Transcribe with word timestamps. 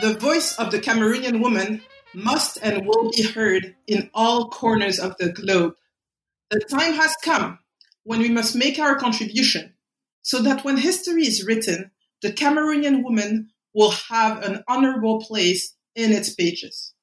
The 0.00 0.14
voice 0.14 0.56
of 0.56 0.70
the 0.70 0.78
Cameroonian 0.78 1.42
woman 1.42 1.82
must 2.14 2.56
and 2.62 2.86
will 2.86 3.10
be 3.10 3.22
heard 3.22 3.74
in 3.86 4.08
all 4.14 4.48
corners 4.48 4.98
of 4.98 5.14
the 5.18 5.30
globe. 5.30 5.74
The 6.48 6.60
time 6.60 6.94
has 6.94 7.14
come 7.22 7.58
when 8.04 8.20
we 8.20 8.30
must 8.30 8.56
make 8.56 8.78
our 8.78 8.94
contribution 8.94 9.74
so 10.22 10.40
that 10.40 10.64
when 10.64 10.78
history 10.78 11.26
is 11.26 11.44
written, 11.44 11.90
the 12.22 12.32
Cameroonian 12.32 13.02
woman 13.02 13.50
will 13.74 13.90
have 13.90 14.42
an 14.42 14.64
honorable 14.66 15.20
place 15.20 15.74
in 15.94 16.12
its 16.12 16.32
pages. 16.32 16.94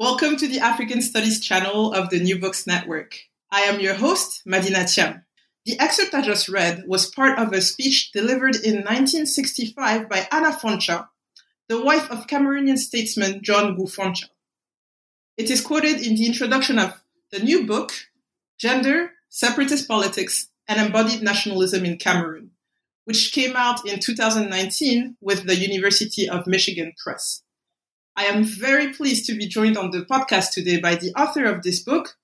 Welcome 0.00 0.36
to 0.38 0.48
the 0.48 0.58
African 0.58 1.02
Studies 1.02 1.40
channel 1.40 1.92
of 1.92 2.10
the 2.10 2.18
New 2.18 2.40
Books 2.40 2.66
Network. 2.66 3.16
I 3.52 3.60
am 3.60 3.78
your 3.78 3.94
host, 3.94 4.42
Madina 4.44 4.82
Thiam. 4.82 5.22
The 5.66 5.78
excerpt 5.78 6.14
I 6.14 6.20
just 6.20 6.48
read 6.48 6.82
was 6.88 7.08
part 7.08 7.38
of 7.38 7.52
a 7.52 7.60
speech 7.60 8.10
delivered 8.10 8.56
in 8.56 8.78
1965 8.78 10.08
by 10.08 10.26
Anna 10.32 10.50
Foncha 10.50 11.06
the 11.68 11.82
wife 11.82 12.10
of 12.10 12.26
Cameroonian 12.26 12.78
statesman 12.78 13.42
John 13.42 13.76
Ngu 13.76 13.94
Foncha. 13.94 14.28
It 15.36 15.50
is 15.50 15.60
quoted 15.60 16.00
in 16.00 16.14
the 16.14 16.26
introduction 16.26 16.78
of 16.78 17.02
the 17.32 17.40
new 17.40 17.66
book, 17.66 17.92
Gender, 18.58 19.12
Separatist 19.30 19.88
Politics, 19.88 20.48
and 20.68 20.80
Embodied 20.80 21.22
Nationalism 21.22 21.84
in 21.84 21.96
Cameroon, 21.96 22.50
which 23.04 23.32
came 23.32 23.56
out 23.56 23.86
in 23.86 23.98
2019 23.98 25.16
with 25.20 25.46
the 25.46 25.56
University 25.56 26.28
of 26.28 26.46
Michigan 26.46 26.92
Press. 27.02 27.42
I 28.16 28.24
am 28.24 28.44
very 28.44 28.92
pleased 28.92 29.26
to 29.26 29.36
be 29.36 29.48
joined 29.48 29.76
on 29.76 29.90
the 29.90 30.04
podcast 30.04 30.52
today 30.52 30.80
by 30.80 30.94
the 30.94 31.12
author 31.18 31.44
of 31.46 31.62
this 31.62 31.80
book, 31.80 32.16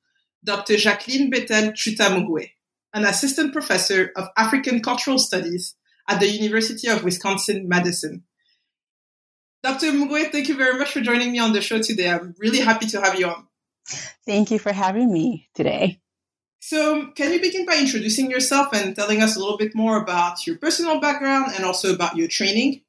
Dr. 0.44 0.76
Jacqueline 0.76 1.30
Bethel 1.30 1.72
Tchouta 1.72 2.50
an 2.92 3.04
assistant 3.04 3.52
professor 3.52 4.12
of 4.16 4.28
African 4.36 4.80
Cultural 4.82 5.18
Studies 5.18 5.74
at 6.08 6.20
the 6.20 6.28
University 6.28 6.88
of 6.88 7.04
Wisconsin-Madison. 7.04 8.24
Dr. 9.62 9.92
Mougoué, 9.92 10.30
thank 10.32 10.48
you 10.48 10.56
very 10.56 10.78
much 10.78 10.92
for 10.92 11.00
joining 11.00 11.32
me 11.32 11.38
on 11.38 11.52
the 11.52 11.60
show 11.60 11.82
today. 11.82 12.08
I'm 12.08 12.34
really 12.38 12.60
happy 12.60 12.86
to 12.86 13.00
have 13.00 13.18
you 13.18 13.26
on. 13.26 13.46
Thank 14.24 14.50
you 14.50 14.58
for 14.58 14.72
having 14.72 15.12
me 15.12 15.48
today. 15.54 16.00
So, 16.60 17.10
can 17.12 17.32
you 17.32 17.40
begin 17.40 17.66
by 17.66 17.76
introducing 17.76 18.30
yourself 18.30 18.72
and 18.72 18.94
telling 18.94 19.22
us 19.22 19.36
a 19.36 19.38
little 19.38 19.58
bit 19.58 19.74
more 19.74 19.96
about 19.96 20.46
your 20.46 20.56
personal 20.56 21.00
background 21.00 21.52
and 21.54 21.64
also 21.64 21.92
about 21.94 22.16
your 22.16 22.28
training? 22.28 22.82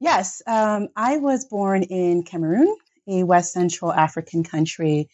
Yes, 0.00 0.42
um, 0.46 0.88
I 0.96 1.18
was 1.18 1.44
born 1.44 1.82
in 1.84 2.22
Cameroon, 2.22 2.74
a 3.08 3.22
West 3.22 3.52
Central 3.52 3.92
African 3.92 4.44
country, 4.44 5.08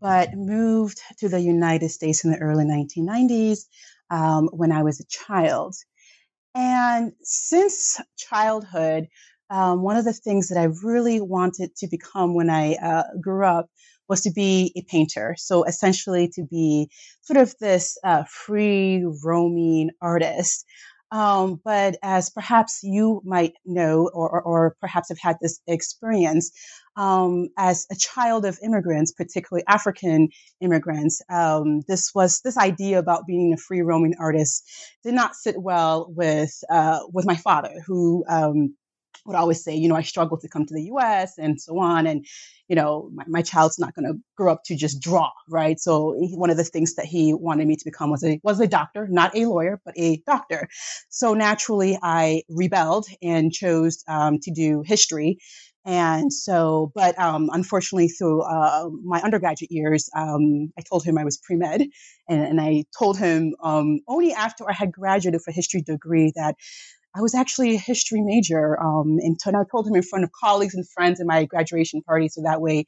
but 0.00 0.34
moved 0.34 1.00
to 1.18 1.28
the 1.28 1.40
United 1.40 1.88
States 1.88 2.24
in 2.24 2.32
the 2.32 2.38
early 2.38 2.64
1990s 2.64 3.66
um, 4.10 4.48
when 4.52 4.72
I 4.72 4.82
was 4.82 5.00
a 5.00 5.06
child. 5.06 5.74
And 6.54 7.12
since 7.22 8.00
childhood, 8.16 9.08
um, 9.50 9.82
one 9.82 9.96
of 9.96 10.04
the 10.04 10.12
things 10.12 10.48
that 10.48 10.58
I 10.58 10.68
really 10.82 11.20
wanted 11.20 11.74
to 11.76 11.88
become 11.88 12.34
when 12.34 12.50
I 12.50 12.74
uh, 12.74 13.04
grew 13.20 13.44
up 13.44 13.68
was 14.08 14.22
to 14.22 14.30
be 14.30 14.72
a 14.76 14.82
painter. 14.90 15.34
So 15.38 15.64
essentially, 15.64 16.28
to 16.34 16.42
be 16.42 16.90
sort 17.22 17.38
of 17.38 17.54
this 17.60 17.98
uh, 18.04 18.24
free 18.24 19.04
roaming 19.24 19.90
artist. 20.00 20.64
Um, 21.10 21.58
but 21.64 21.96
as 22.02 22.28
perhaps 22.28 22.80
you 22.82 23.22
might 23.24 23.54
know, 23.64 24.10
or, 24.12 24.28
or, 24.28 24.42
or 24.42 24.76
perhaps 24.80 25.08
have 25.08 25.18
had 25.18 25.36
this 25.40 25.58
experience, 25.66 26.50
um, 26.96 27.48
as 27.56 27.86
a 27.90 27.96
child 27.96 28.44
of 28.44 28.58
immigrants, 28.62 29.12
particularly 29.12 29.64
African 29.68 30.28
immigrants, 30.60 31.22
um, 31.30 31.80
this 31.88 32.10
was 32.14 32.40
this 32.40 32.58
idea 32.58 32.98
about 32.98 33.26
being 33.26 33.54
a 33.54 33.56
free 33.56 33.80
roaming 33.80 34.16
artist 34.20 34.68
did 35.02 35.14
not 35.14 35.34
sit 35.34 35.56
well 35.56 36.12
with 36.14 36.52
uh, 36.68 37.00
with 37.10 37.24
my 37.24 37.36
father, 37.36 37.72
who 37.86 38.24
um, 38.28 38.74
would 39.28 39.36
always 39.36 39.62
say, 39.62 39.74
you 39.74 39.88
know, 39.88 39.94
I 39.94 40.02
struggle 40.02 40.38
to 40.38 40.48
come 40.48 40.64
to 40.66 40.74
the 40.74 40.84
US 40.84 41.38
and 41.38 41.60
so 41.60 41.78
on. 41.78 42.06
And, 42.06 42.26
you 42.68 42.76
know, 42.76 43.10
my, 43.14 43.24
my 43.28 43.42
child's 43.42 43.78
not 43.78 43.94
going 43.94 44.06
to 44.06 44.18
grow 44.36 44.52
up 44.52 44.64
to 44.64 44.76
just 44.76 45.00
draw, 45.00 45.30
right? 45.48 45.78
So 45.78 46.16
he, 46.18 46.34
one 46.34 46.50
of 46.50 46.56
the 46.56 46.64
things 46.64 46.94
that 46.94 47.06
he 47.06 47.34
wanted 47.34 47.68
me 47.68 47.76
to 47.76 47.84
become 47.84 48.10
was 48.10 48.24
a, 48.24 48.40
was 48.42 48.60
a 48.60 48.66
doctor, 48.66 49.06
not 49.08 49.36
a 49.36 49.46
lawyer, 49.46 49.80
but 49.84 49.94
a 49.96 50.22
doctor. 50.26 50.68
So 51.10 51.34
naturally 51.34 51.98
I 52.02 52.42
rebelled 52.48 53.06
and 53.22 53.52
chose 53.52 54.02
um, 54.08 54.38
to 54.40 54.50
do 54.50 54.82
history. 54.84 55.38
And 55.84 56.30
so, 56.30 56.92
but 56.94 57.18
um, 57.18 57.48
unfortunately, 57.50 58.08
through 58.08 58.42
uh, 58.42 58.90
my 59.04 59.22
undergraduate 59.22 59.70
years, 59.70 60.10
um, 60.14 60.70
I 60.78 60.82
told 60.82 61.02
him 61.02 61.16
I 61.16 61.24
was 61.24 61.38
pre 61.38 61.56
med, 61.56 61.80
and, 62.28 62.42
and, 62.42 62.60
I 62.60 62.84
told 62.98 63.16
him 63.16 63.54
um, 63.62 64.00
only 64.06 64.34
after 64.34 64.68
I 64.68 64.74
had 64.74 64.92
graduated 64.92 65.40
for 65.40 65.50
history 65.50 65.80
degree 65.80 66.30
that 66.36 66.56
I 67.16 67.20
was 67.20 67.34
actually 67.34 67.74
a 67.74 67.78
history 67.78 68.20
major. 68.20 68.80
Um, 68.80 69.18
and 69.20 69.36
I 69.46 69.64
told 69.70 69.86
him 69.86 69.94
in 69.94 70.02
front 70.02 70.24
of 70.24 70.30
colleagues 70.32 70.74
and 70.74 70.88
friends 70.88 71.20
in 71.20 71.26
my 71.26 71.44
graduation 71.44 72.02
party, 72.02 72.28
so 72.28 72.42
that 72.42 72.60
way 72.60 72.86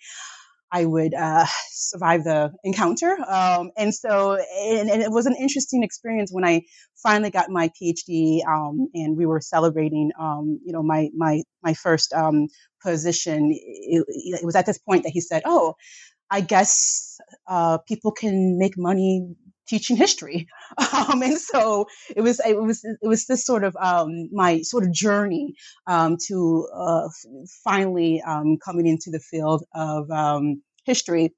I 0.72 0.84
would 0.84 1.14
uh, 1.14 1.46
survive 1.70 2.24
the 2.24 2.52
encounter. 2.62 3.16
Um, 3.28 3.70
and 3.76 3.94
so, 3.94 4.38
and, 4.60 4.88
and, 4.88 5.02
it 5.02 5.10
was 5.10 5.26
an 5.26 5.34
interesting 5.38 5.82
experience 5.82 6.30
when 6.32 6.44
I 6.44 6.62
finally 7.02 7.30
got 7.30 7.50
my 7.50 7.70
PhD, 7.70 8.46
um, 8.46 8.88
and 8.94 9.16
we 9.16 9.26
were 9.26 9.40
celebrating, 9.40 10.12
um, 10.18 10.60
you 10.64 10.72
know, 10.72 10.82
my 10.82 11.08
my 11.14 11.42
my 11.62 11.74
first 11.74 12.12
um, 12.12 12.46
position. 12.82 13.50
It, 13.52 14.04
it, 14.08 14.44
was 14.44 14.54
at 14.54 14.66
this 14.66 14.78
point 14.78 15.02
that 15.02 15.10
he 15.10 15.20
said, 15.20 15.42
"Oh, 15.44 15.74
I 16.30 16.40
guess 16.40 17.18
uh, 17.48 17.78
people 17.78 18.12
can 18.12 18.56
make 18.58 18.78
money 18.78 19.34
teaching 19.70 19.96
history. 19.96 20.48
Um, 20.92 21.22
and 21.22 21.38
so 21.38 21.86
it 22.16 22.22
was, 22.22 22.40
it 22.40 22.60
was, 22.60 22.84
it 22.84 23.06
was 23.14 23.26
this 23.26 23.44
sort 23.44 23.64
of, 23.64 23.76
um, 23.76 24.28
my 24.32 24.62
sort 24.62 24.84
of 24.84 24.92
journey, 24.92 25.54
um, 25.86 26.16
to, 26.26 26.68
uh, 26.74 27.08
finally, 27.64 28.22
um, 28.22 28.58
coming 28.64 28.86
into 28.86 29.10
the 29.10 29.20
field 29.30 29.64
of, 29.74 30.10
um, 30.10 30.62
history. 30.84 31.34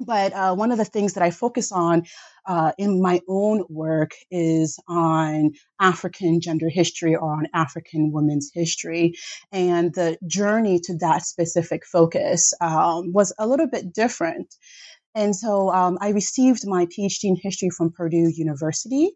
But, 0.00 0.32
uh, 0.32 0.54
one 0.54 0.72
of 0.72 0.78
the 0.78 0.84
things 0.94 1.14
that 1.14 1.22
I 1.22 1.30
focus 1.30 1.72
on, 1.72 2.02
uh, 2.46 2.72
in 2.78 3.00
my 3.00 3.20
own 3.28 3.64
work 3.68 4.12
is 4.30 4.78
on 4.88 5.52
African 5.80 6.40
gender 6.40 6.68
history 6.68 7.14
or 7.14 7.32
on 7.32 7.46
African 7.54 8.12
women's 8.12 8.50
history. 8.52 9.14
And 9.52 9.94
the 9.94 10.18
journey 10.26 10.80
to 10.86 10.96
that 10.98 11.24
specific 11.24 11.86
focus 11.86 12.52
um, 12.60 13.12
was 13.12 13.32
a 13.38 13.46
little 13.46 13.68
bit 13.68 13.92
different. 13.94 14.54
And 15.14 15.34
so 15.34 15.70
um, 15.70 15.98
I 16.00 16.10
received 16.10 16.66
my 16.66 16.86
PhD 16.86 17.24
in 17.24 17.36
history 17.40 17.70
from 17.70 17.92
Purdue 17.92 18.30
University, 18.34 19.12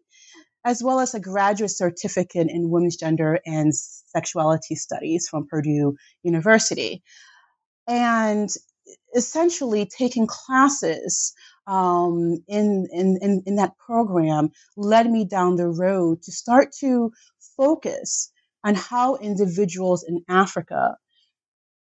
as 0.63 0.81
well 0.83 0.99
as 0.99 1.13
a 1.13 1.19
graduate 1.19 1.71
certificate 1.71 2.47
in 2.49 2.69
women's 2.69 2.95
gender 2.95 3.39
and 3.45 3.73
sexuality 3.75 4.75
studies 4.75 5.27
from 5.29 5.47
Purdue 5.47 5.95
University. 6.23 7.03
And 7.87 8.49
essentially 9.15 9.85
taking 9.85 10.27
classes 10.27 11.33
um, 11.67 12.43
in, 12.47 12.87
in, 12.91 13.19
in, 13.21 13.43
in 13.45 13.55
that 13.55 13.77
program 13.77 14.49
led 14.75 15.09
me 15.09 15.25
down 15.25 15.55
the 15.55 15.67
road 15.67 16.21
to 16.23 16.31
start 16.31 16.71
to 16.79 17.11
focus 17.57 18.31
on 18.63 18.75
how 18.75 19.15
individuals 19.15 20.03
in 20.03 20.23
Africa 20.27 20.97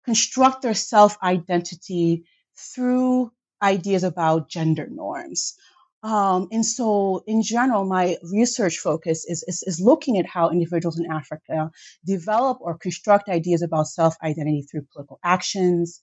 construct 0.06 0.62
their 0.62 0.74
self 0.74 1.18
identity 1.22 2.24
through 2.58 3.32
ideas 3.62 4.04
about 4.04 4.50
gender 4.50 4.88
norms. 4.90 5.56
Um, 6.02 6.48
and 6.52 6.66
so, 6.66 7.24
in 7.28 7.42
general, 7.42 7.84
my 7.84 8.18
research 8.24 8.78
focus 8.78 9.26
is, 9.26 9.44
is, 9.48 9.64
is, 9.64 9.82
looking 9.82 10.18
at 10.18 10.26
how 10.26 10.50
individuals 10.50 10.98
in 10.98 11.12
Africa 11.12 11.72
develop 12.06 12.60
or 12.62 12.78
construct 12.78 13.28
ideas 13.28 13.62
about 13.62 13.88
self 13.88 14.16
identity 14.24 14.62
through 14.62 14.88
political 14.94 15.20
actions, 15.26 16.02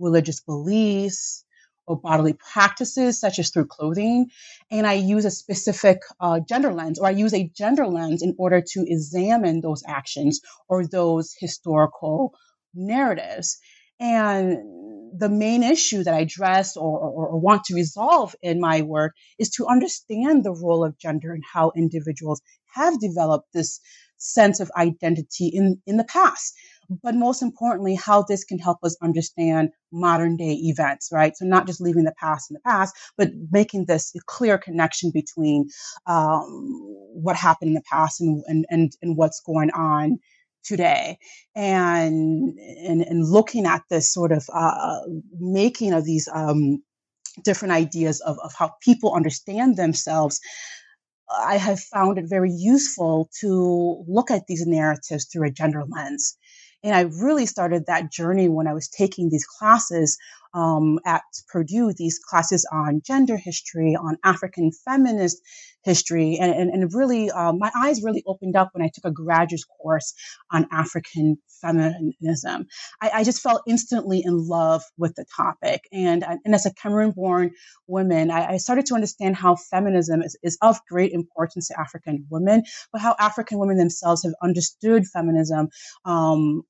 religious 0.00 0.40
beliefs, 0.40 1.44
or 1.86 1.96
bodily 1.96 2.32
practices, 2.32 3.20
such 3.20 3.38
as 3.38 3.50
through 3.50 3.66
clothing. 3.66 4.26
And 4.70 4.86
I 4.86 4.94
use 4.94 5.24
a 5.24 5.30
specific 5.30 6.00
uh, 6.18 6.40
gender 6.40 6.72
lens, 6.72 6.98
or 6.98 7.06
I 7.06 7.10
use 7.10 7.32
a 7.32 7.48
gender 7.54 7.86
lens 7.86 8.22
in 8.22 8.34
order 8.38 8.60
to 8.60 8.84
examine 8.86 9.60
those 9.60 9.84
actions 9.86 10.40
or 10.68 10.86
those 10.86 11.34
historical 11.38 12.34
narratives. 12.74 13.58
And 14.00 14.58
the 15.16 15.28
main 15.28 15.62
issue 15.62 16.02
that 16.04 16.14
I 16.14 16.20
address 16.20 16.76
or, 16.76 16.98
or, 16.98 17.28
or, 17.28 17.40
want 17.40 17.64
to 17.64 17.74
resolve 17.74 18.34
in 18.42 18.60
my 18.60 18.82
work 18.82 19.14
is 19.38 19.50
to 19.50 19.66
understand 19.66 20.44
the 20.44 20.52
role 20.52 20.84
of 20.84 20.98
gender 20.98 21.32
and 21.32 21.42
how 21.52 21.72
individuals 21.76 22.40
have 22.74 23.00
developed 23.00 23.52
this 23.52 23.80
sense 24.18 24.60
of 24.60 24.70
identity 24.76 25.48
in, 25.48 25.80
in 25.86 25.96
the 25.96 26.04
past 26.04 26.54
but 27.02 27.14
most 27.14 27.42
importantly, 27.42 27.94
how 27.94 28.22
this 28.22 28.44
can 28.44 28.58
help 28.58 28.78
us 28.82 28.96
understand 29.02 29.70
modern 29.92 30.36
day 30.36 30.52
events, 30.52 31.08
right? 31.12 31.36
So 31.36 31.44
not 31.44 31.66
just 31.66 31.80
leaving 31.80 32.04
the 32.04 32.14
past 32.18 32.50
in 32.50 32.54
the 32.54 32.60
past, 32.60 32.94
but 33.16 33.30
making 33.50 33.86
this 33.86 34.12
clear 34.26 34.58
connection 34.58 35.10
between 35.12 35.68
um, 36.06 36.78
what 37.12 37.36
happened 37.36 37.68
in 37.68 37.74
the 37.74 37.82
past 37.90 38.20
and, 38.20 38.42
and, 38.46 38.66
and, 38.70 38.92
and 39.02 39.16
what's 39.16 39.40
going 39.40 39.70
on 39.70 40.18
today 40.66 41.18
and, 41.54 42.58
and, 42.58 43.02
and 43.02 43.28
looking 43.28 43.66
at 43.66 43.82
this 43.90 44.12
sort 44.12 44.32
of 44.32 44.44
uh, 44.52 45.00
making 45.38 45.92
of 45.92 46.04
these 46.04 46.28
um, 46.32 46.82
different 47.44 47.72
ideas 47.72 48.20
of, 48.20 48.36
of 48.42 48.52
how 48.58 48.72
people 48.82 49.14
understand 49.14 49.76
themselves 49.76 50.40
I 51.30 51.56
have 51.56 51.80
found 51.80 52.18
it 52.18 52.28
very 52.28 52.52
useful 52.52 53.28
to 53.40 54.04
look 54.06 54.30
at 54.30 54.46
these 54.46 54.66
narratives 54.66 55.26
through 55.26 55.48
a 55.48 55.50
gender 55.50 55.84
lens. 55.88 56.36
And 56.82 56.94
I 56.94 57.02
really 57.20 57.46
started 57.46 57.86
that 57.86 58.12
journey 58.12 58.48
when 58.48 58.68
I 58.68 58.74
was 58.74 58.88
taking 58.88 59.28
these 59.28 59.44
classes 59.44 60.16
um, 60.54 60.98
at 61.04 61.22
Purdue, 61.48 61.92
these 61.92 62.18
classes 62.18 62.66
on 62.72 63.02
gender 63.04 63.36
history, 63.36 63.96
on 63.96 64.16
African 64.24 64.70
feminist 64.72 65.40
history. 65.86 66.36
And, 66.38 66.52
and, 66.52 66.70
and 66.70 66.92
really, 66.92 67.30
uh, 67.30 67.52
my 67.52 67.70
eyes 67.76 68.02
really 68.02 68.22
opened 68.26 68.56
up 68.56 68.70
when 68.72 68.84
I 68.84 68.90
took 68.92 69.04
a 69.04 69.10
graduate 69.10 69.62
course 69.80 70.12
on 70.50 70.66
African 70.72 71.38
feminism. 71.60 72.66
I, 73.00 73.10
I, 73.14 73.24
just 73.24 73.40
fell 73.40 73.62
instantly 73.66 74.22
in 74.22 74.46
love 74.46 74.82
with 74.98 75.14
the 75.14 75.24
topic. 75.36 75.88
And, 75.92 76.24
and 76.44 76.54
as 76.54 76.66
a 76.66 76.74
Cameroon 76.74 77.12
born 77.12 77.52
woman, 77.86 78.30
I, 78.30 78.54
I, 78.54 78.56
started 78.58 78.86
to 78.86 78.94
understand 78.94 79.36
how 79.36 79.56
feminism 79.56 80.22
is, 80.22 80.36
is 80.42 80.58
of 80.60 80.78
great 80.90 81.12
importance 81.12 81.68
to 81.68 81.80
African 81.80 82.26
women, 82.28 82.64
but 82.92 83.00
how 83.00 83.14
African 83.18 83.58
women 83.58 83.78
themselves 83.78 84.24
have 84.24 84.34
understood 84.42 85.06
feminism 85.06 85.68
um, 86.04 86.62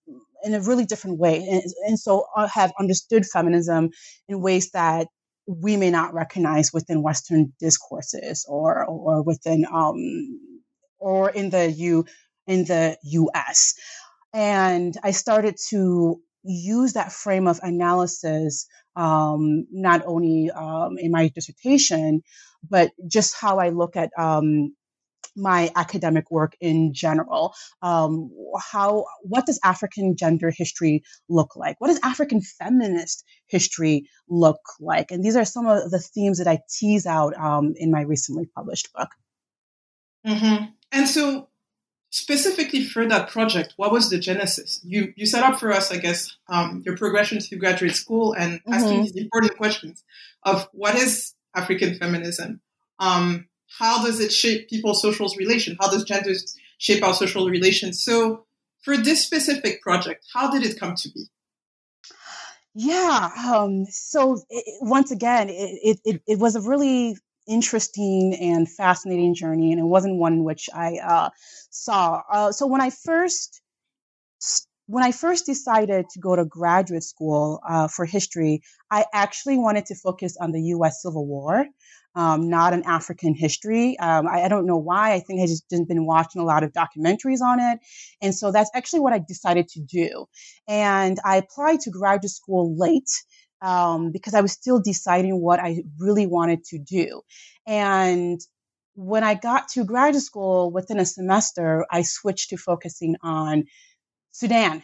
in 0.45 0.55
a 0.55 0.61
really 0.61 0.85
different 0.85 1.19
way. 1.19 1.37
And, 1.49 1.63
and 1.87 1.99
so 1.99 2.27
I 2.37 2.47
have 2.49 2.73
understood 2.79 3.27
feminism 3.27 3.91
in 4.29 4.41
ways 4.41 4.71
that 4.73 5.09
we 5.47 5.77
may 5.77 5.91
not 5.91 6.15
recognize 6.15 6.73
within 6.73 7.03
Western 7.03 7.53
discourses 7.61 8.45
or 8.49 8.85
or 8.85 9.23
within 9.23 9.65
um, 9.73 10.41
or 10.99 11.31
in 11.31 11.51
the 11.51 11.71
U 11.71 12.05
in 12.47 12.65
the 12.65 12.97
U.S. 13.05 13.75
And 14.33 14.97
I 15.03 15.13
started 15.13 15.57
to 15.69 16.21
use 16.43 16.93
that 16.93 17.13
frame 17.13 17.47
of 17.47 17.61
analysis 17.63 18.67
um, 18.95 19.67
not 19.71 20.03
only 20.07 20.51
um, 20.51 20.97
in 20.99 21.11
my 21.11 21.29
dissertation, 21.29 22.23
but 22.69 22.93
just 23.09 23.35
how 23.39 23.59
I 23.59 23.71
look 23.71 23.97
at 23.97 24.11
um, 24.19 24.75
my 25.37 25.71
academic 25.77 26.31
work 26.31 26.57
in 26.61 26.93
general. 26.95 27.55
Um, 27.83 28.31
how 28.73 29.05
what 29.23 29.47
does 29.47 29.61
African 29.65 30.17
gender 30.17 30.51
history 30.51 31.03
look 31.29 31.57
like? 31.57 31.81
What 31.81 31.89
does 31.89 32.01
African 32.03 32.41
feminist 32.41 33.25
history 33.47 34.09
look 34.29 34.61
like? 34.81 35.11
And 35.11 35.23
these 35.23 35.37
are 35.37 35.45
some 35.45 35.67
of 35.67 35.91
the 35.91 35.99
themes 35.99 36.39
that 36.39 36.49
I 36.49 36.61
tease 36.71 37.07
out 37.07 37.37
um, 37.39 37.75
in 37.77 37.91
my 37.91 38.03
recently 38.03 38.47
published 38.55 38.93
book. 38.93 39.09
Mm-hmm. 40.27 40.65
And 40.93 41.09
so, 41.09 41.49
specifically 42.11 42.85
for 42.85 43.07
that 43.07 43.29
project, 43.29 43.75
what 43.77 43.93
was 43.93 44.11
the 44.11 44.19
genesis? 44.19 44.81
You 44.85 45.13
you 45.17 45.27
set 45.27 45.45
up 45.45 45.61
for 45.61 45.73
us, 45.73 45.93
I 45.93 45.99
guess, 45.99 46.37
um, 46.49 46.83
your 46.85 46.97
progression 46.97 47.41
through 47.41 47.59
graduate 47.59 47.95
school 47.95 48.33
and 48.33 48.61
mm-hmm. 48.61 48.73
asking 48.73 49.03
these 49.03 49.17
important 49.17 49.57
questions 49.57 50.03
of 50.43 50.69
what 50.73 50.95
is 50.95 51.35
African 51.55 51.95
feminism. 51.95 52.61
Um, 52.99 53.49
how 53.79 54.05
does 54.05 54.21
it 54.21 54.33
shape 54.33 54.69
people's 54.69 55.03
social 55.03 55.29
relations? 55.39 55.77
How 55.81 55.91
does 55.91 56.05
gender 56.05 56.33
shape 56.79 57.03
our 57.03 57.15
social 57.15 57.49
relations? 57.49 58.03
So, 58.03 58.47
for 58.83 58.97
this 58.97 59.25
specific 59.25 59.83
project, 59.83 60.25
how 60.33 60.51
did 60.51 60.65
it 60.65 60.79
come 60.79 60.95
to 60.95 61.09
be? 61.11 61.27
Yeah. 62.75 63.31
Um, 63.49 63.87
so 63.87 64.39
it, 64.51 64.65
once 64.83 65.11
again, 65.11 65.49
it, 65.49 65.99
it, 66.05 66.23
it, 66.27 66.39
was 66.39 66.57
a 66.57 66.61
really 66.61 67.17
interesting 67.49 68.37
and 68.39 68.71
fascinating 68.71 69.35
journey, 69.35 69.73
and 69.73 69.81
it 69.81 69.85
wasn't 69.85 70.17
one 70.17 70.45
which 70.45 70.69
I 70.75 70.99
uh, 71.03 71.31
saw. 71.71 72.23
Uh, 72.31 72.53
so 72.53 72.67
when 72.67 72.81
I 72.81 72.91
first 72.91 73.63
when 74.89 75.03
I 75.03 75.11
first 75.11 75.47
decided 75.47 76.09
to 76.11 76.21
go 76.21 76.37
to 76.37 76.45
graduate 76.45 77.03
school 77.03 77.61
uh, 77.69 77.89
for 77.89 78.05
history, 78.05 78.63
I 78.91 79.05
actually 79.13 79.59
wanted 79.59 79.87
to 79.87 79.95
focus 79.97 80.37
on 80.41 80.53
the 80.53 80.63
U.S. 80.77 81.03
Civil 81.03 81.27
War 81.27 81.67
um, 82.17 82.49
not 82.49 82.73
an 82.73 82.83
African 82.87 83.35
history. 83.35 83.97
Um, 83.99 84.27
I, 84.27 84.45
I, 84.45 84.49
don't 84.49 84.67
know 84.67 84.79
why. 84.79 85.13
I 85.13 85.21
think 85.21 85.43
I 85.43 85.47
just 85.47 85.69
been 85.69 86.07
watching 86.07 86.41
a 86.41 86.45
lot 86.45 86.65
of 86.65 86.73
documentaries 86.73 87.43
on 87.43 87.61
it. 87.61 87.79
And 88.23 88.35
so 88.35 88.51
that's 88.51 88.71
actually 88.75 89.01
what 89.01 89.13
I 89.13 89.21
decided 89.21 89.69
to 89.69 89.81
do. 89.81 90.25
And 90.67 91.19
I 91.25 91.37
applied 91.37 91.81
to 91.81 91.91
graduate 91.91 92.31
school 92.31 92.77
late. 92.77 93.11
Um, 93.63 94.13
because 94.13 94.35
I 94.35 94.43
was 94.43 94.53
still 94.53 94.83
deciding 94.83 95.41
what 95.41 95.61
I 95.61 95.83
really 95.99 96.27
wanted 96.27 96.63
to 96.65 96.79
do. 96.79 97.23
And 97.67 98.39
when 98.95 99.25
I 99.25 99.33
got 99.33 99.69
to 99.69 99.85
graduate 99.85 100.23
school 100.23 100.71
within 100.71 101.01
a 101.01 101.07
semester, 101.07 101.87
I 101.91 102.03
switched 102.03 102.51
to 102.51 102.59
focusing 102.59 103.17
on 103.23 103.65
Sudan 104.31 104.83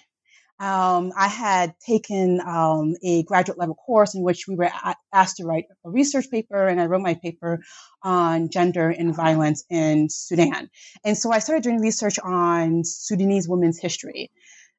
um, 0.62 1.12
I 1.16 1.26
had 1.26 1.74
taken 1.80 2.40
um, 2.40 2.94
a 3.02 3.24
graduate 3.24 3.58
level 3.58 3.74
course 3.74 4.14
in 4.14 4.22
which 4.22 4.46
we 4.46 4.54
were 4.54 4.70
asked 5.12 5.38
to 5.38 5.44
write 5.44 5.64
a 5.84 5.90
research 5.90 6.30
paper, 6.30 6.68
and 6.68 6.80
I 6.80 6.86
wrote 6.86 7.02
my 7.02 7.14
paper 7.14 7.64
on 8.00 8.48
gender 8.48 8.88
and 8.88 9.14
violence 9.14 9.64
in 9.68 10.08
Sudan. 10.08 10.70
And 11.04 11.18
so 11.18 11.32
I 11.32 11.40
started 11.40 11.64
doing 11.64 11.80
research 11.80 12.20
on 12.20 12.84
Sudanese 12.84 13.48
women's 13.48 13.80
history. 13.80 14.30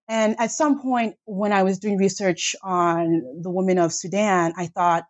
And 0.07 0.38
at 0.39 0.51
some 0.51 0.81
point, 0.81 1.15
when 1.25 1.51
I 1.51 1.63
was 1.63 1.80
doing 1.80 1.97
research 1.97 2.56
on 2.63 3.41
the 3.41 3.51
women 3.51 3.77
of 3.77 3.91
Sudan, 3.91 4.53
I 4.56 4.68
thought, 4.68 5.03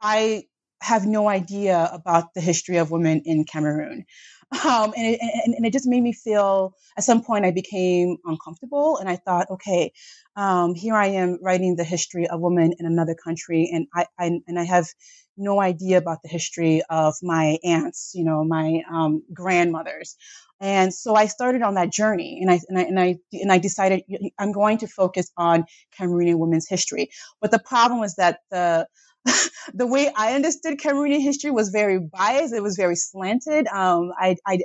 I 0.00 0.44
have 0.80 1.04
no 1.06 1.28
idea 1.28 1.90
about 1.92 2.32
the 2.32 2.40
history 2.40 2.78
of 2.78 2.90
women 2.90 3.20
in 3.26 3.44
Cameroon. 3.44 4.06
Um, 4.52 4.92
and, 4.96 5.06
it, 5.06 5.20
and, 5.44 5.54
and, 5.54 5.64
it 5.64 5.72
just 5.72 5.86
made 5.86 6.02
me 6.02 6.12
feel, 6.12 6.74
at 6.96 7.04
some 7.04 7.22
point, 7.22 7.44
I 7.44 7.52
became 7.52 8.16
uncomfortable. 8.24 8.96
And 8.98 9.08
I 9.08 9.16
thought, 9.16 9.48
okay, 9.50 9.92
um, 10.36 10.74
here 10.74 10.94
I 10.94 11.06
am 11.06 11.38
writing 11.40 11.76
the 11.76 11.84
history 11.84 12.26
of 12.26 12.40
women 12.40 12.74
in 12.78 12.84
another 12.84 13.14
country, 13.14 13.70
and 13.72 13.86
I, 13.94 14.06
I, 14.18 14.40
and 14.46 14.58
I 14.58 14.64
have 14.64 14.88
no 15.36 15.60
idea 15.60 15.98
about 15.98 16.22
the 16.22 16.28
history 16.28 16.82
of 16.90 17.14
my 17.22 17.58
aunts, 17.64 18.12
you 18.14 18.24
know, 18.24 18.44
my 18.44 18.82
um, 18.92 19.22
grandmothers. 19.32 20.16
And 20.60 20.92
so 20.92 21.14
I 21.14 21.26
started 21.26 21.62
on 21.62 21.74
that 21.74 21.90
journey, 21.90 22.38
and 22.42 22.50
I, 22.50 22.60
and 22.68 22.78
I 22.78 22.82
and 22.82 23.00
I 23.00 23.18
and 23.32 23.52
I 23.52 23.58
decided 23.58 24.02
I'm 24.38 24.52
going 24.52 24.76
to 24.78 24.86
focus 24.86 25.30
on 25.36 25.64
Cameroonian 25.98 26.38
women's 26.38 26.68
history. 26.68 27.08
But 27.40 27.50
the 27.50 27.58
problem 27.58 27.98
was 27.98 28.16
that 28.16 28.40
the 28.50 28.86
the 29.74 29.86
way 29.86 30.12
I 30.16 30.34
understood 30.34 30.78
Cameroonian 30.78 31.20
history 31.22 31.50
was 31.50 31.70
very 31.70 31.98
biased. 31.98 32.54
It 32.54 32.62
was 32.62 32.76
very 32.76 32.96
slanted. 32.96 33.66
Um, 33.68 34.12
I, 34.18 34.36
I 34.46 34.60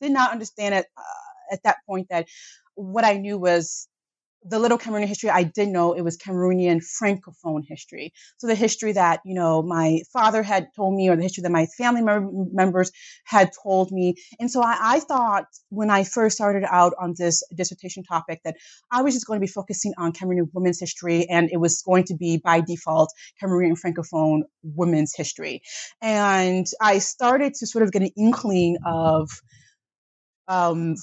did 0.00 0.12
not 0.12 0.32
understand 0.32 0.74
uh, 0.74 1.02
at 1.52 1.62
that 1.64 1.78
point 1.86 2.08
that 2.10 2.28
what 2.74 3.04
I 3.04 3.14
knew 3.14 3.38
was 3.38 3.87
the 4.48 4.58
little 4.58 4.78
Cameroonian 4.78 5.06
history 5.06 5.30
I 5.30 5.42
did 5.42 5.68
know 5.68 5.92
it 5.92 6.02
was 6.02 6.16
Cameroonian 6.16 6.82
francophone 7.00 7.62
history. 7.66 8.12
So 8.38 8.46
the 8.46 8.54
history 8.54 8.92
that 8.92 9.20
you 9.24 9.34
know 9.34 9.62
my 9.62 10.00
father 10.12 10.42
had 10.42 10.68
told 10.74 10.94
me, 10.94 11.08
or 11.08 11.16
the 11.16 11.22
history 11.22 11.42
that 11.42 11.52
my 11.52 11.66
family 11.78 12.02
mem- 12.02 12.48
members 12.52 12.90
had 13.24 13.50
told 13.62 13.90
me. 13.90 14.14
And 14.40 14.50
so 14.50 14.62
I, 14.62 14.76
I, 14.80 15.00
thought 15.00 15.46
when 15.70 15.90
I 15.90 16.04
first 16.04 16.36
started 16.36 16.64
out 16.68 16.92
on 17.00 17.14
this 17.16 17.42
dissertation 17.54 18.02
topic 18.02 18.40
that 18.44 18.56
I 18.90 19.02
was 19.02 19.14
just 19.14 19.26
going 19.26 19.38
to 19.38 19.44
be 19.44 19.50
focusing 19.50 19.94
on 19.98 20.12
Cameroonian 20.12 20.48
women's 20.52 20.80
history, 20.80 21.28
and 21.28 21.50
it 21.52 21.58
was 21.58 21.82
going 21.82 22.04
to 22.04 22.14
be 22.14 22.38
by 22.38 22.60
default 22.60 23.12
Cameroonian 23.42 23.78
francophone 23.80 24.42
women's 24.62 25.14
history. 25.14 25.62
And 26.00 26.66
I 26.80 26.98
started 26.98 27.54
to 27.54 27.66
sort 27.66 27.84
of 27.84 27.92
get 27.92 28.02
an 28.02 28.10
inkling 28.16 28.78
of 28.84 29.30
um, 30.48 30.96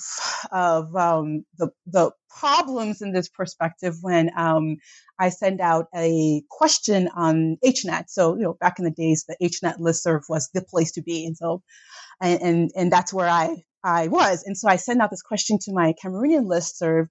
of 0.52 0.96
um, 0.96 1.46
the 1.58 1.70
the 1.86 2.12
problems 2.30 3.02
in 3.02 3.14
this 3.14 3.30
perspective 3.30 3.96
when 4.02 4.32
um, 4.38 4.78
I 5.20 5.30
send 5.30 5.62
out 5.62 5.88
a 5.96 6.44
question 6.50 7.10
on 7.16 7.58
HNet. 7.64 8.06
So 8.10 8.36
you 8.36 8.44
know, 8.44 8.58
back 8.60 8.80
in 8.80 8.86
the 8.86 8.92
days, 8.92 9.26
the 9.28 9.38
HNet 9.42 9.80
listserv 9.80 10.22
was 10.28 10.50
the 10.54 10.62
place 10.62 10.92
to 10.94 11.02
be, 11.02 11.26
and 11.26 11.38
so 11.38 11.62
and 12.22 12.42
and, 12.42 12.72
and 12.76 12.92
that's 12.92 13.14
where 13.14 13.30
I 13.30 13.64
I 13.84 14.08
was. 14.08 14.44
And 14.46 14.58
so 14.58 14.68
I 14.68 14.76
sent 14.78 15.02
out 15.02 15.12
this 15.12 15.22
question 15.22 15.60
to 15.62 15.74
my 15.74 15.94
Cameroonian 16.04 16.46
listserv. 16.46 17.08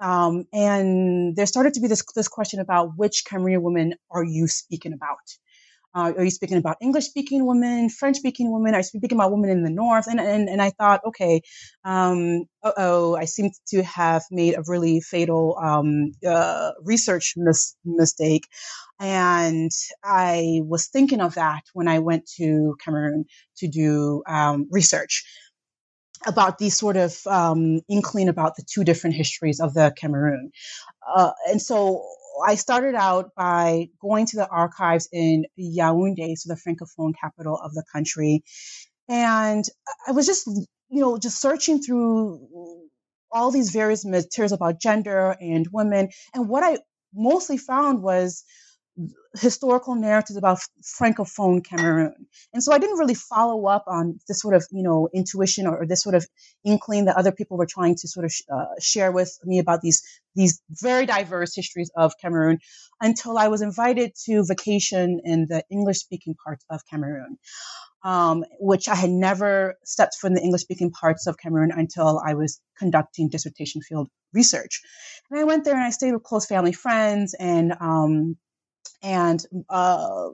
Um, 0.00 0.46
and 0.52 1.36
there 1.36 1.46
started 1.46 1.74
to 1.74 1.80
be 1.80 1.88
this 1.88 2.04
this 2.14 2.28
question 2.28 2.60
about 2.60 2.96
which 2.96 3.24
Cameroonian 3.24 3.62
women 3.62 3.94
are 4.10 4.24
you 4.24 4.48
speaking 4.48 4.92
about? 4.92 5.18
Uh, 5.94 6.12
are 6.16 6.24
you 6.24 6.30
speaking 6.30 6.56
about 6.56 6.76
English 6.80 7.04
speaking 7.04 7.46
women, 7.46 7.90
French 7.90 8.16
speaking 8.16 8.50
women? 8.50 8.74
Are 8.74 8.78
you 8.78 8.84
speaking 8.84 9.18
about 9.18 9.30
women 9.30 9.50
in 9.50 9.62
the 9.62 9.70
North? 9.70 10.06
And, 10.06 10.18
and, 10.20 10.48
and 10.48 10.62
I 10.62 10.70
thought, 10.70 11.02
okay, 11.06 11.42
um, 11.84 12.44
oh, 12.62 13.14
I 13.14 13.26
seem 13.26 13.50
to 13.68 13.82
have 13.82 14.22
made 14.30 14.54
a 14.54 14.62
really 14.66 15.00
fatal 15.00 15.58
um, 15.62 16.12
uh, 16.26 16.72
research 16.82 17.34
mis- 17.36 17.76
mistake. 17.84 18.48
And 18.98 19.70
I 20.02 20.60
was 20.64 20.88
thinking 20.88 21.20
of 21.20 21.34
that 21.34 21.62
when 21.74 21.88
I 21.88 21.98
went 21.98 22.26
to 22.36 22.74
Cameroon 22.82 23.26
to 23.58 23.68
do 23.68 24.22
um, 24.26 24.68
research. 24.70 25.24
about 26.26 26.58
these 26.58 26.76
sort 26.76 26.96
of 26.96 27.26
um, 27.26 27.80
inkling 27.88 28.28
about 28.28 28.56
the 28.56 28.62
two 28.62 28.84
different 28.84 29.16
histories 29.16 29.60
of 29.60 29.74
the 29.74 29.92
Cameroon. 29.96 30.50
Uh, 31.16 31.32
and 31.48 31.60
so 31.60 32.04
I 32.46 32.54
started 32.56 32.94
out 32.94 33.30
by 33.36 33.88
going 34.00 34.26
to 34.26 34.36
the 34.36 34.48
archives 34.48 35.08
in 35.12 35.44
Yaoundé, 35.58 36.36
so 36.36 36.54
the 36.54 36.60
francophone 36.60 37.12
capital 37.18 37.56
of 37.56 37.74
the 37.74 37.84
country. 37.92 38.42
And 39.08 39.64
I 40.06 40.12
was 40.12 40.26
just, 40.26 40.46
you 40.46 41.00
know, 41.00 41.18
just 41.18 41.40
searching 41.40 41.82
through 41.82 42.48
all 43.30 43.50
these 43.50 43.70
various 43.70 44.04
materials 44.04 44.52
about 44.52 44.80
gender 44.80 45.36
and 45.40 45.66
women. 45.72 46.10
And 46.34 46.48
what 46.48 46.62
I 46.62 46.78
mostly 47.14 47.56
found 47.56 48.02
was 48.02 48.44
historical 49.34 49.94
narratives 49.94 50.36
about 50.36 50.58
francophone 50.82 51.64
Cameroon. 51.64 52.26
And 52.52 52.62
so 52.62 52.72
I 52.72 52.78
didn't 52.78 52.98
really 52.98 53.14
follow 53.14 53.66
up 53.66 53.84
on 53.86 54.18
this 54.28 54.40
sort 54.40 54.54
of, 54.54 54.66
you 54.70 54.82
know, 54.82 55.08
intuition 55.14 55.66
or, 55.66 55.78
or 55.78 55.86
this 55.86 56.02
sort 56.02 56.14
of 56.14 56.26
inkling 56.64 57.06
that 57.06 57.16
other 57.16 57.32
people 57.32 57.56
were 57.56 57.66
trying 57.66 57.94
to 57.96 58.08
sort 58.08 58.26
of 58.26 58.32
sh- 58.32 58.42
uh, 58.52 58.66
share 58.80 59.10
with 59.10 59.38
me 59.44 59.58
about 59.58 59.80
these 59.80 60.02
these 60.34 60.62
very 60.70 61.06
diverse 61.06 61.54
histories 61.54 61.90
of 61.96 62.12
Cameroon 62.20 62.58
until 63.00 63.36
I 63.38 63.48
was 63.48 63.62
invited 63.62 64.12
to 64.24 64.44
vacation 64.46 65.20
in 65.24 65.46
the 65.48 65.62
English 65.70 65.98
speaking 65.98 66.34
parts 66.44 66.64
of 66.70 66.80
Cameroon. 66.90 67.38
Um, 68.04 68.44
which 68.58 68.88
I 68.88 68.96
had 68.96 69.10
never 69.10 69.76
stepped 69.84 70.16
in 70.24 70.34
the 70.34 70.42
English 70.42 70.62
speaking 70.62 70.90
parts 70.90 71.28
of 71.28 71.38
Cameroon 71.38 71.70
until 71.70 72.20
I 72.26 72.34
was 72.34 72.60
conducting 72.76 73.28
dissertation 73.28 73.80
field 73.80 74.08
research. 74.32 74.80
And 75.30 75.38
I 75.38 75.44
went 75.44 75.64
there 75.64 75.74
and 75.74 75.84
I 75.84 75.90
stayed 75.90 76.12
with 76.12 76.24
close 76.24 76.44
family 76.44 76.72
friends 76.72 77.32
and 77.38 77.72
um, 77.80 78.36
and 79.02 79.44
uh, 79.68 80.28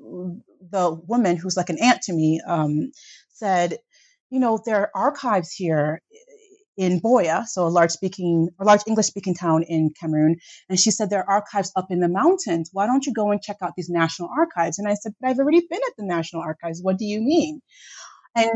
the 0.71 1.01
woman 1.07 1.37
who's 1.37 1.57
like 1.57 1.71
an 1.71 1.79
aunt 1.81 2.03
to 2.03 2.13
me 2.13 2.41
um, 2.47 2.93
said, 3.33 3.79
you 4.31 4.41
know, 4.41 4.61
there 4.65 4.77
are 4.81 4.91
archives 4.95 5.53
here 5.53 6.03
in 6.77 7.01
Buea, 7.01 7.45
so 7.47 7.67
a 7.67 7.69
large 7.69 7.91
speaking, 7.91 8.49
a 8.61 8.65
large 8.65 8.83
English 8.87 9.07
speaking 9.07 9.35
town 9.35 9.65
in 9.65 9.91
Cameroon. 10.01 10.37
And 10.69 10.79
she 10.79 10.91
said 10.91 11.11
there 11.11 11.29
are 11.29 11.37
archives 11.37 11.73
up 11.75 11.87
in 11.91 12.01
the 12.01 12.09
mountains. 12.09 12.71
Why 12.73 12.87
don't 12.87 13.05
you 13.05 13.13
go 13.13 13.31
and 13.31 13.43
check 13.43 13.57
out 13.63 13.73
these 13.77 13.91
national 13.91 14.31
archives? 14.37 14.79
And 14.79 14.87
I 14.87 14.95
said, 14.95 15.13
but 15.21 15.29
I've 15.29 15.39
already 15.39 15.67
been 15.69 15.81
at 15.87 15.95
the 15.97 16.05
national 16.05 16.43
archives. 16.43 16.81
What 16.83 16.99
do 16.99 17.05
you 17.05 17.21
mean? 17.21 17.61
And 18.37 18.51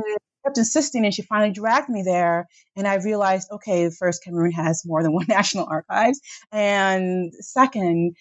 kept 0.45 0.59
insisting 0.59 1.05
and 1.05 1.15
she 1.15 1.23
finally 1.23 1.53
dragged 1.53 1.89
me 1.89 2.03
there 2.03 2.49
and 2.77 2.87
i 2.87 2.97
realized 2.97 3.49
okay 3.53 3.91
first 3.91 4.25
cameroon 4.25 4.51
has 4.51 4.83
more 4.85 5.03
than 5.03 5.13
one 5.13 5.27
national 5.29 5.67
archives 5.67 6.21
and 6.51 7.33
second 7.41 8.17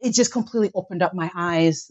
it 0.00 0.12
just 0.12 0.32
completely 0.32 0.70
opened 0.74 1.02
up 1.02 1.14
my 1.14 1.30
eyes 1.34 1.90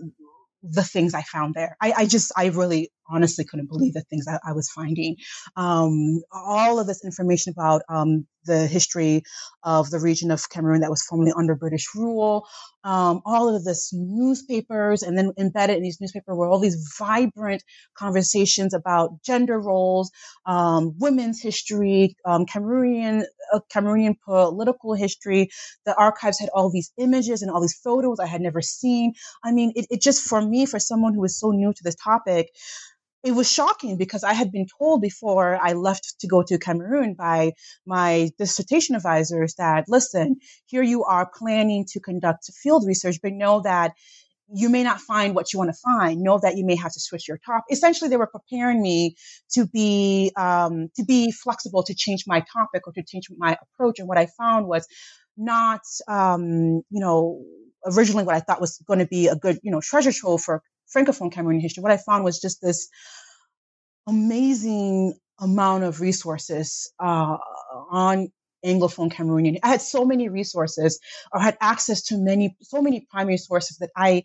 the 0.64 0.84
things 0.84 1.14
I 1.14 1.22
found 1.22 1.54
there. 1.54 1.78
I, 1.82 1.94
I, 1.98 2.06
just, 2.06 2.32
I 2.36 2.48
really 2.48 2.92
honestly 3.10 3.46
couldn't 3.46 3.70
believe 3.70 3.94
the 3.94 4.02
things 4.02 4.26
that 4.26 4.42
I 4.48 4.54
was 4.54 4.70
finding. 4.70 5.18
Um, 5.56 6.22
all 6.32 6.80
of 6.80 6.88
this 6.88 7.04
information 7.04 7.54
about 7.56 7.82
um, 7.90 8.26
the 8.46 8.66
history 8.66 9.24
of 9.64 9.90
the 9.92 10.00
region 10.00 10.32
of 10.32 10.50
Cameroon 10.50 10.82
that 10.82 10.90
was 10.90 11.04
formerly 11.04 11.34
under 11.38 11.56
British 11.56 11.88
rule, 11.94 12.48
um, 12.84 13.22
all 13.26 13.54
of 13.54 13.64
this 13.64 13.92
newspapers, 13.94 15.04
and 15.04 15.18
then 15.18 15.34
embedded 15.38 15.78
in 15.78 15.84
these 15.84 16.00
newspapers 16.00 16.36
were 16.36 16.48
all 16.48 16.60
these 16.60 16.96
vibrant 16.98 17.64
conversations 17.98 18.74
about 18.74 19.22
gender 19.24 19.60
roles, 19.60 20.10
um, 20.46 20.96
women's 20.98 21.42
history, 21.42 22.16
um, 22.26 22.46
Cameroonian 22.46 23.24
uh, 23.54 23.60
Cameroonian 23.74 24.16
political 24.24 24.94
history. 24.94 25.50
The 25.86 25.96
archives 25.96 26.40
had 26.40 26.50
all 26.54 26.72
these 26.72 26.92
images 26.98 27.42
and 27.42 27.52
all 27.52 27.62
these 27.62 27.78
photos 27.78 28.20
I 28.20 28.28
had 28.28 28.42
never 28.42 28.62
seen. 28.62 29.14
I 29.44 29.52
mean, 29.52 29.74
it, 29.76 29.88
it 29.90 30.02
just 30.02 30.22
for 30.22 30.42
me, 30.42 30.66
for 30.66 30.80
someone 30.80 31.14
who 31.14 31.24
is 31.26 31.38
so 31.38 31.52
new 31.52 31.74
to 31.74 31.84
this 31.84 31.96
topic, 31.96 32.48
it 33.27 33.36
was 33.36 33.51
shocking 33.51 33.98
because 33.98 34.24
I 34.24 34.31
had 34.31 34.53
been 34.53 34.67
told 34.79 35.01
before 35.01 35.60
I 35.62 35.74
left 35.74 36.15
to 36.22 36.27
go 36.27 36.43
to 36.43 36.57
Cameroon 36.57 37.13
by 37.13 37.51
my 37.86 38.29
dissertation 38.39 38.96
advisors 38.96 39.55
that, 39.55 39.84
listen, 39.89 40.38
here 40.67 40.81
you 40.81 41.03
are 41.03 41.29
planning 41.38 41.86
to 41.89 42.00
conduct 42.00 42.50
field 42.63 42.86
research, 42.88 43.17
but 43.22 43.34
know 43.34 43.60
that 43.62 43.91
you 44.53 44.69
may 44.69 44.81
not 44.81 45.01
find 45.01 45.36
what 45.36 45.51
you 45.51 45.60
want 45.60 45.72
to 45.72 45.77
find. 45.84 46.22
Know 46.22 46.39
that 46.41 46.55
you 46.55 46.65
may 46.65 46.77
have 46.77 46.93
to 46.93 47.01
switch 47.01 47.27
your 47.27 47.38
top. 47.46 47.65
Essentially, 47.69 48.10
they 48.10 48.15
were 48.15 48.31
preparing 48.38 48.81
me 48.81 49.17
to 49.51 49.67
be 49.67 50.31
um, 50.38 50.88
to 50.96 51.03
be 51.03 51.34
flexible, 51.34 51.84
to 51.84 51.93
change 51.93 52.24
my 52.27 52.46
topic 52.53 52.88
or 52.88 52.93
to 52.93 53.03
change 53.03 53.27
my 53.38 53.57
approach. 53.62 54.00
And 54.00 54.07
what 54.07 54.17
I 54.17 54.27
found 54.38 54.67
was 54.67 54.88
not, 55.36 55.81
um, 56.07 56.81
you 56.89 57.01
know, 57.01 57.43
originally 57.86 58.24
what 58.24 58.36
I 58.36 58.39
thought 58.39 58.62
was 58.62 58.81
going 58.88 59.00
to 59.00 59.05
be 59.05 59.27
a 59.27 59.36
good, 59.36 59.60
you 59.63 59.72
know, 59.72 59.81
treasure 59.81 60.13
trove 60.13 60.41
for 60.41 60.63
Francophone 60.96 61.32
Cameroonian 61.32 61.62
history, 61.62 61.84
what 61.84 61.91
I 61.91 61.98
found 61.98 62.24
was 62.24 62.39
just 62.39 62.62
this 62.62 62.89
amazing 64.08 65.13
amount 65.39 65.84
of 65.84 66.01
resources 66.01 66.91
uh, 67.00 67.38
on 67.91 68.29
Anglophone 68.65 69.12
Cameroonian. 69.12 69.60
I 69.63 69.70
had 69.70 69.82
so 69.82 70.06
many 70.06 70.29
resources 70.29 71.00
or 71.32 71.39
had 71.39 71.58
access 71.62 72.01
to 72.03 72.17
many, 72.17 72.56
so 72.62 72.82
many 72.82 73.06
primary 73.12 73.38
sources 73.38 73.77
that 73.77 73.91
I 73.96 74.24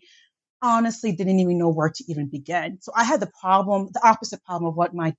honestly 0.61 1.11
didn't 1.11 1.39
even 1.39 1.57
know 1.57 1.69
where 1.69 1.89
to 1.89 2.03
even 2.07 2.29
begin. 2.29 2.79
So 2.81 2.91
I 2.95 3.03
had 3.03 3.19
the 3.19 3.31
problem, 3.39 3.89
the 3.93 4.07
opposite 4.07 4.43
problem 4.43 4.69
of 4.69 4.75
what 4.75 4.95
my 4.95 5.13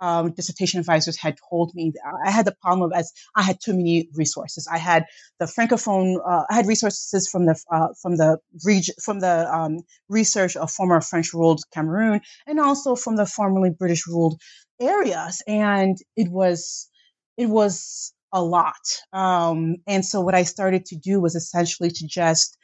um, 0.00 0.32
dissertation 0.32 0.80
advisors 0.80 1.16
had 1.16 1.36
told 1.50 1.72
me 1.74 1.92
I 2.26 2.30
had 2.30 2.46
the 2.46 2.54
problem 2.60 2.90
of 2.90 2.96
as 2.96 3.12
I 3.36 3.42
had 3.42 3.58
too 3.60 3.74
many 3.74 4.08
resources. 4.14 4.68
I 4.70 4.78
had 4.78 5.06
the 5.38 5.46
francophone, 5.46 6.16
uh, 6.26 6.44
I 6.50 6.54
had 6.54 6.66
resources 6.66 7.28
from 7.28 7.46
the 7.46 7.60
uh, 7.70 7.88
from 8.00 8.16
the 8.16 8.38
region 8.64 8.94
from 9.02 9.20
the 9.20 9.52
um, 9.52 9.78
research 10.08 10.56
of 10.56 10.70
former 10.70 11.00
French 11.00 11.32
ruled 11.32 11.62
Cameroon 11.72 12.20
and 12.46 12.60
also 12.60 12.94
from 12.94 13.16
the 13.16 13.26
formerly 13.26 13.70
British 13.70 14.06
ruled 14.06 14.40
areas, 14.80 15.42
and 15.46 15.96
it 16.16 16.30
was 16.30 16.88
it 17.36 17.46
was 17.46 18.12
a 18.32 18.42
lot. 18.42 18.74
Um, 19.12 19.76
and 19.86 20.04
so 20.04 20.20
what 20.20 20.34
I 20.34 20.42
started 20.42 20.86
to 20.86 20.96
do 20.96 21.20
was 21.20 21.36
essentially 21.36 21.90
to 21.90 22.06
just 22.06 22.58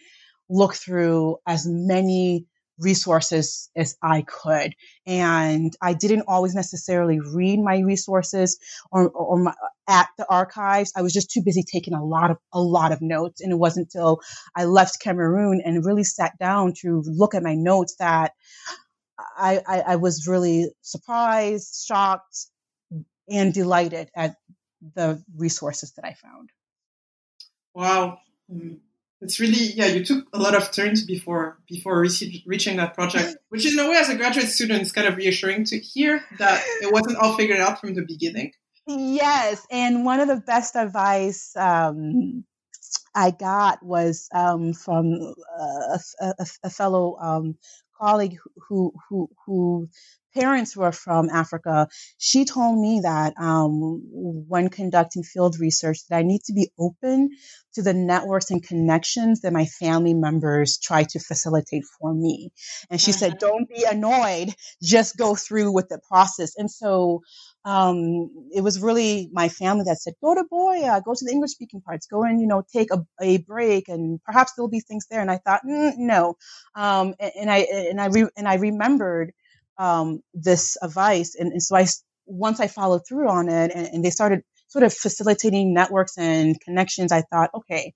look 0.49 0.75
through 0.75 1.37
as 1.47 1.65
many 1.67 2.47
resources 2.81 3.71
as 3.77 3.97
I 4.03 4.23
could. 4.23 4.75
And 5.07 5.73
I 5.83 5.93
didn't 5.95 6.25
always 6.27 6.55
necessarily 6.55 7.21
read 7.21 7.61
my 7.61 7.79
resources 7.79 8.59
or, 8.91 9.11
or 9.11 9.39
my, 9.39 9.55
at 9.89 10.09
the 10.19 10.27
archives. 10.29 10.93
I 10.97 11.03
was 11.03 11.13
just 11.13 11.31
too 11.31 11.43
busy 11.45 11.63
taking 11.63 11.95
a 11.95 12.05
lot 12.05 12.31
of, 12.31 12.39
a 12.53 12.61
lot 12.61 12.93
of 12.93 13.03
notes. 13.03 13.41
And 13.41 13.53
it 13.53 13.59
wasn't 13.59 13.89
until 13.93 14.21
I 14.57 14.65
left 14.65 15.01
Cameroon 15.01 15.61
and 15.65 15.85
really 15.85 16.05
sat 16.05 16.39
down 16.39 16.75
to 16.83 17.03
look 17.07 17.35
at 17.35 17.43
my 17.43 17.55
notes 17.55 17.97
that 17.99 18.33
I, 19.37 19.61
I, 19.67 19.81
I 19.81 19.97
was 19.97 20.27
really 20.27 20.71
surprised, 20.81 21.85
shocked, 21.87 22.47
and 23.29 23.53
delighted 23.53 24.11
at 24.17 24.37
the 24.95 25.23
resources 25.37 25.93
that 25.93 26.05
I 26.05 26.15
found. 26.15 26.51
Wow. 27.75 28.19
It's 29.21 29.39
really 29.39 29.73
yeah 29.75 29.87
you 29.87 30.05
took 30.05 30.27
a 30.33 30.39
lot 30.39 30.55
of 30.55 30.73
turns 30.73 31.05
before 31.05 31.59
before 31.69 32.07
reaching 32.47 32.77
that 32.77 32.95
project 32.95 33.37
which 33.51 33.71
in 33.71 33.79
a 33.79 33.89
way 33.89 33.97
as 33.97 34.09
a 34.09 34.17
graduate 34.17 34.49
student 34.49 34.83
is 34.83 34.93
kind 34.93 35.07
of 35.07 35.17
reassuring 35.17 35.65
to 35.67 35.79
hear 35.79 36.25
that 36.39 36.63
it 36.81 36.93
wasn't 36.93 37.17
all 37.19 37.37
figured 37.37 37.61
out 37.61 37.81
from 37.81 37.95
the 37.95 38.03
beginning. 38.03 38.53
Yes 38.87 39.67
and 39.71 40.05
one 40.05 40.21
of 40.21 40.29
the 40.29 40.41
best 40.41 40.75
advice 40.75 41.55
um, 41.57 42.45
i 43.15 43.31
got 43.31 43.83
was 43.85 44.29
um, 44.35 44.73
from 44.73 45.35
a, 45.59 45.99
a, 46.21 46.47
a 46.65 46.71
fellow 46.71 47.17
um, 47.21 47.57
colleague 48.01 48.37
who 48.69 48.93
who 49.09 49.29
who 49.45 49.89
parents 50.35 50.77
were 50.77 50.93
from 50.93 51.29
Africa, 51.31 51.89
she 52.19 52.45
told 52.45 52.79
me 52.79 53.01
that 53.03 53.35
um, 53.39 54.03
when 54.49 54.69
conducting 54.69 55.23
field 55.23 55.59
research, 55.59 55.99
that 56.09 56.17
I 56.17 56.23
need 56.23 56.43
to 56.45 56.53
be 56.53 56.71
open 56.79 57.31
to 57.75 57.83
the 57.83 57.95
networks 57.95 58.51
and 58.51 58.63
connections 58.63 59.41
that 59.41 59.53
my 59.53 59.65
family 59.65 60.15
members 60.15 60.79
try 60.79 61.05
to 61.05 61.21
facilitate 61.21 61.85
for 61.99 62.13
me. 62.13 62.51
And 62.91 63.01
she 63.01 63.13
mm-hmm. 63.13 63.19
said, 63.19 63.39
"Don't 63.39 63.69
be 63.69 63.85
annoyed; 63.85 64.55
just 64.83 65.17
go 65.17 65.35
through 65.35 65.73
with 65.73 65.89
the 65.89 66.01
process." 66.09 66.57
And 66.57 66.71
so. 66.71 67.23
Um, 67.63 68.31
it 68.55 68.63
was 68.63 68.81
really 68.81 69.29
my 69.35 69.51
family 69.51 69.85
that 69.85 69.99
said, 69.99 70.15
go 70.23 70.35
to 70.35 70.45
Buea, 70.51 71.05
go 71.05 71.13
to 71.13 71.25
the 71.27 71.31
English 71.31 71.51
speaking 71.51 71.83
parts, 71.83 72.07
go 72.07 72.23
and, 72.23 72.41
you 72.41 72.47
know, 72.47 72.63
take 72.73 72.89
a, 72.91 73.05
a 73.21 73.37
break 73.37 73.91
and 73.91 74.19
perhaps 74.25 74.55
there'll 74.57 74.71
be 74.71 74.81
things 74.81 75.07
there. 75.11 75.21
And 75.21 75.31
I 75.31 75.37
thought, 75.37 75.61
mm, 75.69 75.93
no. 75.99 76.39
Um, 76.75 77.15
and, 77.21 77.33
and, 77.39 77.51
I, 77.51 77.59
and 77.91 78.01
I, 78.01 78.07
re- 78.07 78.31
and 78.35 78.49
I 78.49 78.55
remembered 78.55 79.33
um, 79.81 80.21
this 80.35 80.77
advice. 80.83 81.35
And, 81.35 81.53
and, 81.53 81.63
so 81.63 81.75
I, 81.75 81.87
once 82.27 82.61
I 82.61 82.69
followed 82.69 83.03
through 83.09 83.29
on 83.29 83.49
it 83.49 83.73
and, 83.75 83.89
and, 83.89 84.05
they 84.05 84.11
started 84.11 84.43
sort 84.69 84.85
of 84.85 84.93
facilitating 84.93 85.73
networks 85.73 86.19
and 86.19 86.61
connections, 86.61 87.11
I 87.11 87.23
thought, 87.23 87.51
okay, 87.55 87.95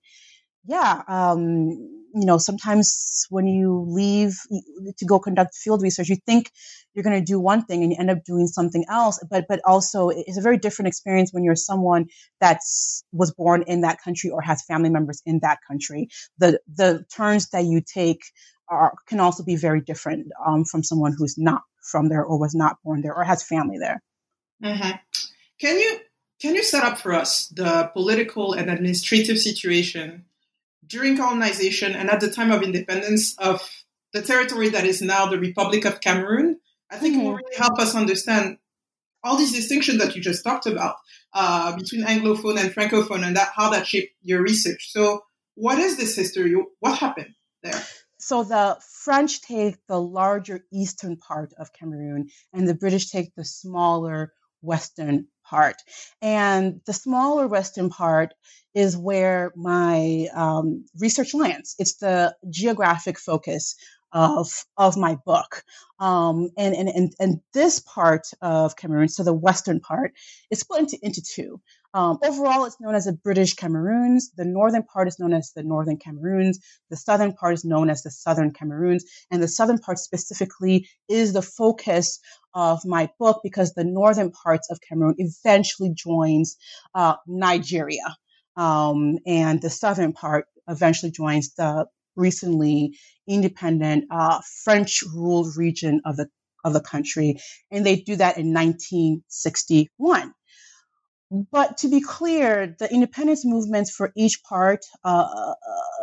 yeah, 0.65 1.03
um, 1.07 1.69
you 2.15 2.25
know, 2.25 2.39
sometimes 2.39 3.27
when 3.29 3.45
you 3.45 3.85
leave 3.87 4.33
to 4.97 5.05
go 5.05 5.19
conduct 5.19 5.53
field 5.53 5.83
research, 5.83 6.09
you 6.09 6.15
think 6.25 6.49
you're 6.93 7.03
going 7.03 7.19
to 7.19 7.23
do 7.23 7.39
one 7.39 7.63
thing 7.65 7.83
and 7.83 7.91
you 7.91 7.97
end 7.99 8.09
up 8.09 8.23
doing 8.25 8.47
something 8.47 8.83
else. 8.89 9.23
But, 9.29 9.45
but 9.47 9.59
also 9.63 10.09
it's 10.09 10.37
a 10.37 10.41
very 10.41 10.57
different 10.57 10.87
experience 10.87 11.31
when 11.33 11.43
you're 11.43 11.55
someone 11.55 12.07
that's 12.41 13.03
was 13.11 13.31
born 13.31 13.63
in 13.67 13.81
that 13.81 14.01
country 14.01 14.31
or 14.31 14.41
has 14.41 14.63
family 14.65 14.89
members 14.89 15.21
in 15.25 15.39
that 15.43 15.59
country. 15.67 16.07
The, 16.39 16.59
the 16.73 17.05
turns 17.15 17.49
that 17.49 17.65
you 17.65 17.81
take 17.85 18.21
are, 18.69 18.93
can 19.07 19.19
also 19.19 19.43
be 19.43 19.55
very 19.55 19.81
different 19.81 20.27
um, 20.45 20.63
from 20.65 20.83
someone 20.83 21.13
who's 21.17 21.37
not 21.37 21.61
from 21.85 22.09
there 22.09 22.23
or 22.23 22.39
was 22.39 22.55
not 22.55 22.77
born 22.83 23.01
there 23.01 23.15
or 23.15 23.23
has 23.23 23.43
family 23.43 23.77
there. 23.77 24.01
Mm-hmm. 24.63 24.91
Can 25.59 25.79
you 25.79 25.99
can 26.41 26.55
you 26.55 26.63
set 26.63 26.83
up 26.83 26.97
for 26.97 27.13
us 27.13 27.47
the 27.47 27.89
political 27.93 28.53
and 28.53 28.69
administrative 28.69 29.39
situation 29.39 30.25
during 30.85 31.17
colonization 31.17 31.93
and 31.93 32.09
at 32.09 32.19
the 32.19 32.29
time 32.29 32.51
of 32.51 32.61
independence 32.61 33.37
of 33.37 33.61
the 34.13 34.21
territory 34.21 34.69
that 34.69 34.85
is 34.85 35.01
now 35.01 35.27
the 35.27 35.39
Republic 35.39 35.85
of 35.85 36.01
Cameroon? 36.01 36.59
I 36.91 36.97
think 36.97 37.15
mm-hmm. 37.15 37.21
it 37.21 37.25
will 37.25 37.35
really 37.35 37.57
help 37.57 37.79
us 37.79 37.95
understand 37.95 38.57
all 39.23 39.37
these 39.37 39.53
distinctions 39.53 39.97
that 39.99 40.15
you 40.15 40.21
just 40.21 40.43
talked 40.43 40.67
about 40.67 40.97
uh, 41.33 41.75
between 41.75 42.05
Anglophone 42.05 42.59
and 42.59 42.73
Francophone 42.73 43.25
and 43.25 43.35
that 43.35 43.51
how 43.55 43.71
that 43.71 43.87
shaped 43.87 44.13
your 44.21 44.41
research. 44.41 44.91
So, 44.91 45.23
what 45.55 45.79
is 45.79 45.97
this 45.97 46.15
history? 46.15 46.53
What 46.79 46.97
happened 46.97 47.33
there? 47.63 47.81
So 48.25 48.43
the 48.43 48.75
French 48.81 49.41
take 49.41 49.75
the 49.85 50.01
larger 50.01 50.65
eastern 50.73 51.15
part 51.15 51.53
of 51.59 51.71
Cameroon, 51.73 52.29
and 52.53 52.67
the 52.67 52.73
British 52.73 53.11
take 53.11 53.35
the 53.35 53.45
smaller 53.45 54.33
western 54.63 55.27
part. 55.47 55.75
And 56.23 56.81
the 56.87 56.93
smaller 56.93 57.47
western 57.47 57.91
part 57.91 58.33
is 58.73 58.97
where 58.97 59.53
my 59.55 60.27
um, 60.33 60.85
research 60.99 61.35
lands. 61.35 61.75
It's 61.77 61.97
the 61.97 62.35
geographic 62.49 63.19
focus 63.19 63.75
of 64.11 64.65
of 64.75 64.97
my 64.97 65.19
book. 65.23 65.63
Um, 65.99 66.49
and, 66.57 66.73
and 66.73 66.89
and 66.89 67.13
and 67.19 67.41
this 67.53 67.79
part 67.79 68.25
of 68.41 68.75
Cameroon, 68.75 69.07
so 69.07 69.21
the 69.21 69.33
western 69.33 69.79
part, 69.79 70.13
is 70.49 70.61
split 70.61 70.79
into, 70.79 70.97
into 71.03 71.21
two. 71.21 71.61
Um, 71.95 72.19
overall, 72.21 72.65
it's 72.65 72.81
known 72.81 72.93
as 72.93 73.05
the 73.05 73.13
British 73.13 73.53
Cameroons. 73.53 74.31
The 74.35 74.43
northern 74.43 74.83
part 74.83 75.07
is 75.07 75.17
known 75.17 75.31
as 75.31 75.53
the 75.55 75.63
Northern 75.63 75.95
Cameroons. 75.95 76.59
The 76.89 76.97
southern 76.97 77.31
part 77.31 77.53
is 77.53 77.63
known 77.63 77.89
as 77.89 78.03
the 78.03 78.11
Southern 78.11 78.51
Cameroons. 78.51 79.05
And 79.31 79.41
the 79.41 79.47
southern 79.47 79.77
part 79.77 79.97
specifically 79.99 80.89
is 81.07 81.31
the 81.31 81.41
focus 81.41 82.19
of 82.53 82.83
my 82.85 83.09
book 83.17 83.39
because 83.43 83.73
the 83.73 83.85
northern 83.85 84.31
parts 84.31 84.69
of 84.69 84.81
Cameroon 84.81 85.15
eventually 85.19 85.93
joins 85.95 86.57
uh, 86.93 87.15
Nigeria. 87.27 88.17
Um, 88.57 89.19
and 89.25 89.61
the 89.61 89.69
southern 89.69 90.11
part 90.11 90.47
eventually 90.67 91.13
joins 91.13 91.53
the 91.53 91.85
recently 92.17 92.97
independent 93.25 94.05
uh, 94.11 94.41
French 94.65 95.01
ruled 95.13 95.55
region 95.55 96.01
of 96.03 96.17
the 96.17 96.27
of 96.65 96.73
the 96.73 96.81
country, 96.81 97.37
and 97.69 97.85
they 97.85 97.97
do 97.97 98.15
that 98.15 98.39
in 98.39 98.51
1961. 98.51 100.33
But 101.31 101.77
to 101.77 101.89
be 101.89 102.01
clear, 102.01 102.75
the 102.77 102.91
independence 102.93 103.45
movements 103.45 103.89
for 103.89 104.11
each 104.15 104.43
part, 104.43 104.85
uh, 105.03 105.53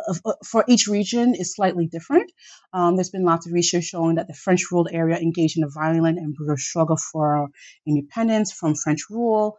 of, 0.07 0.19
uh, 0.25 0.33
for 0.45 0.65
each 0.67 0.87
region, 0.87 1.33
is 1.33 1.55
slightly 1.55 1.87
different. 1.87 2.29
Um, 2.73 2.95
there's 2.97 3.09
been 3.09 3.23
lots 3.23 3.47
of 3.47 3.53
research 3.53 3.85
showing 3.85 4.15
that 4.15 4.27
the 4.27 4.33
French 4.33 4.69
ruled 4.69 4.89
area 4.91 5.17
engaged 5.17 5.57
in 5.57 5.63
a 5.63 5.69
violent 5.69 6.17
and 6.17 6.35
brutal 6.35 6.57
struggle 6.57 6.97
for 6.97 7.47
independence 7.87 8.51
from 8.51 8.75
French 8.75 9.09
rule. 9.09 9.57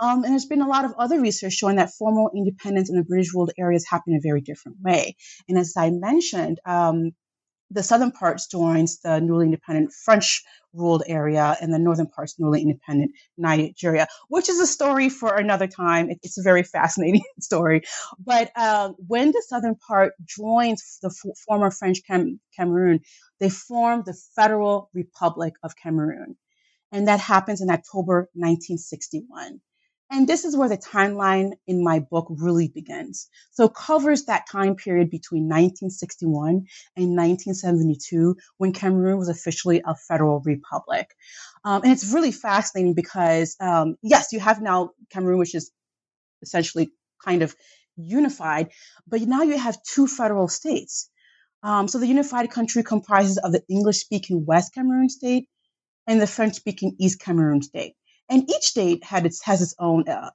Um, 0.00 0.24
and 0.24 0.32
there's 0.32 0.46
been 0.46 0.62
a 0.62 0.68
lot 0.68 0.84
of 0.84 0.94
other 0.98 1.20
research 1.20 1.54
showing 1.54 1.76
that 1.76 1.92
formal 1.98 2.30
independence 2.34 2.90
in 2.90 2.96
the 2.96 3.04
British 3.04 3.34
ruled 3.34 3.52
areas 3.58 3.86
happen 3.86 4.12
in 4.14 4.18
a 4.18 4.22
very 4.22 4.40
different 4.40 4.78
way. 4.82 5.16
And 5.48 5.58
as 5.58 5.74
I 5.76 5.90
mentioned, 5.90 6.58
um, 6.64 7.12
the 7.70 7.82
southern 7.82 8.12
parts 8.12 8.46
joins 8.46 9.00
the 9.00 9.20
newly 9.20 9.46
independent 9.46 9.92
French 9.92 10.42
ruled 10.72 11.02
area 11.06 11.56
and 11.60 11.72
the 11.72 11.78
northern 11.78 12.06
parts 12.06 12.36
newly 12.38 12.62
independent 12.62 13.12
Nigeria, 13.38 14.06
which 14.28 14.48
is 14.48 14.60
a 14.60 14.66
story 14.66 15.08
for 15.08 15.34
another 15.34 15.66
time. 15.66 16.10
It's 16.22 16.38
a 16.38 16.42
very 16.42 16.62
fascinating 16.62 17.22
story. 17.40 17.82
But 18.18 18.56
um, 18.58 18.94
when 19.06 19.32
the 19.32 19.42
southern 19.48 19.76
part 19.76 20.12
joins 20.24 20.98
the 21.02 21.08
f- 21.08 21.38
former 21.46 21.70
French 21.70 22.00
Cam- 22.06 22.40
Cameroon, 22.56 23.00
they 23.40 23.50
form 23.50 24.02
the 24.06 24.16
Federal 24.36 24.90
Republic 24.94 25.54
of 25.62 25.76
Cameroon. 25.76 26.36
And 26.92 27.08
that 27.08 27.20
happens 27.20 27.60
in 27.60 27.70
October 27.70 28.30
1961. 28.34 29.60
And 30.10 30.28
this 30.28 30.44
is 30.44 30.56
where 30.56 30.68
the 30.68 30.78
timeline 30.78 31.52
in 31.66 31.82
my 31.82 31.98
book 31.98 32.28
really 32.30 32.68
begins. 32.68 33.28
So 33.50 33.68
covers 33.68 34.24
that 34.24 34.46
time 34.50 34.76
period 34.76 35.10
between 35.10 35.44
1961 35.44 36.66
and 36.96 37.16
1972 37.16 38.36
when 38.58 38.72
Cameroon 38.72 39.18
was 39.18 39.28
officially 39.28 39.82
a 39.84 39.96
federal 39.96 40.40
republic. 40.44 41.10
Um, 41.64 41.82
and 41.82 41.92
it's 41.92 42.12
really 42.12 42.30
fascinating 42.30 42.94
because, 42.94 43.56
um, 43.58 43.96
yes, 44.00 44.32
you 44.32 44.38
have 44.38 44.62
now 44.62 44.90
Cameroon, 45.10 45.38
which 45.38 45.56
is 45.56 45.72
essentially 46.40 46.90
kind 47.24 47.42
of 47.42 47.56
unified, 47.96 48.70
but 49.08 49.22
now 49.22 49.42
you 49.42 49.58
have 49.58 49.82
two 49.82 50.06
federal 50.06 50.48
states. 50.48 51.10
Um, 51.62 51.88
so 51.88 51.98
the 51.98 52.06
unified 52.06 52.50
country 52.50 52.84
comprises 52.84 53.38
of 53.38 53.50
the 53.50 53.62
English 53.68 53.98
speaking 53.98 54.44
West 54.46 54.72
Cameroon 54.72 55.08
state 55.08 55.48
and 56.06 56.20
the 56.20 56.26
French 56.28 56.54
speaking 56.54 56.94
East 57.00 57.20
Cameroon 57.20 57.62
state. 57.62 57.94
And 58.28 58.48
each 58.50 58.64
state 58.64 59.04
had 59.04 59.24
its 59.24 59.42
has 59.44 59.62
its 59.62 59.74
own, 59.78 60.08
uh, 60.08 60.30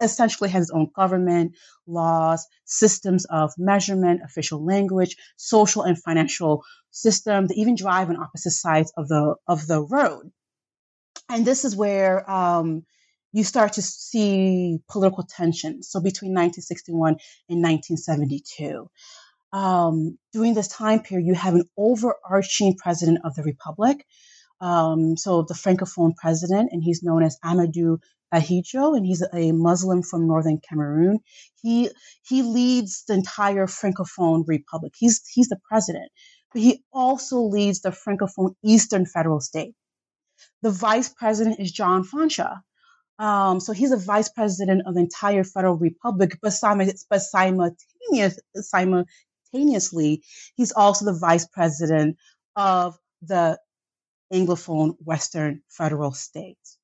essentially 0.00 0.48
has 0.50 0.64
its 0.64 0.70
own 0.70 0.90
government, 0.94 1.56
laws, 1.86 2.46
systems 2.64 3.24
of 3.26 3.52
measurement, 3.58 4.20
official 4.24 4.64
language, 4.64 5.16
social 5.36 5.82
and 5.82 6.00
financial 6.00 6.62
system. 6.90 7.48
They 7.48 7.56
even 7.56 7.74
drive 7.74 8.10
on 8.10 8.16
opposite 8.16 8.52
sides 8.52 8.92
of 8.96 9.08
the 9.08 9.34
of 9.48 9.66
the 9.66 9.82
road. 9.82 10.30
And 11.28 11.44
this 11.44 11.64
is 11.64 11.74
where 11.74 12.30
um, 12.30 12.84
you 13.32 13.42
start 13.42 13.72
to 13.74 13.82
see 13.82 14.78
political 14.88 15.24
tension. 15.24 15.82
So 15.82 16.00
between 16.00 16.32
1961 16.32 17.16
and 17.48 17.62
1972. 17.62 18.88
Um, 19.52 20.18
during 20.32 20.54
this 20.54 20.68
time 20.68 21.00
period, 21.00 21.26
you 21.26 21.34
have 21.34 21.54
an 21.54 21.68
overarching 21.76 22.76
president 22.76 23.18
of 23.24 23.34
the 23.34 23.42
republic 23.42 24.06
um, 24.62 25.16
so 25.16 25.42
the 25.42 25.54
Francophone 25.54 26.16
president, 26.16 26.70
and 26.72 26.82
he's 26.82 27.02
known 27.02 27.24
as 27.24 27.36
Amadou 27.44 27.98
Ahidjo, 28.32 28.96
and 28.96 29.04
he's 29.04 29.22
a 29.34 29.52
Muslim 29.52 30.02
from 30.02 30.28
northern 30.28 30.58
Cameroon. 30.58 31.18
He 31.60 31.90
he 32.24 32.42
leads 32.42 33.04
the 33.06 33.14
entire 33.14 33.66
Francophone 33.66 34.44
republic. 34.46 34.94
He's 34.96 35.20
he's 35.28 35.48
the 35.48 35.58
president, 35.68 36.10
but 36.52 36.62
he 36.62 36.84
also 36.92 37.40
leads 37.40 37.80
the 37.80 37.90
Francophone 37.90 38.54
Eastern 38.64 39.04
Federal 39.04 39.40
State. 39.40 39.74
The 40.62 40.70
vice 40.70 41.08
president 41.08 41.58
is 41.58 41.72
John 41.72 42.04
Foncha. 42.04 42.60
Um, 43.18 43.60
so 43.60 43.72
he's 43.72 43.92
a 43.92 43.96
vice 43.96 44.28
president 44.28 44.82
of 44.86 44.94
the 44.94 45.00
entire 45.00 45.44
federal 45.44 45.76
republic, 45.76 46.38
but, 46.40 46.52
but 47.10 47.20
simultaneous, 47.20 48.38
simultaneously, 48.56 50.22
he's 50.56 50.72
also 50.72 51.04
the 51.04 51.18
vice 51.18 51.46
president 51.46 52.16
of 52.56 52.96
the 53.20 53.58
Anglophone 54.32 54.96
Western 55.04 55.62
federal 55.68 56.12
states. 56.12 56.78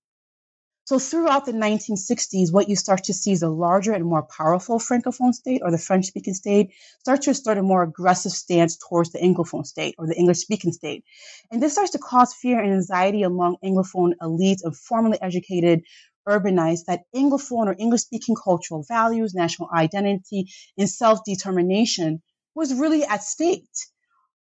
So 0.88 0.98
throughout 0.98 1.44
the 1.44 1.52
1960s, 1.52 2.50
what 2.50 2.70
you 2.70 2.74
start 2.74 3.04
to 3.04 3.12
see 3.12 3.32
is 3.32 3.42
a 3.42 3.48
larger 3.50 3.92
and 3.92 4.06
more 4.06 4.22
powerful 4.22 4.78
Francophone 4.78 5.34
state 5.34 5.60
or 5.62 5.70
the 5.70 5.76
French 5.76 6.06
speaking 6.06 6.32
state 6.32 6.72
start 7.00 7.20
to 7.22 7.30
assert 7.30 7.58
a 7.58 7.62
more 7.62 7.82
aggressive 7.82 8.32
stance 8.32 8.78
towards 8.78 9.12
the 9.12 9.18
Anglophone 9.18 9.66
state 9.66 9.96
or 9.98 10.06
the 10.06 10.16
English 10.16 10.38
speaking 10.38 10.72
state. 10.72 11.04
And 11.50 11.62
this 11.62 11.72
starts 11.72 11.90
to 11.90 11.98
cause 11.98 12.32
fear 12.32 12.58
and 12.58 12.72
anxiety 12.72 13.22
among 13.22 13.58
Anglophone 13.62 14.12
elites 14.22 14.64
and 14.64 14.74
formally 14.74 15.18
educated 15.20 15.82
urbanized 16.26 16.86
that 16.86 17.02
Anglophone 17.14 17.66
or 17.66 17.76
English 17.78 18.02
speaking 18.02 18.34
cultural 18.42 18.82
values, 18.88 19.34
national 19.34 19.68
identity, 19.74 20.50
and 20.78 20.88
self 20.88 21.20
determination 21.24 22.22
was 22.54 22.72
really 22.72 23.04
at 23.04 23.22
stake. 23.22 23.68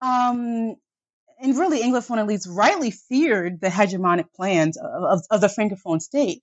Um, 0.02 0.76
and 1.40 1.58
really 1.58 1.82
Anglophone 1.82 2.18
elites 2.18 2.48
rightly 2.50 2.92
feared 2.92 3.62
the 3.62 3.68
hegemonic 3.68 4.34
plans 4.34 4.78
of, 4.78 5.04
of, 5.04 5.22
of 5.32 5.42
the 5.42 5.48
Francophone 5.48 6.02
state. 6.02 6.42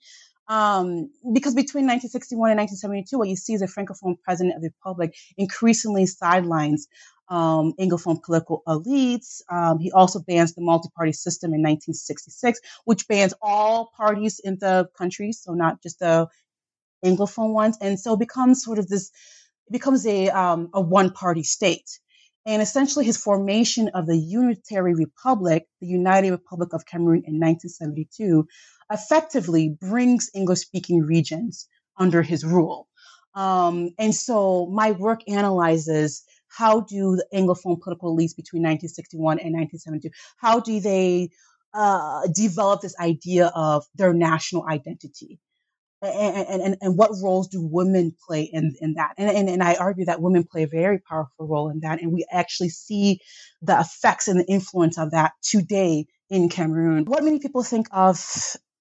Um, 0.49 1.11
because 1.33 1.55
between 1.55 1.87
1961 1.87 2.51
and 2.51 2.59
1972, 2.59 3.19
what 3.19 3.29
you 3.29 3.37
see 3.37 3.55
is 3.55 3.63
a 3.63 3.67
Francophone 3.67 4.21
president 4.23 4.57
of 4.57 4.63
the 4.63 4.69
Republic 4.69 5.15
increasingly 5.39 6.07
sidelines 6.07 6.89
um, 7.29 7.73
Anglophone 7.81 8.23
political 8.23 8.63
elites. 8.67 9.41
Um, 9.51 9.79
he 9.79 9.91
also 9.93 10.21
bans 10.21 10.55
the 10.55 10.61
multi-party 10.61 11.13
system 11.13 11.49
in 11.55 11.63
1966, 11.63 12.61
which 12.85 13.09
bans 13.09 13.33
all 13.41 13.91
parties 13.97 14.41
in 14.43 14.59
the 14.59 14.89
country, 14.99 15.33
so 15.33 15.55
not 15.55 15.83
just 15.83 16.01
the 16.01 16.29
Anglophone 17.05 17.53
ones, 17.55 17.79
and 17.81 17.99
so 17.99 18.17
becomes 18.17 18.63
sort 18.63 18.79
of 18.79 18.89
this 18.89 19.11
becomes 19.71 20.07
a 20.07 20.29
um, 20.29 20.69
a 20.75 20.81
one-party 20.81 21.43
state. 21.43 21.99
And 22.45 22.61
essentially, 22.61 23.05
his 23.05 23.17
formation 23.17 23.89
of 23.95 24.07
the 24.07 24.17
Unitary 24.17 24.95
Republic, 24.95 25.67
the 25.81 25.87
United 25.87 26.31
Republic 26.31 26.73
of 26.73 26.85
Cameroon 26.87 27.23
in 27.25 27.39
1972, 27.39 28.47
effectively 28.91 29.77
brings 29.81 30.31
English 30.35 30.61
speaking 30.61 31.03
regions 31.03 31.69
under 31.97 32.23
his 32.23 32.45
rule. 32.45 32.89
Um, 33.35 33.91
and 33.99 34.15
so 34.15 34.67
my 34.67 34.93
work 34.93 35.21
analyzes 35.29 36.25
how 36.57 36.81
do 36.81 37.17
the 37.17 37.27
Anglophone 37.35 37.81
political 37.81 38.15
elites 38.15 38.37
between 38.37 38.63
1961 38.63 39.39
and 39.39 39.55
1972, 39.55 40.11
how 40.37 40.61
do 40.61 40.81
they 40.81 41.31
uh, 41.73 42.27
develop 42.35 42.83
this 42.83 42.95
idea 43.01 43.51
of 43.55 43.85
their 43.95 44.13
national 44.13 44.67
identity? 44.69 45.41
And, 46.03 46.63
and, 46.63 46.77
and 46.81 46.99
what 46.99 47.13
roles 47.23 47.49
do 47.49 47.63
women 47.63 48.15
play 48.27 48.43
in, 48.43 48.75
in 48.81 48.95
that? 48.95 49.15
And, 49.19 49.31
and, 49.31 49.49
and 49.49 49.63
I 49.63 49.77
argue 49.77 50.07
that 50.07 50.21
women 50.23 50.45
play 50.45 50.65
a 50.65 50.69
very 50.69 50.99
powerful 50.99 51.47
role 51.49 51.71
in 51.71 51.81
that. 51.81 52.03
And 52.03 52.13
we 52.13 52.27
actually 52.33 52.71
see 52.71 53.21
the 53.63 53.79
effects 53.81 54.29
and 54.29 54.41
the 54.41 54.47
influence 54.47 54.99
of 54.99 55.13
that 55.13 55.33
today 55.43 56.07
in 56.31 56.49
Cameroon. 56.49 57.05
What 57.07 57.25
many 57.25 57.39
people 57.41 57.63
think 57.63 57.89
of 57.93 58.19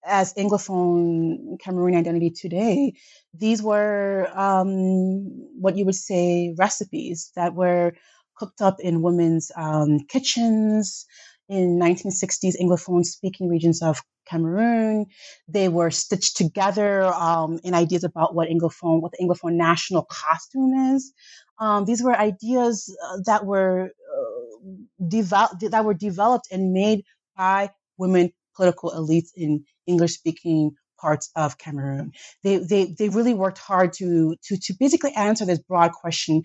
as 0.05 0.33
Anglophone 0.35 1.59
Cameroon 1.59 1.95
identity 1.95 2.31
today, 2.31 2.93
these 3.33 3.61
were 3.61 4.29
um, 4.33 5.25
what 5.59 5.77
you 5.77 5.85
would 5.85 5.95
say 5.95 6.55
recipes 6.57 7.31
that 7.35 7.53
were 7.55 7.93
cooked 8.37 8.61
up 8.61 8.77
in 8.79 9.01
women's 9.01 9.51
um, 9.55 9.99
kitchens 10.09 11.05
in 11.49 11.79
1960s 11.79 12.55
Anglophone 12.61 13.05
speaking 13.05 13.49
regions 13.49 13.81
of 13.83 14.01
Cameroon. 14.27 15.05
They 15.47 15.69
were 15.69 15.91
stitched 15.91 16.37
together 16.37 17.05
um, 17.05 17.59
in 17.63 17.73
ideas 17.73 18.03
about 18.03 18.35
what 18.35 18.49
Anglophone, 18.49 19.01
what 19.01 19.11
the 19.11 19.23
Anglophone 19.23 19.53
national 19.53 20.03
costume 20.09 20.73
is. 20.95 21.13
Um, 21.59 21.85
these 21.85 22.01
were 22.01 22.15
ideas 22.15 22.95
uh, 23.05 23.17
that 23.25 23.45
were 23.45 23.85
uh, 23.85 25.07
developed 25.07 25.63
that 25.69 25.85
were 25.85 25.93
developed 25.93 26.47
and 26.51 26.73
made 26.73 27.03
by 27.37 27.69
women 27.97 28.31
political 28.55 28.91
elites 28.91 29.29
in 29.35 29.63
English 29.87 30.13
speaking 30.13 30.71
parts 30.99 31.31
of 31.35 31.57
Cameroon. 31.57 32.11
They, 32.43 32.57
they, 32.57 32.95
they 32.97 33.09
really 33.09 33.33
worked 33.33 33.57
hard 33.57 33.91
to, 33.93 34.35
to, 34.43 34.57
to 34.57 34.73
basically 34.79 35.11
answer 35.13 35.45
this 35.45 35.59
broad 35.59 35.91
question 35.93 36.43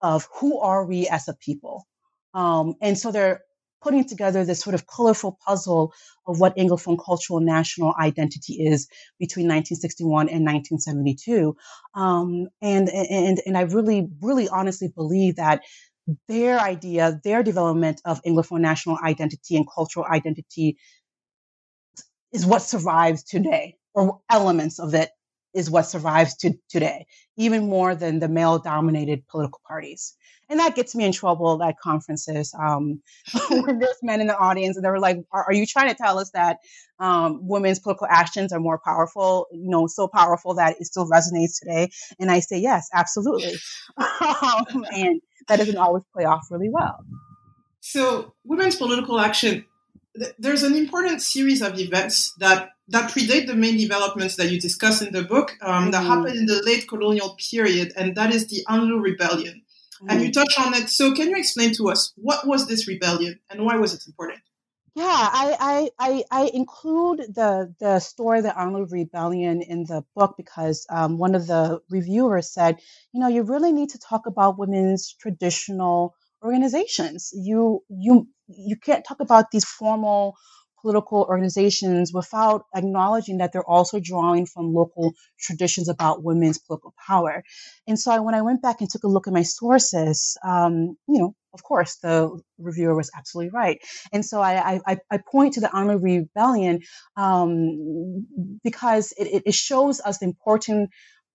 of 0.00 0.26
who 0.34 0.58
are 0.58 0.86
we 0.86 1.06
as 1.08 1.28
a 1.28 1.34
people? 1.34 1.86
Um, 2.32 2.74
and 2.80 2.96
so 2.98 3.12
they're 3.12 3.42
putting 3.82 4.04
together 4.04 4.44
this 4.44 4.60
sort 4.60 4.74
of 4.74 4.86
colorful 4.86 5.38
puzzle 5.46 5.92
of 6.26 6.38
what 6.40 6.56
Anglophone 6.56 6.98
cultural 7.02 7.40
national 7.40 7.94
identity 8.00 8.54
is 8.54 8.88
between 9.18 9.46
1961 9.46 10.28
and 10.28 10.44
1972. 10.44 11.56
Um, 11.94 12.48
and, 12.60 12.88
and, 12.88 13.40
and 13.44 13.56
I 13.56 13.62
really, 13.62 14.08
really 14.20 14.48
honestly 14.48 14.88
believe 14.88 15.36
that 15.36 15.62
their 16.28 16.58
idea, 16.58 17.20
their 17.24 17.42
development 17.42 18.00
of 18.04 18.22
Anglophone 18.22 18.60
national 18.60 18.98
identity 19.04 19.56
and 19.56 19.66
cultural 19.72 20.06
identity 20.06 20.76
is 22.32 22.46
what 22.46 22.62
survives 22.62 23.22
today, 23.22 23.76
or 23.94 24.20
elements 24.30 24.78
of 24.78 24.94
it 24.94 25.10
is 25.54 25.70
what 25.70 25.82
survives 25.82 26.34
to 26.36 26.54
today, 26.68 27.06
even 27.36 27.68
more 27.68 27.94
than 27.94 28.20
the 28.20 28.28
male 28.28 28.58
dominated 28.58 29.26
political 29.28 29.60
parties. 29.66 30.14
And 30.48 30.58
that 30.58 30.74
gets 30.74 30.96
me 30.96 31.04
in 31.04 31.12
trouble 31.12 31.62
at 31.62 31.78
conferences 31.78 32.52
um, 32.58 33.00
when 33.50 33.78
there's 33.78 34.02
men 34.02 34.20
in 34.20 34.26
the 34.26 34.36
audience 34.36 34.76
and 34.76 34.84
they're 34.84 34.98
like, 34.98 35.18
are, 35.32 35.44
are 35.44 35.52
you 35.52 35.64
trying 35.64 35.88
to 35.88 35.94
tell 35.94 36.18
us 36.18 36.30
that 36.30 36.58
um, 36.98 37.38
women's 37.42 37.78
political 37.78 38.08
actions 38.10 38.52
are 38.52 38.58
more 38.58 38.80
powerful, 38.84 39.46
you 39.52 39.70
know, 39.70 39.86
so 39.86 40.08
powerful 40.08 40.54
that 40.54 40.76
it 40.80 40.86
still 40.86 41.08
resonates 41.08 41.60
today? 41.60 41.88
And 42.18 42.32
I 42.32 42.40
say, 42.40 42.58
yes, 42.58 42.88
absolutely. 42.92 43.54
um, 43.96 44.84
and 44.92 45.20
that 45.46 45.58
doesn't 45.58 45.76
always 45.76 46.02
play 46.12 46.24
off 46.24 46.48
really 46.50 46.68
well. 46.68 47.04
So, 47.80 48.34
women's 48.44 48.76
political 48.76 49.18
action 49.18 49.64
there's 50.38 50.62
an 50.62 50.74
important 50.74 51.22
series 51.22 51.62
of 51.62 51.78
events 51.78 52.34
that 52.38 52.70
that 52.88 53.10
predate 53.10 53.46
the 53.46 53.54
main 53.54 53.76
developments 53.76 54.36
that 54.36 54.50
you 54.50 54.60
discuss 54.60 55.00
in 55.00 55.12
the 55.12 55.22
book 55.22 55.56
um, 55.62 55.84
mm-hmm. 55.84 55.90
that 55.92 56.04
happened 56.04 56.36
in 56.36 56.46
the 56.46 56.60
late 56.64 56.88
colonial 56.88 57.36
period, 57.50 57.92
and 57.96 58.16
that 58.16 58.34
is 58.34 58.48
the 58.48 58.64
Anlu 58.68 59.00
Rebellion. 59.00 59.62
Mm-hmm. 60.02 60.10
And 60.10 60.22
you 60.22 60.32
touch 60.32 60.58
on 60.58 60.74
it. 60.74 60.88
So, 60.88 61.14
can 61.14 61.28
you 61.30 61.36
explain 61.36 61.72
to 61.74 61.88
us 61.90 62.12
what 62.16 62.46
was 62.46 62.66
this 62.66 62.88
rebellion 62.88 63.38
and 63.48 63.64
why 63.64 63.76
was 63.76 63.94
it 63.94 64.06
important? 64.06 64.40
Yeah, 64.96 65.04
I, 65.06 65.56
I, 65.60 65.90
I, 66.00 66.24
I 66.32 66.50
include 66.52 67.18
the 67.32 67.72
the 67.78 68.00
story, 68.00 68.38
of 68.38 68.44
the 68.44 68.50
Anlu 68.50 68.90
Rebellion, 68.90 69.62
in 69.62 69.84
the 69.84 70.04
book 70.16 70.34
because 70.36 70.84
um, 70.90 71.16
one 71.16 71.36
of 71.36 71.46
the 71.46 71.80
reviewers 71.90 72.52
said, 72.52 72.80
you 73.12 73.20
know, 73.20 73.28
you 73.28 73.42
really 73.42 73.72
need 73.72 73.90
to 73.90 73.98
talk 73.98 74.26
about 74.26 74.58
women's 74.58 75.14
traditional 75.14 76.16
organizations. 76.42 77.30
You 77.32 77.82
you 77.88 78.28
you 78.48 78.76
can't 78.76 79.04
talk 79.06 79.20
about 79.20 79.50
these 79.50 79.64
formal 79.64 80.36
political 80.80 81.26
organizations 81.28 82.12
without 82.12 82.64
acknowledging 82.74 83.38
that 83.38 83.52
they're 83.52 83.68
also 83.68 84.00
drawing 84.00 84.46
from 84.46 84.72
local 84.72 85.12
traditions 85.38 85.88
about 85.88 86.24
women's 86.24 86.58
political 86.58 86.94
power. 87.06 87.42
And 87.86 87.98
so 87.98 88.10
I, 88.10 88.20
when 88.20 88.34
I 88.34 88.42
went 88.42 88.62
back 88.62 88.80
and 88.80 88.88
took 88.88 89.04
a 89.04 89.08
look 89.08 89.26
at 89.26 89.34
my 89.34 89.42
sources, 89.42 90.36
um, 90.42 90.96
you 91.06 91.18
know, 91.18 91.34
of 91.52 91.62
course, 91.64 91.96
the 91.96 92.40
reviewer 92.58 92.94
was 92.94 93.10
absolutely 93.16 93.50
right. 93.50 93.78
And 94.12 94.24
so 94.24 94.40
I, 94.40 94.80
I, 94.86 94.98
I 95.10 95.18
point 95.18 95.54
to 95.54 95.60
the 95.60 95.66
Anlu 95.68 96.00
Rebellion 96.00 96.80
um, 97.16 98.26
because 98.62 99.12
it, 99.18 99.42
it 99.46 99.54
shows 99.54 100.00
us 100.00 100.18
the 100.18 100.26
important 100.26 100.90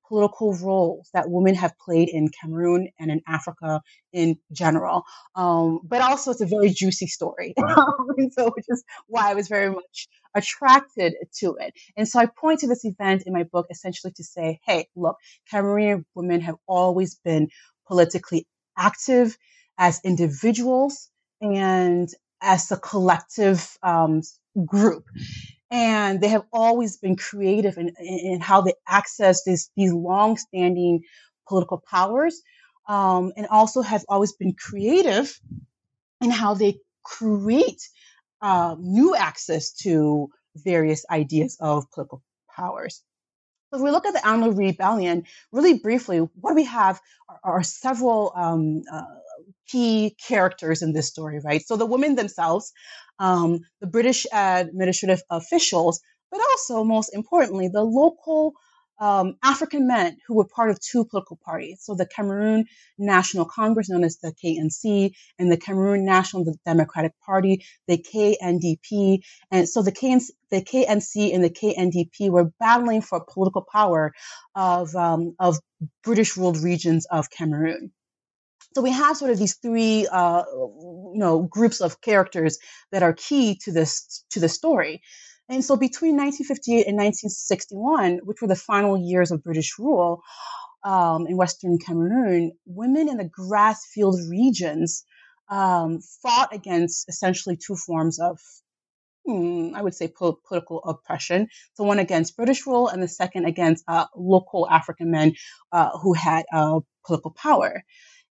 political 0.08 0.54
roles 0.56 1.10
that 1.13 1.30
women 1.30 1.56
have 1.56 1.74
played 1.78 2.10
in 2.10 2.30
Cameroon 2.30 2.89
and 3.00 3.12
in 3.12 3.22
Africa 3.28 3.82
in 4.13 4.38
general. 4.52 5.04
Um, 5.36 5.80
but 5.84 6.02
also, 6.02 6.32
it's 6.32 6.41
a 6.41 6.46
very 6.46 6.70
juicy 6.70 7.08
story. 7.08 7.54
so, 8.32 8.52
which 8.56 8.65
is 8.70 8.84
why 9.08 9.32
I 9.32 9.34
was 9.34 9.48
very 9.48 9.70
much 9.70 10.08
attracted 10.36 11.15
to 11.39 11.56
it. 11.60 11.74
And 11.96 12.08
so 12.08 12.20
I 12.20 12.26
point 12.26 12.60
to 12.60 12.68
this 12.68 12.86
event 12.86 13.24
in 13.26 13.34
my 13.34 13.44
book 13.44 13.68
essentially 13.70 14.13
to 14.18 14.24
say, 14.24 14.60
hey, 14.65 14.88
look, 14.96 15.18
Cameroonian 15.52 16.04
women 16.13 16.41
have 16.41 16.56
always 16.68 17.15
been 17.15 17.48
politically 17.88 18.46
active 18.78 19.38
as 19.78 20.02
individuals 20.04 21.10
and 21.41 22.10
as 22.41 22.72
a 22.72 22.78
collective 22.78 23.78
um, 23.82 24.22
group 24.65 25.06
and 25.71 26.21
they 26.21 26.30
have 26.30 26.43
always 26.54 26.97
been 26.97 27.15
creative 27.15 27.78
in, 27.78 27.93
in 27.99 28.39
how 28.41 28.62
they 28.62 28.73
access 28.88 29.43
this, 29.43 29.69
these 29.75 29.93
long-standing 29.93 31.04
political 31.47 31.84
powers, 31.89 32.41
um, 32.88 33.34
and 33.36 33.47
also 33.47 33.82
have 33.82 34.06
always 34.08 34.34
been 34.34 34.54
creative 34.54 35.39
in 36.21 36.30
how 36.30 36.54
they 36.54 36.80
create 37.04 37.82
uh, 38.41 38.75
new 38.80 39.15
access 39.15 39.73
to 39.73 40.30
various 40.56 41.06
ideas 41.10 41.58
of 41.60 41.89
political 41.91 42.23
powers. 42.56 43.04
So 43.69 43.78
if 43.78 43.84
we 43.84 43.91
look 43.91 44.06
at 44.06 44.13
the 44.13 44.19
Anlu 44.19 44.56
Rebellion, 44.56 45.23
really 45.51 45.80
briefly, 45.80 46.19
what 46.19 46.56
we 46.56 46.65
have 46.65 47.01
are, 47.28 47.39
are 47.43 47.63
several 47.63 48.32
um, 48.36 48.84
uh, 48.91 49.04
key 49.67 50.15
characters 50.25 50.82
in 50.82 50.93
this 50.93 51.08
story, 51.08 51.39
right? 51.39 51.62
So 51.65 51.75
the 51.75 51.86
women 51.86 52.15
themselves 52.15 52.71
um, 53.19 53.62
the 53.82 53.88
British 53.88 54.25
administrative 54.32 55.21
officials, 55.30 56.01
but 56.32 56.39
also, 56.41 56.84
most 56.84 57.13
importantly, 57.13 57.69
the 57.69 57.84
local 57.84 58.54
um, 58.99 59.36
African 59.43 59.88
men 59.88 60.17
who 60.28 60.36
were 60.36 60.47
part 60.47 60.69
of 60.69 60.80
two 60.80 61.06
political 61.06 61.38
parties. 61.43 61.80
So 61.82 61.95
the 61.95 62.06
Cameroon 62.06 62.65
National 62.97 63.45
Congress, 63.45 63.89
known 63.89 64.04
as 64.04 64.17
the 64.17 64.34
KNC, 64.43 65.12
and 65.38 65.51
the 65.51 65.58
Cameroon 65.58 66.06
National 66.06 66.45
Democratic 66.65 67.13
Party, 67.25 67.65
the 67.88 67.97
KNDP. 67.97 69.19
And 69.51 69.67
so 69.67 69.82
the 69.82 69.91
KNC, 69.91 70.30
the 70.49 70.62
KNC 70.62 71.34
and 71.34 71.43
the 71.43 71.49
KNDP 71.49 72.30
were 72.30 72.51
battling 72.60 73.01
for 73.01 73.25
political 73.25 73.65
power 73.69 74.13
of, 74.56 74.95
um, 74.95 75.36
of 75.39 75.60
British 76.04 76.38
ruled 76.38 76.58
regions 76.58 77.06
of 77.06 77.30
Cameroon. 77.30 77.91
So 78.76 78.82
we 78.82 78.92
have 78.92 79.16
sort 79.16 79.32
of 79.32 79.40
these 79.40 79.56
three, 79.56 80.06
uh, 80.12 80.44
you 80.52 81.14
know, 81.16 81.44
groups 81.44 81.80
of 81.80 82.02
characters 82.02 82.58
that 82.92 83.04
are 83.04 83.14
key 83.14 83.58
to 83.64 83.72
this 83.72 84.26
to 84.32 84.42
the 84.42 84.50
story. 84.50 85.02
And 85.48 85.64
so 85.64 85.78
between 85.78 86.18
1958 86.18 86.86
and 86.86 86.98
1961, 86.98 88.20
which 88.26 88.42
were 88.42 88.50
the 88.50 88.56
final 88.56 88.98
years 88.98 89.32
of 89.32 89.44
British 89.46 89.80
rule 89.80 90.22
um, 90.84 91.26
in 91.26 91.38
Western 91.38 91.78
Cameroon, 91.78 92.52
women 92.66 93.08
in 93.08 93.16
the 93.16 93.30
grass 93.30 93.86
field 93.94 94.20
regions 94.30 95.06
um, 95.48 96.02
fought 96.22 96.54
against 96.54 97.08
essentially 97.08 97.56
two 97.56 97.78
forms 97.78 98.20
of 98.20 98.40
hmm, 99.26 99.70
I 99.74 99.84
would 99.84 99.96
say 99.96 100.10
po- 100.10 100.40
political 100.46 100.84
oppression. 100.84 101.48
So 101.76 101.86
one 101.86 102.00
against 102.00 102.36
British 102.36 102.68
rule, 102.68 102.90
and 102.90 103.02
the 103.02 103.08
second 103.08 103.46
against 103.46 103.86
uh, 103.88 104.08
local 104.18 104.68
African 104.70 105.12
men 105.12 105.36
uh, 105.72 105.98
who 105.98 106.14
had 106.14 106.44
uh, 106.52 106.82
political 107.06 107.32
power 107.32 107.86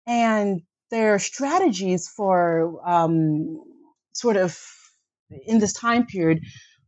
and 0.05 0.61
their 0.91 1.19
strategies 1.19 2.07
for 2.07 2.81
um, 2.87 3.63
sort 4.13 4.37
of 4.37 4.59
in 5.47 5.59
this 5.59 5.73
time 5.73 6.05
period 6.05 6.41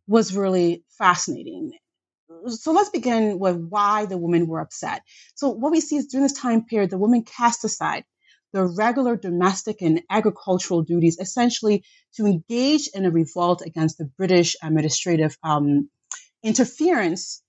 was 0.08 0.36
really 0.36 0.84
fascinating. 0.98 1.72
So 2.48 2.72
let's 2.72 2.90
begin 2.90 3.40
with 3.40 3.58
why 3.70 4.06
the 4.06 4.18
women 4.18 4.48
were 4.48 4.60
upset. 4.60 5.02
So 5.36 5.50
what 5.50 5.72
we 5.72 5.82
see 5.82 5.98
is 5.98 6.08
during 6.08 6.24
this 6.24 6.40
time 6.40 6.66
period, 6.66 6.92
the 6.92 6.98
women 6.98 7.24
cast 7.24 7.64
aside 7.64 8.04
the 8.54 8.66
regular 8.66 9.18
domestic 9.18 9.82
and 9.82 10.02
agricultural 10.10 10.84
duties, 10.84 11.18
essentially 11.20 11.84
to 12.16 12.26
engage 12.26 12.88
in 12.94 13.06
a 13.06 13.12
revolt 13.12 13.62
against 13.66 13.98
the 13.98 14.06
British 14.06 14.56
administrative 14.64 15.38
um, 15.44 15.90
interference 16.42 17.42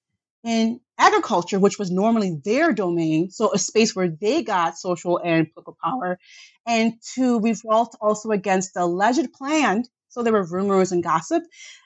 in 0.42 0.80
agriculture, 0.98 1.58
which 1.58 1.78
was 1.78 1.90
normally 1.90 2.40
their 2.44 2.72
domain, 2.72 3.30
so 3.30 3.52
a 3.52 3.58
space 3.58 3.94
where 3.94 4.08
they 4.08 4.42
got 4.42 4.78
social 4.78 5.18
and 5.18 5.52
political 5.52 5.76
power, 5.82 6.18
and 6.66 6.94
to 7.14 7.40
revolt 7.40 7.96
also 8.00 8.30
against 8.30 8.74
the 8.74 8.82
alleged 8.82 9.32
plan. 9.32 9.84
So 10.08 10.22
there 10.22 10.32
were 10.32 10.46
rumors 10.46 10.92
and 10.92 11.02
gossip 11.02 11.42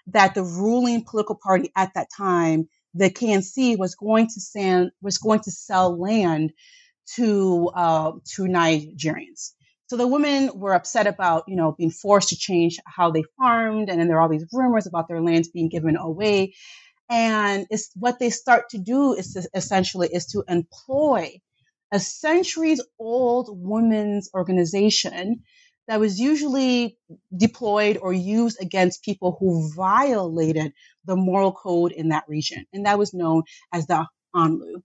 that 0.08 0.34
the 0.34 0.44
ruling 0.44 1.04
political 1.04 1.34
party 1.42 1.72
at 1.76 1.94
that 1.94 2.08
time, 2.16 2.68
the 2.94 3.10
KNC, 3.10 3.78
was 3.78 3.94
going 3.96 4.28
to 4.28 4.40
send 4.40 4.90
was 5.02 5.18
going 5.18 5.40
to 5.40 5.50
sell 5.50 5.98
land 5.98 6.52
to 7.16 7.70
uh, 7.74 8.12
to 8.34 8.42
Nigerians. 8.44 9.52
So 9.88 9.96
the 9.96 10.06
women 10.06 10.52
were 10.54 10.74
upset 10.74 11.08
about, 11.08 11.44
you 11.48 11.56
know, 11.56 11.72
being 11.76 11.90
forced 11.90 12.28
to 12.28 12.36
change 12.36 12.78
how 12.86 13.10
they 13.10 13.24
farmed, 13.38 13.90
and 13.90 14.00
then 14.00 14.06
there 14.06 14.18
are 14.18 14.22
all 14.22 14.28
these 14.28 14.46
rumors 14.52 14.86
about 14.86 15.08
their 15.08 15.20
lands 15.20 15.48
being 15.48 15.68
given 15.68 15.96
away. 15.96 16.54
And 17.10 17.66
it's 17.70 17.90
what 17.96 18.20
they 18.20 18.30
start 18.30 18.70
to 18.70 18.78
do 18.78 19.14
is 19.14 19.34
to, 19.34 19.48
essentially 19.54 20.08
is 20.12 20.26
to 20.28 20.44
employ 20.48 21.40
a 21.92 21.98
centuries 22.00 22.80
old 23.00 23.48
women's 23.50 24.30
organization 24.34 25.42
that 25.88 25.98
was 25.98 26.20
usually 26.20 26.96
deployed 27.36 27.98
or 28.00 28.12
used 28.12 28.62
against 28.62 29.02
people 29.02 29.36
who 29.40 29.72
violated 29.74 30.72
the 31.04 31.16
moral 31.16 31.52
code 31.52 31.90
in 31.92 32.10
that 32.10 32.24
region. 32.28 32.64
And 32.72 32.86
that 32.86 32.98
was 32.98 33.12
known 33.12 33.42
as 33.72 33.88
the 33.88 34.06
Anlu. 34.34 34.82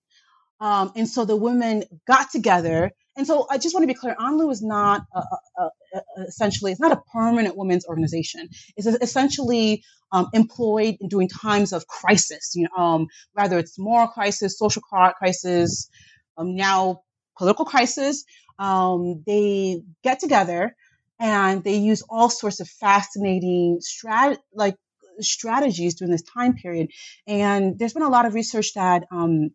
Um, 0.59 0.91
and 0.95 1.07
so 1.07 1.25
the 1.25 1.35
women 1.35 1.83
got 2.07 2.31
together. 2.31 2.91
And 3.17 3.25
so 3.25 3.47
I 3.49 3.57
just 3.57 3.73
want 3.73 3.83
to 3.83 3.87
be 3.87 3.93
clear, 3.93 4.15
Anlu 4.19 4.51
is 4.51 4.61
not 4.61 5.05
a, 5.13 5.19
a, 5.19 5.63
a, 5.63 6.01
essentially, 6.27 6.71
it's 6.71 6.81
not 6.81 6.91
a 6.91 7.01
permanent 7.13 7.55
women's 7.57 7.85
organization. 7.85 8.49
It's 8.75 8.87
essentially 8.87 9.83
um, 10.11 10.27
employed 10.33 10.97
during 11.07 11.29
times 11.29 11.73
of 11.73 11.87
crisis, 11.87 12.53
you 12.55 12.67
know, 12.67 12.83
um, 12.83 13.07
whether 13.33 13.57
it's 13.57 13.79
moral 13.79 14.07
crisis, 14.07 14.57
social 14.57 14.81
crisis, 14.81 15.89
um, 16.37 16.55
now 16.55 17.01
political 17.37 17.65
crisis. 17.65 18.25
Um, 18.59 19.23
they 19.25 19.81
get 20.03 20.19
together 20.19 20.75
and 21.19 21.63
they 21.63 21.75
use 21.75 22.03
all 22.09 22.29
sorts 22.29 22.59
of 22.59 22.67
fascinating 22.67 23.79
strat 23.81 24.37
like 24.53 24.75
strategies 25.19 25.95
during 25.95 26.11
this 26.11 26.23
time 26.23 26.55
period. 26.55 26.89
And 27.27 27.79
there's 27.79 27.93
been 27.93 28.03
a 28.03 28.09
lot 28.09 28.25
of 28.25 28.33
research 28.33 28.73
that 28.75 29.05
um, 29.11 29.51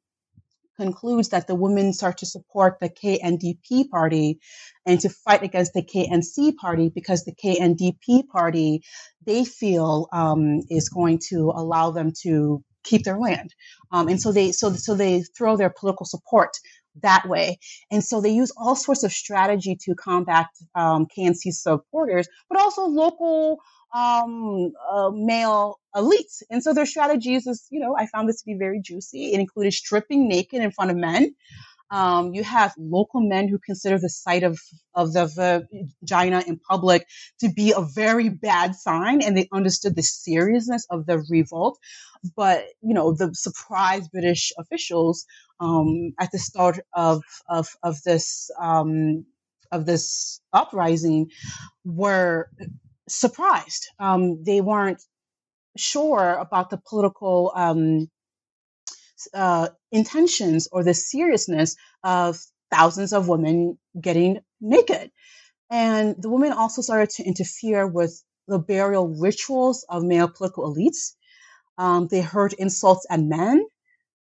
concludes 0.80 1.28
that 1.28 1.46
the 1.46 1.54
women 1.54 1.92
start 1.92 2.18
to 2.18 2.26
support 2.26 2.78
the 2.80 2.88
KNDP 2.88 3.90
party 3.90 4.40
and 4.86 4.98
to 5.00 5.10
fight 5.10 5.42
against 5.42 5.74
the 5.74 5.82
KNC 5.82 6.56
party 6.56 6.88
because 6.88 7.24
the 7.24 7.34
KNDP 7.34 8.28
party 8.28 8.82
they 9.26 9.44
feel 9.44 10.08
um, 10.12 10.62
is 10.70 10.88
going 10.88 11.20
to 11.28 11.52
allow 11.54 11.90
them 11.90 12.12
to 12.22 12.64
keep 12.82 13.04
their 13.04 13.18
land, 13.18 13.54
um, 13.92 14.08
and 14.08 14.20
so 14.20 14.32
they 14.32 14.52
so 14.52 14.72
so 14.72 14.94
they 14.94 15.22
throw 15.36 15.56
their 15.56 15.70
political 15.70 16.06
support 16.06 16.56
that 17.02 17.28
way. 17.28 17.58
And 17.90 18.02
so 18.02 18.20
they 18.20 18.30
use 18.30 18.52
all 18.56 18.74
sorts 18.74 19.04
of 19.04 19.12
strategy 19.12 19.76
to 19.84 19.94
combat 19.94 20.46
um, 20.74 21.06
KNC 21.06 21.52
supporters, 21.52 22.26
but 22.48 22.58
also 22.58 22.86
local 22.86 23.58
um, 23.94 24.72
uh, 24.90 25.10
male 25.10 25.80
elites. 25.94 26.42
And 26.50 26.62
so 26.62 26.72
their 26.72 26.86
strategies 26.86 27.46
is, 27.46 27.66
you 27.70 27.80
know, 27.80 27.96
I 27.96 28.06
found 28.06 28.28
this 28.28 28.40
to 28.40 28.46
be 28.46 28.54
very 28.54 28.80
juicy. 28.80 29.32
It 29.32 29.40
included 29.40 29.72
stripping 29.72 30.28
naked 30.28 30.62
in 30.62 30.70
front 30.70 30.90
of 30.90 30.96
men. 30.96 31.34
Um, 31.90 32.34
you 32.34 32.44
have 32.44 32.72
local 32.78 33.20
men 33.20 33.48
who 33.48 33.58
consider 33.58 33.98
the 33.98 34.08
sight 34.08 34.44
of, 34.44 34.60
of 34.94 35.12
the 35.12 35.66
vagina 36.00 36.44
in 36.46 36.58
public 36.58 37.08
to 37.40 37.48
be 37.48 37.74
a 37.76 37.82
very 37.82 38.28
bad 38.28 38.76
sign, 38.76 39.22
and 39.22 39.36
they 39.36 39.48
understood 39.52 39.96
the 39.96 40.02
seriousness 40.02 40.86
of 40.88 41.06
the 41.06 41.24
revolt. 41.28 41.78
But 42.36 42.66
you 42.80 42.94
know, 42.94 43.12
the 43.12 43.34
surprised 43.34 44.12
British 44.12 44.52
officials 44.56 45.26
um, 45.58 46.12
at 46.20 46.30
the 46.30 46.38
start 46.38 46.78
of 46.94 47.22
of 47.48 47.68
of 47.82 48.00
this 48.02 48.50
um, 48.60 49.24
of 49.72 49.84
this 49.84 50.40
uprising 50.52 51.30
were 51.84 52.50
surprised. 53.10 53.88
Um, 53.98 54.42
they 54.44 54.60
weren't 54.60 55.02
sure 55.76 56.36
about 56.40 56.70
the 56.70 56.78
political 56.78 57.52
um, 57.54 58.08
uh, 59.34 59.68
intentions 59.92 60.68
or 60.72 60.84
the 60.84 60.94
seriousness 60.94 61.76
of 62.04 62.38
thousands 62.70 63.12
of 63.12 63.28
women 63.28 63.78
getting 64.00 64.40
naked. 64.60 65.10
And 65.70 66.16
the 66.20 66.30
women 66.30 66.52
also 66.52 66.82
started 66.82 67.10
to 67.10 67.24
interfere 67.24 67.86
with 67.86 68.22
the 68.48 68.58
burial 68.58 69.08
rituals 69.08 69.84
of 69.88 70.02
male 70.02 70.28
political 70.28 70.72
elites. 70.74 71.14
Um, 71.78 72.08
they 72.08 72.20
heard 72.20 72.52
insults 72.54 73.06
at 73.10 73.20
men. 73.20 73.66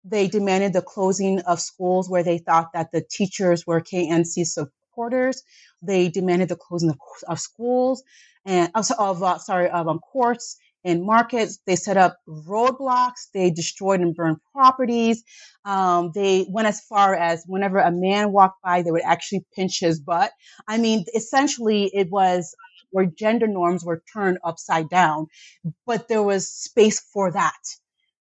They 0.04 0.28
demanded 0.28 0.72
the 0.72 0.82
closing 0.82 1.40
of 1.40 1.60
schools 1.60 2.08
where 2.08 2.22
they 2.22 2.38
thought 2.38 2.72
that 2.74 2.92
the 2.92 3.02
teachers 3.02 3.66
were 3.66 3.80
KNC 3.80 4.46
supporters. 4.46 5.42
They 5.82 6.08
demanded 6.08 6.48
the 6.48 6.56
closing 6.56 6.90
of, 6.90 6.98
of 7.28 7.40
schools 7.40 8.02
and 8.46 8.70
of, 8.74 8.86
of 8.98 9.22
uh, 9.22 9.38
sorry 9.38 9.68
of 9.70 9.88
um, 9.88 9.98
courts 10.00 10.56
and 10.84 11.04
markets. 11.04 11.58
They 11.66 11.76
set 11.76 11.96
up 11.96 12.18
roadblocks. 12.28 13.28
They 13.34 13.50
destroyed 13.50 14.00
and 14.00 14.14
burned 14.14 14.38
properties. 14.52 15.22
Um, 15.64 16.10
they 16.14 16.46
went 16.48 16.68
as 16.68 16.80
far 16.80 17.14
as 17.14 17.44
whenever 17.46 17.78
a 17.78 17.92
man 17.92 18.32
walked 18.32 18.62
by, 18.62 18.82
they 18.82 18.90
would 18.90 19.02
actually 19.04 19.44
pinch 19.54 19.80
his 19.80 20.00
butt. 20.00 20.32
I 20.68 20.78
mean, 20.78 21.04
essentially, 21.14 21.90
it 21.92 22.08
was 22.10 22.54
where 22.90 23.06
gender 23.06 23.46
norms 23.46 23.84
were 23.84 24.02
turned 24.12 24.38
upside 24.44 24.88
down, 24.88 25.26
but 25.86 26.08
there 26.08 26.22
was 26.22 26.50
space 26.50 27.00
for 27.12 27.30
that. 27.32 27.60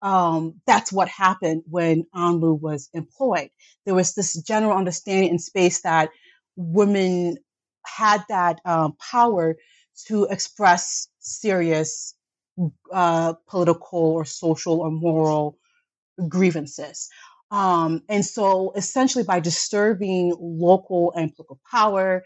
Um, 0.00 0.60
that's 0.66 0.92
what 0.92 1.08
happened 1.08 1.62
when 1.68 2.06
Anlu 2.14 2.60
was 2.60 2.88
employed. 2.94 3.50
There 3.84 3.94
was 3.94 4.14
this 4.14 4.40
general 4.42 4.76
understanding 4.76 5.30
in 5.30 5.38
space 5.38 5.82
that 5.82 6.10
women 6.56 7.36
had 7.84 8.24
that 8.28 8.60
um, 8.64 8.94
power 9.10 9.56
to 10.06 10.24
express 10.24 11.08
serious 11.18 12.14
uh, 12.92 13.34
political 13.48 13.98
or 13.98 14.24
social 14.24 14.80
or 14.80 14.90
moral 14.90 15.58
grievances. 16.28 17.08
Um, 17.50 18.02
and 18.08 18.24
so 18.24 18.72
essentially 18.76 19.24
by 19.24 19.40
disturbing 19.40 20.34
local 20.38 21.12
and 21.16 21.34
political 21.34 21.60
power 21.70 22.24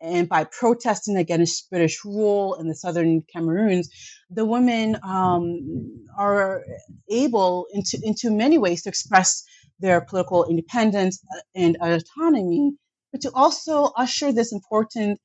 and 0.00 0.28
by 0.28 0.44
protesting 0.44 1.16
against 1.16 1.70
British 1.70 2.04
rule 2.04 2.56
in 2.56 2.68
the 2.68 2.74
southern 2.74 3.22
Cameroons, 3.22 3.88
the 4.30 4.44
women 4.44 4.98
um, 5.02 6.06
are 6.18 6.64
able 7.08 7.66
into, 7.72 7.98
into 8.02 8.30
many 8.30 8.58
ways 8.58 8.82
to 8.82 8.88
express 8.88 9.44
their 9.80 10.00
political 10.00 10.44
independence 10.44 11.22
uh, 11.34 11.40
and 11.54 11.76
autonomy, 11.80 12.72
but 13.12 13.20
to 13.22 13.30
also 13.32 13.92
usher 13.96 14.32
this 14.32 14.52
important 14.52 15.20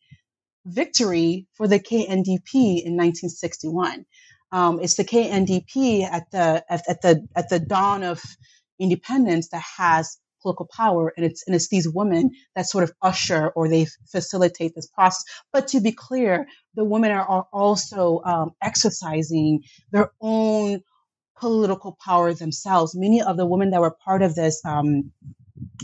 victory 0.69 1.47
for 1.53 1.67
the 1.67 1.79
KNDP 1.79 2.84
in 2.84 2.95
1961. 2.95 4.05
Um, 4.51 4.79
it's 4.82 4.95
the 4.95 5.03
KNDP 5.03 6.03
at 6.03 6.29
the 6.32 6.63
at, 6.69 6.82
at, 6.88 7.01
the 7.01 7.27
at 7.36 7.49
the 7.49 7.60
dawn 7.60 8.03
of 8.03 8.21
independence 8.79 9.49
that 9.49 9.63
has 9.77 10.17
political 10.41 10.67
power, 10.75 11.13
and 11.15 11.25
it's 11.25 11.43
and 11.45 11.55
it's 11.55 11.69
these 11.69 11.88
women 11.88 12.32
that 12.55 12.67
sort 12.67 12.84
of 12.84 12.91
usher 13.01 13.49
or 13.49 13.67
they 13.67 13.86
facilitate 14.12 14.73
this 14.75 14.88
process. 14.88 15.23
But 15.53 15.67
to 15.69 15.82
be 15.82 15.91
clear, 15.91 16.47
the 16.75 16.86
women 16.86 17.12
are, 17.12 17.27
are 17.27 17.47
also 17.53 18.21
um, 18.25 18.51
exercising 18.62 19.62
their 19.91 20.12
own 20.21 20.82
political 21.38 21.97
power 22.03 22.34
themselves. 22.34 22.95
Many 22.95 23.21
of 23.21 23.38
the 23.38 23.45
women 23.45 23.71
that 23.71 23.82
were 23.82 23.95
part 24.03 24.21
of 24.21 24.36
this 24.36 24.62
um, 24.65 25.12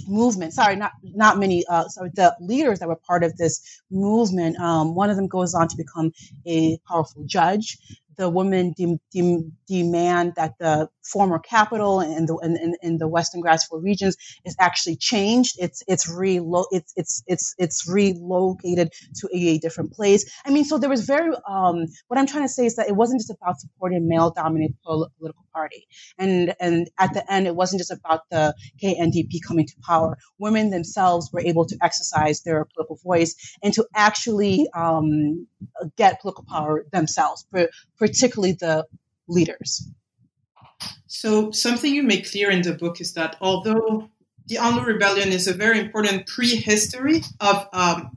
movement. 0.08 0.54
Sorry, 0.54 0.76
not 0.76 0.94
not 1.04 1.40
many. 1.40 1.66
Uh, 1.68 1.88
sorry, 1.90 2.12
the 2.16 2.36
leaders 2.42 2.80
that 2.80 2.88
were 2.90 2.98
part 3.08 3.24
of 3.24 3.36
this 3.38 3.82
movement. 3.92 4.60
Um, 4.60 4.96
one 4.96 5.10
of 5.10 5.16
them 5.18 5.28
goes 5.28 5.54
on 5.56 5.68
to 5.70 5.78
become 5.78 6.12
a 6.48 6.78
powerful 6.88 7.24
judge 7.26 7.78
the 8.17 8.30
women 8.30 8.73
de- 8.78 8.99
de- 9.12 9.51
demand 9.67 10.34
that 10.36 10.54
the 10.60 10.89
former 11.04 11.39
capital 11.39 12.01
in 12.01 12.25
the 12.25 12.38
in, 12.43 12.75
in, 12.82 12.97
the 12.97 13.08
Western 13.08 13.41
Grassfield 13.41 13.84
regions 13.84 14.17
is 14.45 14.56
actually 14.60 14.95
changed. 14.95 15.56
It's 15.60 15.84
it's 15.88 16.12
relo- 16.12 16.67
it's 16.71 16.93
it's 16.95 17.23
it's 17.28 17.56
it's 17.58 17.88
relocated 17.88 18.91
to 19.17 19.30
a, 19.34 19.58
different 19.60 19.93
place. 19.93 20.30
I 20.45 20.51
mean, 20.51 20.65
so 20.65 20.78
there 20.78 20.89
was 20.89 21.06
very 21.06 21.34
um, 21.47 21.86
what 22.08 22.19
I'm 22.19 22.28
trying 22.28 22.43
to 22.43 22.49
say 22.49 22.65
is 22.65 22.75
that 22.75 22.88
it 22.88 22.95
wasn't 22.95 23.21
just 23.21 23.32
about 23.32 23.60
supporting 23.60 23.99
a 23.99 24.01
male-dominated 24.01 24.75
political 24.84 25.45
party, 25.54 25.88
and 26.17 26.54
and 26.60 26.89
at 26.99 27.13
the 27.13 27.32
end, 27.32 27.47
it 27.47 27.56
wasn't 27.56 27.80
just 27.80 27.91
about 27.91 28.21
the 28.30 28.54
KNDP 28.84 29.39
coming 29.47 29.67
to 29.67 29.73
power. 29.86 30.17
Women 30.39 30.69
themselves 30.69 31.30
were 31.32 31.41
able 31.41 31.65
to 31.65 31.78
exercise 31.82 32.41
their 32.41 32.65
political 32.65 32.97
voice 33.04 33.36
and 33.63 33.73
to 33.73 33.86
actually 33.95 34.67
um, 34.75 35.47
get 35.97 36.21
political 36.21 36.45
power 36.49 36.86
themselves, 36.91 37.45
particularly 38.06 38.54
the 38.54 38.86
leaders. 39.28 39.88
So, 41.08 41.52
something 41.52 41.94
you 41.94 42.04
make 42.04 42.30
clear 42.30 42.50
in 42.52 42.62
the 42.62 42.74
book 42.74 43.02
is 43.02 43.13
that 43.13 43.36
although 43.41 44.10
the 44.48 44.56
Anlu 44.56 44.86
Rebellion 44.86 45.30
is 45.30 45.48
a 45.48 45.54
very 45.54 45.80
important 45.80 46.28
prehistory 46.28 47.22
of 47.39 47.68
um, 47.74 48.12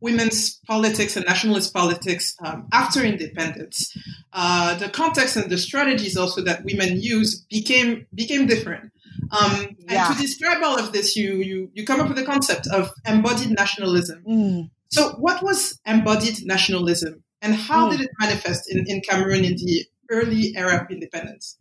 women's 0.00 0.56
politics 0.66 1.16
and 1.16 1.24
nationalist 1.26 1.72
politics 1.72 2.34
um, 2.44 2.66
after 2.72 3.04
independence, 3.04 3.96
uh, 4.32 4.74
the 4.74 4.88
context 4.88 5.36
and 5.36 5.50
the 5.50 5.58
strategies 5.58 6.16
also 6.16 6.40
that 6.42 6.64
women 6.64 7.00
use 7.00 7.42
became 7.50 8.06
became 8.14 8.46
different. 8.46 8.90
Um, 9.30 9.76
yeah. 9.78 10.08
And 10.08 10.16
to 10.16 10.22
describe 10.22 10.62
all 10.64 10.78
of 10.78 10.92
this, 10.92 11.16
you, 11.16 11.34
you 11.36 11.70
you 11.74 11.84
come 11.84 12.00
up 12.00 12.08
with 12.08 12.16
the 12.16 12.24
concept 12.24 12.66
of 12.68 12.90
embodied 13.06 13.50
nationalism. 13.50 14.24
Mm. 14.28 14.70
So, 14.88 15.10
what 15.12 15.42
was 15.42 15.80
embodied 15.86 16.44
nationalism, 16.44 17.21
and 17.42 17.54
how 17.54 17.88
mm. 17.88 17.92
did 17.92 18.00
it 18.02 18.10
manifest 18.18 18.72
in, 18.72 18.84
in 18.88 19.00
Cameroon 19.00 19.44
in 19.44 19.56
the 19.56 19.84
early 20.10 20.54
era 20.56 20.82
of 20.82 20.90
independence? 20.90 21.58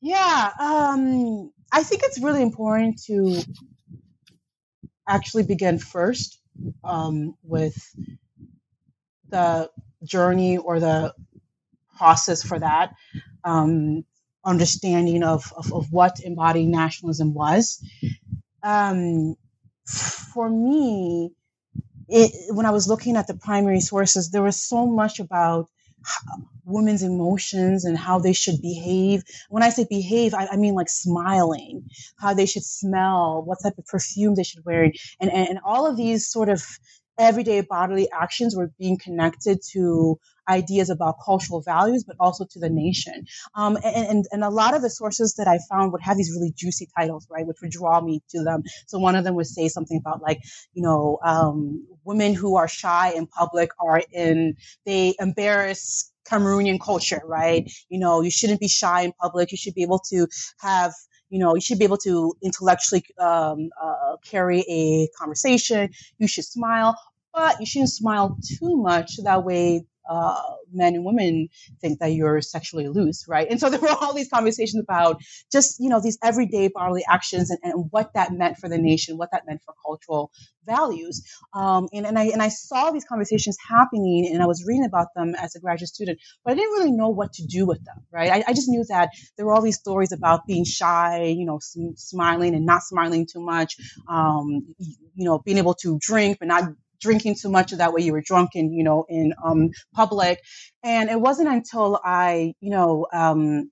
Yeah, 0.00 0.50
um, 0.60 1.50
I 1.72 1.82
think 1.82 2.02
it's 2.04 2.20
really 2.20 2.42
important 2.42 3.02
to 3.04 3.40
actually 5.08 5.44
begin 5.44 5.78
first 5.78 6.40
um, 6.84 7.34
with 7.42 7.76
the 9.28 9.70
journey 10.04 10.58
or 10.58 10.80
the 10.80 11.14
process 11.96 12.42
for 12.42 12.58
that. 12.58 12.94
Um, 13.44 14.04
understanding 14.44 15.22
of, 15.22 15.52
of, 15.56 15.72
of 15.72 15.92
what 15.92 16.20
embodied 16.20 16.68
nationalism 16.68 17.34
was. 17.34 17.84
Um, 18.62 19.36
for 19.86 20.48
me, 20.48 21.32
it, 22.08 22.54
when 22.54 22.66
I 22.66 22.70
was 22.70 22.88
looking 22.88 23.16
at 23.16 23.26
the 23.26 23.34
primary 23.34 23.80
sources, 23.80 24.30
there 24.30 24.42
was 24.42 24.60
so 24.60 24.86
much 24.86 25.20
about 25.20 25.68
women's 26.64 27.02
emotions 27.02 27.84
and 27.84 27.96
how 27.96 28.18
they 28.18 28.32
should 28.32 28.60
behave. 28.60 29.22
When 29.48 29.62
I 29.62 29.70
say 29.70 29.86
behave, 29.88 30.34
I, 30.34 30.46
I, 30.52 30.56
mean 30.56 30.74
like 30.74 30.88
smiling, 30.88 31.88
how 32.18 32.34
they 32.34 32.46
should 32.46 32.64
smell, 32.64 33.42
what 33.44 33.58
type 33.62 33.78
of 33.78 33.86
perfume 33.86 34.34
they 34.34 34.44
should 34.44 34.64
wear, 34.64 34.84
and, 34.84 34.94
and, 35.20 35.32
and 35.48 35.58
all 35.64 35.86
of 35.86 35.96
these 35.96 36.28
sort 36.28 36.48
of 36.48 36.62
everyday 37.18 37.60
bodily 37.60 38.08
actions 38.10 38.56
were 38.56 38.70
being 38.78 38.98
connected 38.98 39.60
to 39.72 40.18
ideas 40.48 40.88
about 40.88 41.16
cultural 41.24 41.60
values, 41.60 42.04
but 42.04 42.16
also 42.18 42.44
to 42.50 42.58
the 42.58 42.70
nation. 42.70 43.26
Um, 43.54 43.76
and, 43.84 44.06
and, 44.08 44.24
and 44.32 44.44
a 44.44 44.50
lot 44.50 44.74
of 44.74 44.82
the 44.82 44.90
sources 44.90 45.34
that 45.34 45.46
I 45.48 45.58
found 45.68 45.92
would 45.92 46.02
have 46.02 46.16
these 46.16 46.32
really 46.32 46.52
juicy 46.56 46.88
titles, 46.96 47.26
right, 47.30 47.46
which 47.46 47.58
would 47.60 47.70
draw 47.70 48.00
me 48.00 48.22
to 48.30 48.42
them. 48.42 48.62
So 48.86 48.98
one 48.98 49.16
of 49.16 49.24
them 49.24 49.34
would 49.34 49.46
say 49.46 49.68
something 49.68 49.98
about 49.98 50.22
like, 50.22 50.40
you 50.72 50.82
know, 50.82 51.18
um, 51.24 51.86
women 52.04 52.34
who 52.34 52.56
are 52.56 52.68
shy 52.68 53.12
in 53.14 53.26
public 53.26 53.70
are 53.80 54.02
in, 54.12 54.56
they 54.86 55.14
embarrass 55.18 56.10
Cameroonian 56.28 56.78
culture, 56.80 57.22
right? 57.24 57.70
You 57.88 57.98
know, 57.98 58.20
you 58.20 58.30
shouldn't 58.30 58.60
be 58.60 58.68
shy 58.68 59.02
in 59.02 59.12
public. 59.12 59.50
You 59.50 59.56
should 59.58 59.74
be 59.74 59.82
able 59.82 60.00
to 60.10 60.26
have 60.60 60.92
you 61.30 61.38
know, 61.38 61.54
you 61.54 61.60
should 61.60 61.78
be 61.78 61.84
able 61.84 61.98
to 61.98 62.34
intellectually 62.42 63.04
um, 63.18 63.70
uh, 63.80 64.16
carry 64.24 64.60
a 64.68 65.08
conversation. 65.18 65.90
You 66.18 66.28
should 66.28 66.44
smile, 66.44 66.96
but 67.34 67.60
you 67.60 67.66
shouldn't 67.66 67.90
smile 67.90 68.38
too 68.58 68.76
much. 68.76 69.16
That 69.24 69.44
way, 69.44 69.84
uh, 70.08 70.40
men 70.72 70.94
and 70.94 71.04
women 71.04 71.48
think 71.80 71.98
that 72.00 72.08
you're 72.12 72.40
sexually 72.40 72.88
loose, 72.88 73.26
right? 73.28 73.46
And 73.50 73.60
so 73.60 73.70
there 73.70 73.80
were 73.80 73.90
all 74.00 74.14
these 74.14 74.28
conversations 74.28 74.82
about 74.82 75.20
just, 75.52 75.76
you 75.78 75.88
know, 75.88 76.00
these 76.00 76.18
everyday 76.22 76.68
bodily 76.68 77.04
actions 77.08 77.50
and, 77.50 77.58
and 77.62 77.86
what 77.90 78.12
that 78.14 78.32
meant 78.32 78.58
for 78.58 78.68
the 78.68 78.78
nation, 78.78 79.18
what 79.18 79.30
that 79.32 79.44
meant 79.46 79.62
for 79.64 79.74
cultural 79.84 80.30
values. 80.66 81.22
Um, 81.54 81.88
and, 81.92 82.06
and 82.06 82.18
I 82.18 82.24
and 82.26 82.42
I 82.42 82.48
saw 82.48 82.90
these 82.90 83.04
conversations 83.04 83.56
happening 83.68 84.30
and 84.32 84.42
I 84.42 84.46
was 84.46 84.64
reading 84.66 84.84
about 84.84 85.08
them 85.16 85.34
as 85.34 85.54
a 85.56 85.60
graduate 85.60 85.88
student, 85.88 86.18
but 86.44 86.52
I 86.52 86.54
didn't 86.56 86.72
really 86.72 86.92
know 86.92 87.08
what 87.08 87.32
to 87.34 87.46
do 87.46 87.66
with 87.66 87.84
them, 87.84 87.96
right? 88.12 88.30
I, 88.30 88.44
I 88.48 88.52
just 88.52 88.68
knew 88.68 88.84
that 88.88 89.10
there 89.36 89.46
were 89.46 89.54
all 89.54 89.62
these 89.62 89.78
stories 89.78 90.12
about 90.12 90.46
being 90.46 90.64
shy, 90.64 91.24
you 91.24 91.46
know, 91.46 91.58
sm- 91.60 91.96
smiling 91.96 92.54
and 92.54 92.66
not 92.66 92.82
smiling 92.82 93.26
too 93.26 93.40
much, 93.40 93.76
um, 94.08 94.74
you 94.78 95.24
know, 95.24 95.38
being 95.38 95.58
able 95.58 95.74
to 95.74 95.98
drink 96.00 96.38
but 96.38 96.48
not 96.48 96.64
drinking 97.00 97.36
too 97.40 97.50
much 97.50 97.72
of 97.72 97.78
that 97.78 97.92
way 97.92 98.02
you 98.02 98.12
were 98.12 98.22
drunk 98.24 98.50
you 98.54 98.84
know 98.84 99.04
in 99.08 99.32
um, 99.44 99.70
public. 99.94 100.40
And 100.82 101.10
it 101.10 101.20
wasn't 101.20 101.48
until 101.48 102.00
i 102.04 102.54
you 102.60 102.70
know 102.70 103.06
um, 103.12 103.70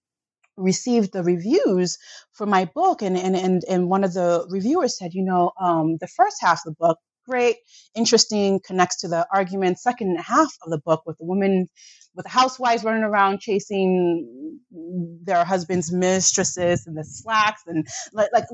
received 0.58 1.12
the 1.12 1.24
reviews 1.24 1.98
for 2.34 2.46
my 2.46 2.66
book 2.66 3.02
and 3.02 3.18
and 3.18 3.36
and, 3.36 3.64
and 3.68 3.90
one 3.90 4.04
of 4.04 4.14
the 4.14 4.46
reviewers 4.50 4.98
said 4.98 5.14
you 5.14 5.24
know 5.24 5.52
um, 5.60 5.98
the 6.00 6.08
first 6.08 6.38
half 6.40 6.60
of 6.66 6.74
the 6.74 6.86
book 6.86 6.98
great 7.28 7.56
interesting 7.96 8.60
connects 8.66 9.00
to 9.00 9.08
the 9.08 9.26
argument 9.32 9.78
second 9.80 10.16
half 10.18 10.52
of 10.64 10.70
the 10.70 10.78
book 10.78 11.02
with 11.06 11.18
the 11.18 11.24
woman 11.24 11.68
with 12.16 12.26
housewives 12.26 12.82
running 12.82 13.04
around 13.04 13.40
chasing 13.40 14.60
their 15.22 15.44
husbands' 15.44 15.92
mistresses 15.92 16.86
and 16.86 16.96
the 16.96 17.04
slacks 17.04 17.62
and 17.66 17.86
like, 18.12 18.28
like 18.32 18.44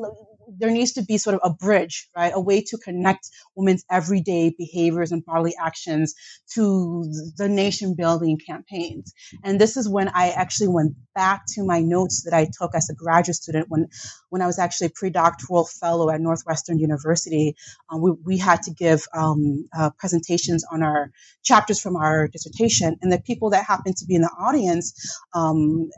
there 0.59 0.71
needs 0.71 0.93
to 0.93 1.03
be 1.03 1.19
sort 1.19 1.35
of 1.35 1.41
a 1.45 1.55
bridge, 1.55 2.09
right? 2.17 2.33
A 2.35 2.41
way 2.41 2.61
to 2.63 2.79
connect 2.79 3.29
women's 3.55 3.85
everyday 3.91 4.53
behaviors 4.57 5.13
and 5.13 5.25
bodily 5.25 5.55
actions 5.61 6.15
to 6.55 7.05
the 7.37 7.49
nation 7.49 7.95
building 7.95 8.39
campaigns. 8.45 9.13
And 9.45 9.61
this 9.61 9.77
is 9.77 9.89
when 9.89 10.09
I 10.09 10.31
actually 10.31 10.69
went 10.69 10.95
back 11.15 11.43
to 11.55 11.65
my 11.65 11.81
notes 11.81 12.23
that 12.25 12.35
I 12.35 12.49
took 12.59 12.75
as 12.75 12.89
a 12.91 12.95
graduate 12.95 13.37
student 13.37 13.67
when, 13.69 13.89
when 14.31 14.43
I 14.43 14.47
was 14.47 14.59
actually 14.59 14.89
a 14.89 14.93
pre-doctoral 14.95 15.67
fellow 15.67 16.11
at 16.11 16.21
Northwestern 16.21 16.79
University. 16.79 17.55
Um, 17.91 18.01
we, 18.01 18.11
we 18.25 18.39
had 18.39 18.63
to 18.63 18.73
give 18.73 19.05
um, 19.15 19.69
uh, 19.77 19.91
presentations 19.99 20.65
on 20.71 20.83
our 20.83 21.11
chapters 21.45 21.81
from 21.81 21.97
our 21.97 22.29
dissertation 22.29 22.97
and 23.03 23.13
the 23.13 23.21
people 23.21 23.51
that 23.53 23.65
happened 23.65 23.97
to 23.99 24.07
be 24.07 24.15
in 24.15 24.23
the 24.23 24.31
audience 24.39 25.21
um, 25.35 25.89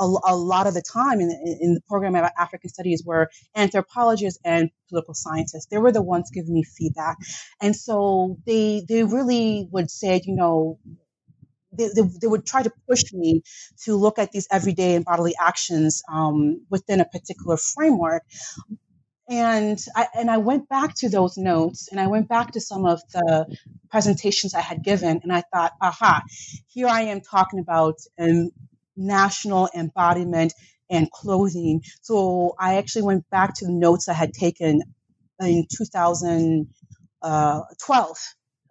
a, 0.00 0.04
a, 0.28 0.36
lot 0.36 0.66
of 0.66 0.74
the 0.74 0.82
time 0.82 1.20
in, 1.20 1.30
in 1.60 1.74
the 1.74 1.80
program 1.88 2.14
of 2.14 2.30
African 2.38 2.70
studies 2.70 3.02
were 3.04 3.30
anthropologists 3.54 4.40
and 4.44 4.70
political 4.88 5.14
scientists. 5.14 5.66
They 5.66 5.78
were 5.78 5.92
the 5.92 6.02
ones 6.02 6.30
giving 6.32 6.54
me 6.54 6.64
feedback. 6.64 7.16
And 7.60 7.76
so 7.76 8.38
they, 8.46 8.84
they 8.88 9.04
really 9.04 9.68
would 9.70 9.90
say, 9.90 10.20
you 10.24 10.34
know, 10.34 10.78
they, 11.72 11.88
they, 11.94 12.02
they, 12.20 12.26
would 12.26 12.46
try 12.46 12.62
to 12.62 12.72
push 12.88 13.12
me 13.12 13.42
to 13.84 13.94
look 13.94 14.18
at 14.18 14.32
these 14.32 14.48
everyday 14.50 14.96
and 14.96 15.04
bodily 15.04 15.34
actions 15.40 16.02
um, 16.12 16.66
within 16.68 17.00
a 17.00 17.04
particular 17.04 17.56
framework 17.56 18.24
and 19.30 19.82
I, 19.96 20.08
and 20.16 20.30
I 20.30 20.36
went 20.38 20.68
back 20.68 20.94
to 20.96 21.08
those 21.08 21.38
notes 21.38 21.88
and 21.90 22.00
I 22.00 22.08
went 22.08 22.28
back 22.28 22.50
to 22.52 22.60
some 22.60 22.84
of 22.84 23.00
the 23.12 23.56
presentations 23.88 24.54
I 24.54 24.60
had 24.60 24.82
given 24.82 25.20
and 25.22 25.32
I 25.32 25.44
thought, 25.54 25.72
aha, 25.80 26.22
here 26.66 26.88
I 26.88 27.02
am 27.02 27.20
talking 27.20 27.60
about 27.60 27.94
um, 28.18 28.50
national 28.96 29.68
embodiment 29.74 30.52
and 30.90 31.08
clothing. 31.12 31.82
So 32.02 32.56
I 32.58 32.78
actually 32.78 33.02
went 33.02 33.28
back 33.30 33.54
to 33.56 33.66
the 33.66 33.72
notes 33.72 34.08
I 34.08 34.14
had 34.14 34.32
taken 34.34 34.82
in 35.40 35.66
2012 35.76 38.18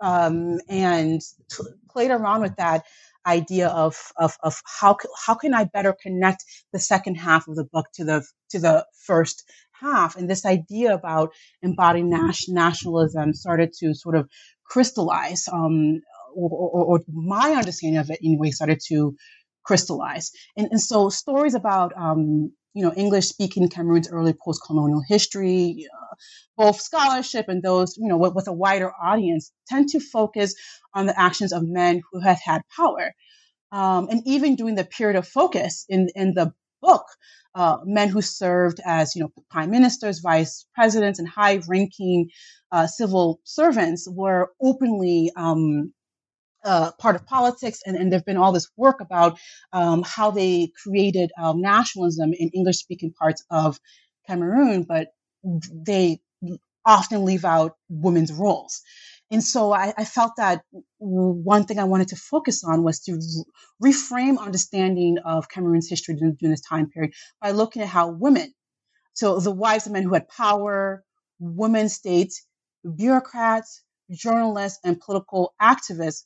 um, 0.02 0.60
and 0.70 1.22
t- 1.22 1.64
played 1.90 2.12
around 2.12 2.42
with 2.42 2.56
that 2.58 2.84
idea 3.26 3.70
of, 3.70 3.96
of, 4.18 4.36
of 4.44 4.62
how, 4.66 4.98
how 5.26 5.36
can 5.36 5.54
I 5.54 5.64
better 5.66 5.96
connect 6.02 6.44
the 6.74 6.80
second 6.80 7.16
half 7.16 7.48
of 7.48 7.56
the 7.56 7.66
book 7.66 7.86
to 7.94 8.04
the, 8.04 8.26
to 8.50 8.60
the 8.60 8.86
first 9.06 9.44
half. 9.80 10.16
And 10.16 10.30
this 10.30 10.46
idea 10.46 10.94
about 10.94 11.34
embodying 11.62 12.10
nationalism 12.10 13.34
started 13.34 13.74
to 13.80 13.94
sort 13.94 14.16
of 14.16 14.30
crystallize, 14.66 15.48
um, 15.52 16.02
or, 16.36 16.50
or, 16.50 16.86
or, 16.86 17.00
my 17.08 17.54
understanding 17.54 18.00
of 18.00 18.10
it 18.10 18.20
anyway 18.24 18.52
started 18.52 18.80
to 18.88 19.16
crystallize. 19.64 20.32
And, 20.56 20.68
and 20.72 20.82
so 20.82 21.10
stories 21.10 21.56
about, 21.56 21.94
um, 21.98 22.52
you 22.74 22.84
know, 22.84 22.94
English 22.94 23.28
speaking 23.28 23.68
Cameroon's 23.68 24.10
early 24.10 24.34
post 24.34 24.62
colonial 24.66 25.02
history, 25.08 25.88
uh, 25.92 26.16
both 26.56 26.80
scholarship 26.80 27.48
and 27.48 27.64
those, 27.64 27.98
you 27.98 28.08
know, 28.08 28.18
with, 28.18 28.36
with, 28.36 28.48
a 28.48 28.54
wider 28.54 28.92
audience 28.92 29.52
tend 29.68 29.90
to 29.90 30.00
focus 30.00 30.54
on 30.94 31.08
the 31.08 31.20
actions 31.20 31.52
of 31.52 31.64
men 31.64 32.02
who 32.12 32.20
have 32.20 32.40
had 32.44 32.62
power. 32.76 33.14
Um, 33.72 34.08
and 34.10 34.22
even 34.26 34.56
during 34.56 34.76
the 34.76 34.86
period 34.86 35.18
of 35.18 35.28
focus 35.28 35.86
in, 35.90 36.10
in 36.16 36.34
the 36.34 36.54
book, 36.82 37.06
uh, 37.56 37.78
men 37.86 38.10
who 38.10 38.22
served 38.22 38.80
as, 38.86 39.16
you 39.16 39.22
know, 39.22 39.32
prime 39.50 39.72
ministers, 39.72 40.20
vice 40.20 40.66
presidents, 40.74 41.20
and 41.20 41.28
high-ranking 41.28 42.30
uh, 42.72 42.88
civil 42.88 43.40
servants 43.44 44.08
were 44.10 44.52
openly 44.62 45.32
um, 45.36 45.94
uh, 46.66 46.92
part 47.00 47.16
of 47.16 47.26
politics, 47.26 47.80
and, 47.86 47.96
and 47.96 48.12
there've 48.12 48.26
been 48.26 48.38
all 48.38 48.52
this 48.52 48.70
work 48.78 49.02
about 49.02 49.40
um, 49.74 50.04
how 50.06 50.32
they 50.32 50.72
created 50.84 51.32
um, 51.42 51.62
nationalism 51.62 52.34
in 52.34 52.50
English-speaking 52.50 53.14
parts 53.14 53.44
of 53.50 53.80
Cameroon, 54.28 54.84
but 54.84 55.08
they 55.72 56.20
often 56.86 57.26
leave 57.26 57.46
out 57.46 57.76
women's 57.90 58.32
roles. 58.32 58.82
And 59.32 59.44
so 59.44 59.72
I, 59.72 59.94
I, 59.96 60.06
felt 60.06 60.38
that 60.38 60.64
one 60.98 61.66
thing 61.66 61.78
I 61.78 61.84
wanted 61.84 62.08
to 62.10 62.16
focus 62.16 62.64
on 62.64 62.84
was 62.84 63.00
to 63.02 63.20
reframe 63.84 64.40
understanding 64.40 65.20
of 65.24 65.50
Cameroon's 65.50 65.88
history 65.88 66.16
during, 66.16 66.34
during 66.36 66.52
this 66.52 66.62
time 66.62 66.90
period 66.90 67.14
by 67.40 67.52
looking 67.52 67.84
at 67.84 67.90
how 67.90 68.10
women, 68.10 68.54
so 69.14 69.40
the 69.40 69.52
wives 69.52 69.86
of 69.86 69.92
men 69.92 70.04
who 70.04 70.14
had 70.14 70.28
power, 70.30 71.04
women 71.40 71.90
states, 71.90 72.46
bureaucrats, 72.96 73.84
journalists, 74.12 74.80
and 74.84 75.00
political 75.00 75.54
activists 75.62 76.24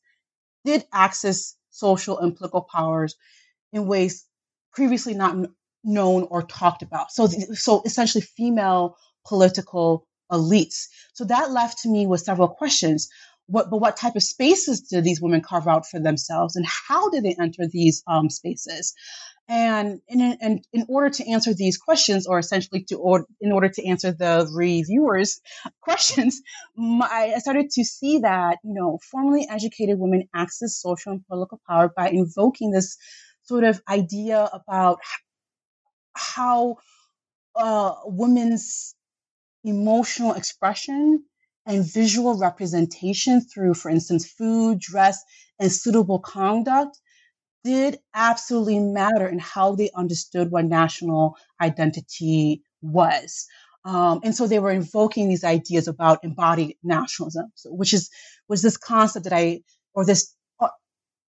did 0.63 0.85
access 0.93 1.55
social 1.71 2.19
and 2.19 2.35
political 2.35 2.61
powers 2.61 3.15
in 3.73 3.85
ways 3.85 4.25
previously 4.71 5.13
not 5.13 5.35
known 5.83 6.23
or 6.29 6.43
talked 6.43 6.83
about. 6.83 7.11
So, 7.11 7.27
so 7.27 7.81
essentially, 7.83 8.21
female 8.21 8.95
political 9.25 10.07
elites. 10.33 10.87
So 11.13 11.25
that 11.25 11.51
left 11.51 11.83
to 11.83 11.89
me 11.89 12.05
with 12.07 12.21
several 12.21 12.49
questions. 12.49 13.07
What, 13.47 13.69
but 13.69 13.79
what 13.79 13.97
type 13.97 14.15
of 14.15 14.23
spaces 14.23 14.81
did 14.81 15.03
these 15.03 15.21
women 15.21 15.41
carve 15.41 15.67
out 15.67 15.85
for 15.85 15.99
themselves, 15.99 16.55
and 16.55 16.65
how 16.65 17.09
did 17.09 17.23
they 17.23 17.35
enter 17.39 17.67
these 17.67 18.01
um, 18.07 18.29
spaces? 18.29 18.93
And 19.49 19.99
in, 20.07 20.21
and 20.39 20.65
in 20.71 20.85
order 20.87 21.09
to 21.09 21.29
answer 21.29 21.53
these 21.53 21.77
questions, 21.77 22.25
or 22.25 22.39
essentially 22.39 22.83
to 22.85 22.95
or 22.95 23.25
in 23.41 23.51
order 23.51 23.67
to 23.67 23.85
answer 23.85 24.13
the 24.13 24.49
reviewers' 24.55 25.41
questions, 25.81 26.41
my, 26.77 27.33
I 27.35 27.39
started 27.39 27.69
to 27.71 27.83
see 27.83 28.19
that 28.19 28.59
you 28.63 28.73
know 28.73 28.99
formally 29.11 29.45
educated 29.49 29.99
women 29.99 30.29
access 30.33 30.79
social 30.79 31.11
and 31.11 31.27
political 31.27 31.59
power 31.67 31.91
by 31.93 32.09
invoking 32.09 32.71
this 32.71 32.97
sort 33.43 33.65
of 33.65 33.81
idea 33.89 34.49
about 34.53 34.99
how 36.15 36.77
uh, 37.55 37.95
women's 38.05 38.92
emotional 39.63 40.33
expression 40.33 41.23
and 41.65 41.85
visual 41.85 42.37
representation 42.37 43.41
through, 43.41 43.73
for 43.73 43.89
instance, 43.89 44.27
food, 44.27 44.79
dress, 44.79 45.23
and 45.59 45.71
suitable 45.71 46.19
conduct 46.19 46.99
did 47.63 47.99
absolutely 48.13 48.79
matter 48.79 49.27
in 49.27 49.39
how 49.39 49.75
they 49.75 49.89
understood 49.95 50.51
what 50.51 50.65
national 50.65 51.37
identity 51.61 52.61
was. 52.81 53.45
Um, 53.85 54.19
and 54.23 54.35
so 54.35 54.47
they 54.47 54.59
were 54.59 54.71
invoking 54.71 55.29
these 55.29 55.43
ideas 55.43 55.87
about 55.87 56.23
embodied 56.23 56.75
nationalism, 56.83 57.51
which 57.65 57.93
is 57.93 58.09
was 58.47 58.61
this 58.61 58.77
concept 58.77 59.25
that 59.25 59.33
I 59.33 59.61
or 59.93 60.05
this 60.05 60.33
uh, 60.59 60.69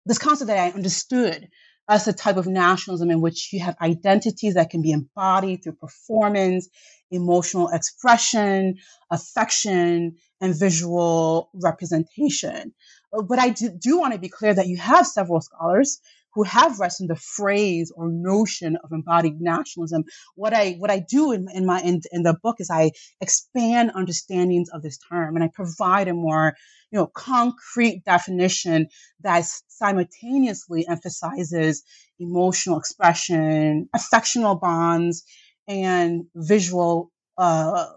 this 0.06 0.18
concept 0.18 0.48
that 0.48 0.58
I 0.58 0.76
understood 0.76 1.48
as 1.90 2.08
a 2.08 2.14
type 2.14 2.38
of 2.38 2.46
nationalism 2.46 3.10
in 3.10 3.20
which 3.20 3.52
you 3.52 3.60
have 3.60 3.76
identities 3.82 4.54
that 4.54 4.70
can 4.70 4.82
be 4.82 4.92
embodied 4.92 5.64
through 5.64 5.74
performance, 5.74 6.70
emotional 7.10 7.68
expression, 7.70 8.76
affection, 9.10 10.16
and 10.40 10.58
visual 10.58 11.50
representation. 11.56 12.74
But 13.12 13.40
I 13.40 13.50
do, 13.50 13.70
do 13.70 14.00
want 14.00 14.14
to 14.14 14.20
be 14.20 14.30
clear 14.30 14.54
that 14.54 14.68
you 14.68 14.78
have 14.78 15.08
several 15.08 15.42
scholars 15.42 16.00
who 16.34 16.44
have 16.44 16.80
rested 16.80 17.10
the 17.10 17.16
phrase 17.16 17.92
or 17.96 18.10
notion 18.10 18.78
of 18.84 18.92
embodied 18.92 19.42
nationalism. 19.42 20.04
What 20.36 20.54
I 20.54 20.74
what 20.74 20.92
I 20.92 21.00
do 21.00 21.32
in, 21.32 21.48
in 21.54 21.66
my 21.66 21.82
in, 21.82 22.02
in 22.12 22.24
the 22.24 22.36
book 22.42 22.58
is 22.60 22.70
I 22.72 22.92
expand 23.22 23.92
understandings 23.96 24.70
of 24.70 24.82
this 24.82 24.98
term 25.10 25.36
and 25.36 25.44
I 25.44 25.50
provide 25.54 26.08
a 26.08 26.14
more 26.14 26.56
you 26.92 27.00
know 27.00 27.08
concrete 27.08 28.04
definition 28.06 28.88
that 29.22 29.46
simultaneously 29.68 30.88
emphasizes 30.88 31.84
emotional 32.20 32.80
expression, 32.80 33.90
affectional 33.96 34.56
bonds, 34.56 35.24
and 35.68 36.26
visual 36.36 37.12
uh, 37.38 37.88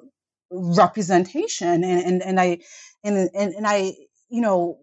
representation. 0.50 1.84
And 1.84 2.02
and 2.02 2.22
and 2.22 2.40
I 2.40 2.58
and 3.04 3.30
and, 3.34 3.54
and 3.54 3.66
I 3.66 3.92
you 4.28 4.40
know 4.40 4.78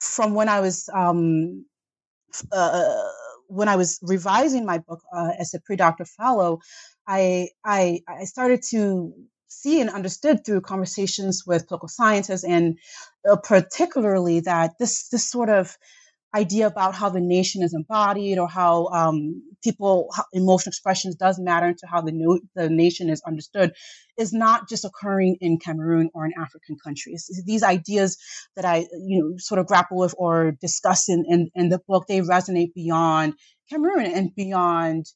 from 0.00 0.34
when 0.34 0.48
I 0.48 0.60
was 0.60 0.88
um, 0.94 1.64
uh, 2.52 3.08
when 3.48 3.68
I 3.68 3.76
was 3.76 3.98
revising 4.02 4.64
my 4.64 4.78
book 4.78 5.02
uh, 5.12 5.30
as 5.38 5.54
a 5.54 5.60
pre-doctor 5.60 6.04
fellow, 6.04 6.60
I, 7.06 7.50
I 7.64 8.00
I 8.08 8.24
started 8.24 8.62
to 8.70 9.12
see 9.48 9.80
and 9.80 9.90
understood 9.90 10.44
through 10.44 10.60
conversations 10.60 11.44
with 11.46 11.68
political 11.68 11.88
scientists 11.88 12.44
and 12.44 12.78
uh, 13.30 13.36
particularly 13.36 14.40
that 14.40 14.72
this 14.78 15.08
this 15.08 15.30
sort 15.30 15.48
of 15.48 15.76
idea 16.36 16.66
about 16.66 16.94
how 16.94 17.08
the 17.08 17.20
nation 17.20 17.62
is 17.62 17.74
embodied 17.74 18.38
or 18.38 18.48
how 18.48 18.86
um, 18.88 19.42
people 19.64 20.08
how 20.14 20.24
emotional 20.32 20.70
expressions 20.70 21.14
does 21.14 21.38
matter 21.38 21.72
to 21.72 21.86
how 21.86 22.00
the, 22.00 22.12
no, 22.12 22.38
the 22.54 22.68
nation 22.68 23.08
is 23.08 23.22
understood 23.26 23.72
is 24.18 24.32
not 24.32 24.68
just 24.68 24.84
occurring 24.84 25.36
in 25.40 25.58
Cameroon 25.58 26.10
or 26.14 26.26
in 26.26 26.32
African 26.38 26.76
countries. 26.82 27.30
These 27.46 27.62
ideas 27.62 28.18
that 28.56 28.64
I 28.64 28.86
you 29.10 29.18
know 29.18 29.34
sort 29.38 29.60
of 29.60 29.66
grapple 29.66 29.98
with 29.98 30.14
or 30.18 30.52
discuss 30.60 31.08
in, 31.08 31.24
in, 31.28 31.50
in 31.54 31.68
the 31.70 31.80
book, 31.88 32.04
they 32.06 32.20
resonate 32.20 32.74
beyond 32.74 33.34
Cameroon 33.70 34.06
and 34.06 34.34
beyond 34.34 35.06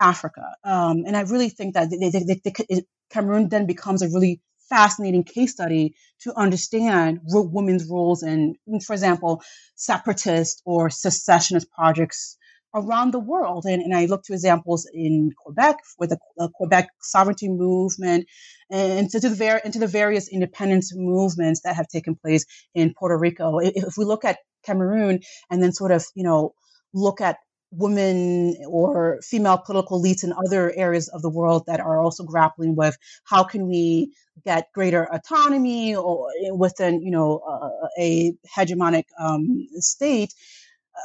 Africa. 0.00 0.46
Um, 0.64 1.04
and 1.06 1.16
I 1.16 1.22
really 1.22 1.48
think 1.48 1.74
that 1.74 1.90
they, 1.90 2.10
they, 2.10 2.40
they, 2.44 2.82
Cameroon 3.10 3.48
then 3.48 3.66
becomes 3.66 4.02
a 4.02 4.08
really 4.08 4.40
fascinating 4.68 5.24
case 5.24 5.52
study 5.52 5.94
to 6.20 6.32
understand 6.36 7.20
women's 7.24 7.86
roles 7.86 8.22
in, 8.22 8.56
for 8.86 8.92
example, 8.92 9.42
separatist 9.74 10.62
or 10.64 10.90
secessionist 10.90 11.70
projects 11.70 12.36
around 12.74 13.12
the 13.12 13.20
world. 13.20 13.64
And, 13.66 13.80
and 13.82 13.94
I 13.94 14.06
look 14.06 14.24
to 14.24 14.32
examples 14.32 14.88
in 14.92 15.30
Quebec 15.38 15.76
with 15.98 16.10
the, 16.10 16.18
the 16.36 16.50
Quebec 16.54 16.88
sovereignty 17.00 17.48
movement 17.48 18.26
and 18.70 19.08
to, 19.10 19.20
the, 19.20 19.30
ver- 19.30 19.60
into 19.64 19.78
the 19.78 19.86
various 19.86 20.28
independence 20.28 20.92
movements 20.94 21.60
that 21.64 21.76
have 21.76 21.88
taken 21.88 22.16
place 22.16 22.44
in 22.74 22.94
Puerto 22.98 23.16
Rico. 23.16 23.58
If, 23.58 23.72
if 23.76 23.94
we 23.96 24.04
look 24.04 24.24
at 24.24 24.38
Cameroon 24.64 25.20
and 25.50 25.62
then 25.62 25.72
sort 25.72 25.92
of, 25.92 26.04
you 26.14 26.24
know, 26.24 26.54
look 26.92 27.20
at 27.20 27.36
women 27.76 28.56
or 28.66 29.20
female 29.22 29.58
political 29.58 30.00
elites 30.00 30.24
in 30.24 30.32
other 30.32 30.72
areas 30.76 31.08
of 31.08 31.22
the 31.22 31.30
world 31.30 31.64
that 31.66 31.80
are 31.80 32.00
also 32.00 32.24
grappling 32.24 32.76
with 32.76 32.96
how 33.24 33.44
can 33.44 33.66
we 33.66 34.12
get 34.44 34.72
greater 34.72 35.04
autonomy 35.12 35.94
or 35.94 36.28
within 36.52 37.02
you 37.02 37.10
know 37.10 37.38
uh, 37.38 37.88
a 37.98 38.34
hegemonic 38.56 39.04
um, 39.18 39.66
state. 39.76 40.32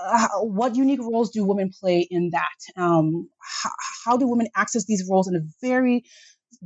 Uh, 0.06 0.28
what 0.42 0.76
unique 0.76 1.00
roles 1.02 1.32
do 1.32 1.44
women 1.44 1.72
play 1.80 2.08
in 2.12 2.30
that? 2.30 2.82
Um, 2.82 3.28
how 4.06 4.18
do 4.18 4.28
women 4.28 4.48
access 4.56 4.86
these 4.86 5.08
roles 5.10 5.28
in 5.28 5.36
a 5.36 5.42
very 5.62 6.04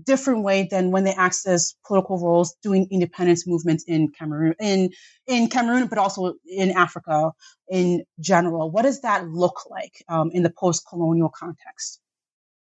different 0.02 0.44
way 0.44 0.68
than 0.70 0.92
when 0.92 1.04
they 1.04 1.14
access 1.14 1.76
political 1.86 2.18
roles 2.20 2.56
doing 2.64 2.88
independence 2.90 3.46
movements 3.46 3.84
in 3.88 4.10
Cameroon, 4.10 4.56
in 4.60 4.92
in 5.28 5.48
Cameroon, 5.50 5.88
but 5.88 5.98
also 5.98 6.34
in 6.46 6.72
Africa 6.72 7.32
in 7.70 8.04
general. 8.20 8.72
What 8.72 8.84
does 8.84 9.02
that 9.02 9.28
look 9.28 9.70
like 9.70 10.04
um, 10.10 10.32
in 10.32 10.44
the 10.44 10.50
post-colonial 10.50 11.30
context? 11.30 12.00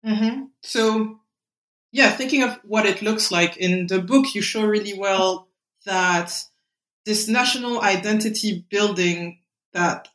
Mm-hmm. 0.05 0.45
So, 0.61 1.19
yeah, 1.91 2.11
thinking 2.11 2.43
of 2.43 2.59
what 2.63 2.85
it 2.85 3.01
looks 3.01 3.31
like 3.31 3.57
in 3.57 3.87
the 3.87 3.99
book, 3.99 4.35
you 4.35 4.41
show 4.41 4.65
really 4.65 4.97
well 4.97 5.47
that 5.85 6.43
this 7.05 7.27
national 7.27 7.81
identity 7.81 8.65
building 8.69 9.39
that 9.73 10.07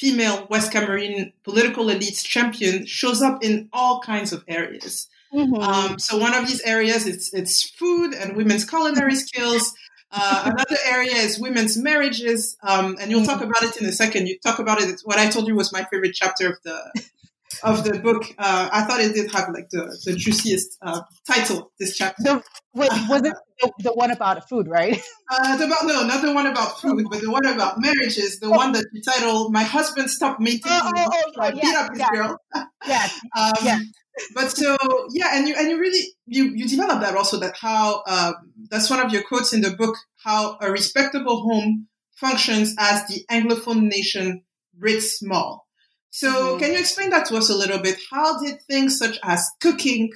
female 0.00 0.46
West 0.48 0.72
Cameroon 0.72 1.30
political 1.44 1.84
elites 1.84 2.24
champion 2.24 2.86
shows 2.86 3.20
up 3.20 3.44
in 3.44 3.68
all 3.70 4.00
kinds 4.00 4.32
of 4.32 4.42
areas. 4.48 5.08
Mm-hmm. 5.32 5.54
Um, 5.54 5.98
so 5.98 6.16
one 6.16 6.34
of 6.34 6.48
these 6.48 6.62
areas 6.62 7.06
it's 7.06 7.32
it's 7.34 7.70
food 7.70 8.14
and 8.14 8.34
women's 8.34 8.64
culinary 8.64 9.14
skills. 9.14 9.74
Uh, 10.10 10.42
another 10.46 10.78
area 10.86 11.14
is 11.14 11.38
women's 11.38 11.76
marriages, 11.76 12.56
um, 12.62 12.96
and 13.00 13.10
you'll 13.10 13.26
talk 13.26 13.42
about 13.42 13.62
it 13.62 13.76
in 13.76 13.86
a 13.86 13.92
second. 13.92 14.26
You 14.26 14.38
talk 14.40 14.58
about 14.58 14.80
it. 14.82 15.00
What 15.04 15.18
I 15.18 15.28
told 15.28 15.46
you 15.46 15.54
was 15.54 15.72
my 15.72 15.84
favorite 15.84 16.14
chapter 16.14 16.48
of 16.48 16.56
the 16.64 16.78
of 17.62 17.84
the 17.84 17.98
book. 17.98 18.24
Uh, 18.38 18.68
I 18.72 18.82
thought 18.82 19.00
it 19.00 19.14
did 19.14 19.30
have 19.32 19.48
like 19.52 19.70
the, 19.70 19.98
the 20.04 20.14
juiciest 20.14 20.78
uh, 20.82 21.02
title. 21.26 21.72
This 21.78 21.96
chapter. 21.96 22.22
So, 22.22 22.42
wait, 22.74 22.90
was 23.08 23.22
it 23.22 23.34
the, 23.60 23.72
the, 23.80 23.92
one 23.92 24.10
about 24.10 24.48
food, 24.48 24.68
right? 24.68 25.00
Uh, 25.30 25.56
the 25.56 25.66
about 25.66 25.84
no, 25.84 26.06
not 26.06 26.22
the 26.22 26.32
one 26.32 26.46
about 26.46 26.80
food, 26.80 27.06
but 27.10 27.20
the 27.20 27.30
one 27.30 27.46
about 27.46 27.80
marriages. 27.80 28.40
The 28.40 28.46
oh. 28.46 28.50
one 28.50 28.72
that 28.72 28.86
you 28.92 29.02
title 29.02 29.50
"My 29.50 29.62
Husband 29.62 30.10
Stopped 30.10 30.40
Maintaining." 30.40 30.80
Oh, 30.82 30.92
oh, 30.96 31.08
oh, 31.12 31.32
oh, 31.36 31.42
I 31.42 31.50
beat 31.52 31.74
up 31.74 31.92
his 31.92 32.02
girl. 32.12 32.36
Yes. 32.86 33.20
um, 33.36 33.52
yes 33.62 33.84
but 34.34 34.50
so 34.50 34.76
yeah, 35.10 35.30
and 35.32 35.48
you 35.48 35.54
and 35.56 35.68
you 35.70 35.78
really 35.78 36.08
you 36.26 36.52
you 36.54 36.68
develop 36.68 37.00
that 37.00 37.16
also 37.16 37.38
that 37.40 37.54
how 37.56 38.02
uh, 38.06 38.32
that's 38.70 38.90
one 38.90 39.00
of 39.00 39.12
your 39.12 39.22
quotes 39.22 39.52
in 39.52 39.60
the 39.60 39.70
book 39.70 39.96
how 40.16 40.58
a 40.60 40.70
respectable 40.70 41.42
home 41.42 41.86
functions 42.16 42.74
as 42.78 43.06
the 43.06 43.24
anglophone 43.30 43.82
nation 43.82 44.42
writ 44.78 45.02
small. 45.02 45.66
So 46.10 46.30
mm-hmm. 46.30 46.58
can 46.58 46.72
you 46.72 46.78
explain 46.78 47.10
that 47.10 47.26
to 47.26 47.36
us 47.36 47.50
a 47.50 47.54
little 47.54 47.78
bit? 47.78 47.98
How 48.10 48.40
did 48.40 48.60
things 48.62 48.98
such 48.98 49.18
as 49.22 49.48
cooking 49.60 50.10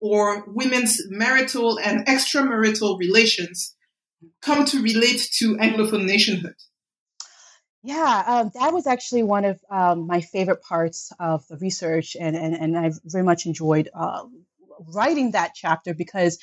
or 0.00 0.44
women's 0.46 1.00
marital 1.08 1.78
and 1.78 2.06
extramarital 2.06 2.98
relations 2.98 3.74
come 4.42 4.64
to 4.66 4.82
relate 4.82 5.28
to 5.38 5.56
anglophone 5.56 6.06
nationhood? 6.06 6.54
Yeah, 7.82 8.24
um, 8.26 8.50
that 8.54 8.72
was 8.72 8.86
actually 8.86 9.22
one 9.22 9.44
of 9.44 9.60
um, 9.70 10.08
my 10.08 10.20
favorite 10.20 10.60
parts 10.62 11.12
of 11.20 11.46
the 11.48 11.56
research, 11.58 12.16
and 12.18 12.34
and, 12.34 12.52
and 12.52 12.76
I 12.76 12.90
very 13.04 13.22
much 13.22 13.46
enjoyed 13.46 13.88
uh, 13.94 14.24
writing 14.92 15.30
that 15.32 15.52
chapter 15.54 15.94
because, 15.94 16.38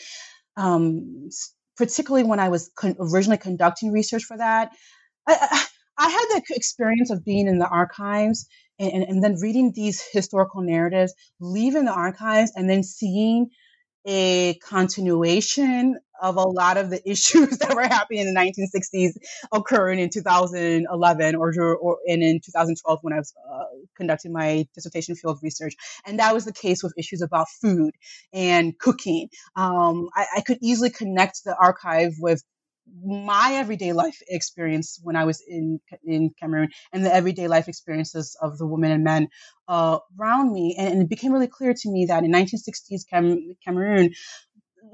um, 0.55 1.29
particularly 1.75 2.25
when 2.25 2.39
I 2.39 2.47
was 2.47 2.71
con- 2.77 2.95
originally 2.97 3.39
conducting 3.39 3.91
research 3.91 4.23
for 4.23 4.37
that, 4.37 4.71
I, 5.27 5.35
I, 5.35 5.65
I, 6.05 6.09
had 6.09 6.25
the 6.29 6.55
experience 6.55 7.09
of 7.09 7.25
being 7.25 7.47
in 7.47 7.59
the 7.59 7.67
archives 7.67 8.47
and, 8.79 8.91
and, 8.91 9.03
and 9.03 9.23
then 9.23 9.35
reading 9.41 9.71
these 9.73 10.03
historical 10.11 10.61
narratives, 10.61 11.13
leaving 11.39 11.85
the 11.85 11.93
archives, 11.93 12.51
and 12.55 12.69
then 12.69 12.83
seeing 12.83 13.49
a 14.05 14.59
continuation 14.67 15.97
of 16.21 16.35
a 16.37 16.41
lot 16.41 16.77
of 16.77 16.89
the 16.89 17.01
issues 17.09 17.57
that 17.59 17.75
were 17.75 17.83
happening 17.83 18.27
in 18.27 18.33
the 18.33 18.39
1960s 18.39 19.11
occurring 19.51 19.99
in 19.99 20.09
2011 20.09 21.35
or, 21.35 21.75
or 21.75 21.97
and 22.07 22.23
in 22.23 22.39
2012 22.43 22.99
when 23.01 23.13
I 23.13 23.17
was 23.17 23.33
uh, 23.51 23.63
conducting 23.95 24.33
my 24.33 24.67
dissertation 24.73 25.15
field 25.15 25.39
research. 25.41 25.75
And 26.05 26.19
that 26.19 26.33
was 26.33 26.45
the 26.45 26.53
case 26.53 26.83
with 26.83 26.93
issues 26.97 27.21
about 27.21 27.47
food 27.61 27.93
and 28.31 28.77
cooking. 28.77 29.29
Um, 29.55 30.09
I, 30.15 30.25
I 30.37 30.41
could 30.41 30.59
easily 30.61 30.89
connect 30.89 31.43
the 31.45 31.55
archive 31.55 32.13
with 32.19 32.43
my 33.03 33.53
everyday 33.53 33.93
life 33.93 34.21
experience 34.27 34.99
when 35.03 35.15
I 35.15 35.25
was 35.25 35.41
in 35.47 35.79
in 36.03 36.31
Cameroon 36.39 36.69
and 36.91 37.05
the 37.05 37.13
everyday 37.13 37.47
life 37.47 37.67
experiences 37.67 38.37
of 38.41 38.57
the 38.57 38.67
women 38.67 38.91
and 38.91 39.03
men 39.03 39.27
uh, 39.67 39.99
around 40.19 40.53
me, 40.53 40.75
and, 40.77 40.93
and, 40.93 41.01
it 41.03 41.09
became 41.09 41.31
really 41.31 41.47
clear 41.47 41.73
to 41.73 41.91
me 41.91 42.05
that 42.05 42.23
in 42.23 42.31
1960s 42.31 43.07
Cam- 43.09 43.55
Cameroon. 43.65 44.11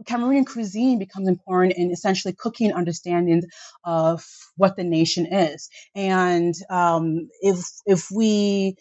Cameroonian 0.06 0.46
cuisine 0.46 0.98
becomes 0.98 1.28
important 1.28 1.74
in 1.76 1.92
essentially 1.92 2.34
cooking 2.38 2.72
understandings 2.72 3.44
of 3.84 4.26
what 4.56 4.78
the 4.78 4.84
nation 4.84 5.26
is, 5.26 5.70
and 5.94 6.54
um, 6.70 7.28
if 7.42 7.60
if 7.86 8.08
we 8.10 8.78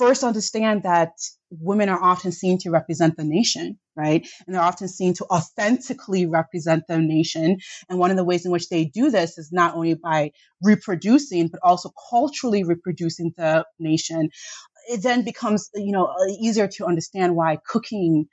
first 0.00 0.24
understand 0.24 0.84
that 0.84 1.12
women 1.50 1.90
are 1.90 2.02
often 2.02 2.32
seen 2.32 2.56
to 2.58 2.70
represent 2.70 3.18
the 3.18 3.24
nation, 3.24 3.78
right? 3.94 4.26
And 4.46 4.54
they're 4.54 4.62
often 4.62 4.88
seen 4.88 5.12
to 5.14 5.26
authentically 5.26 6.24
represent 6.24 6.84
the 6.88 6.98
nation. 6.98 7.58
And 7.88 7.98
one 7.98 8.10
of 8.10 8.16
the 8.16 8.24
ways 8.24 8.46
in 8.46 8.50
which 8.50 8.70
they 8.70 8.86
do 8.86 9.10
this 9.10 9.36
is 9.36 9.50
not 9.52 9.74
only 9.74 9.94
by 9.94 10.30
reproducing, 10.62 11.48
but 11.48 11.60
also 11.62 11.90
culturally 12.10 12.64
reproducing 12.64 13.34
the 13.36 13.66
nation. 13.78 14.30
It 14.88 15.02
then 15.02 15.22
becomes, 15.22 15.68
you 15.74 15.92
know, 15.92 16.08
easier 16.40 16.66
to 16.76 16.86
understand 16.86 17.36
why 17.36 17.58
cooking 17.68 18.26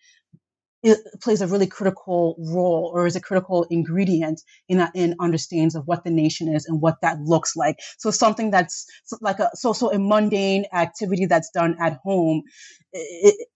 it 0.84 1.00
plays 1.22 1.42
a 1.42 1.48
really 1.48 1.68
critical 1.68 2.36
role 2.40 2.92
or 2.94 3.08
is 3.08 3.16
a 3.16 3.22
critical 3.22 3.66
ingredient 3.70 4.42
in 4.70 4.78
that 4.78 4.92
in 4.96 5.16
understandings 5.20 5.76
of 5.76 5.88
what 5.88 6.04
the 6.04 6.12
nation 6.12 6.54
is 6.54 6.66
and 6.66 6.82
what 6.82 6.98
that 7.02 7.20
looks 7.22 7.56
like. 7.56 7.78
So 7.98 8.12
something 8.12 8.52
that's 8.52 8.86
like 9.22 9.40
a 9.40 9.50
so 9.56 9.74
so 9.74 9.92
a 9.92 10.00
mundane 10.00 10.66
activity 10.74 11.26
that's 11.26 11.50
done 11.52 11.76
at 11.82 12.00
home 12.04 12.44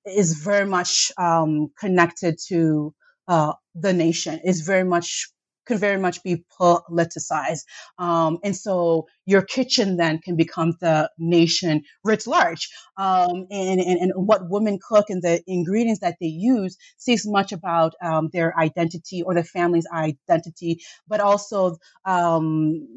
is 0.05 0.33
very 0.43 0.65
much 0.65 1.11
um, 1.17 1.71
connected 1.79 2.37
to 2.47 2.93
uh, 3.27 3.53
the 3.75 3.93
nation. 3.93 4.39
Is 4.43 4.61
very 4.61 4.83
much 4.83 5.29
can 5.65 5.77
very 5.77 5.99
much 5.99 6.23
be 6.23 6.43
politicized. 6.59 7.63
Um, 7.97 8.39
and 8.43 8.55
so 8.55 9.07
your 9.25 9.41
kitchen 9.41 9.97
then 9.97 10.19
can 10.19 10.35
become 10.35 10.73
the 10.81 11.09
nation 11.17 11.83
writ 12.03 12.27
large. 12.27 12.69
Um, 12.97 13.47
and, 13.49 13.79
and, 13.79 13.99
and 13.99 14.11
what 14.15 14.49
women 14.49 14.79
cook 14.85 15.05
and 15.09 15.21
the 15.21 15.41
ingredients 15.47 16.01
that 16.01 16.17
they 16.19 16.27
use 16.27 16.77
says 16.97 17.25
much 17.25 17.51
about 17.51 17.93
um, 18.03 18.29
their 18.33 18.57
identity 18.57 19.21
or 19.23 19.33
the 19.33 19.43
family's 19.43 19.87
identity, 19.93 20.81
but 21.07 21.19
also 21.19 21.77
um, 22.05 22.87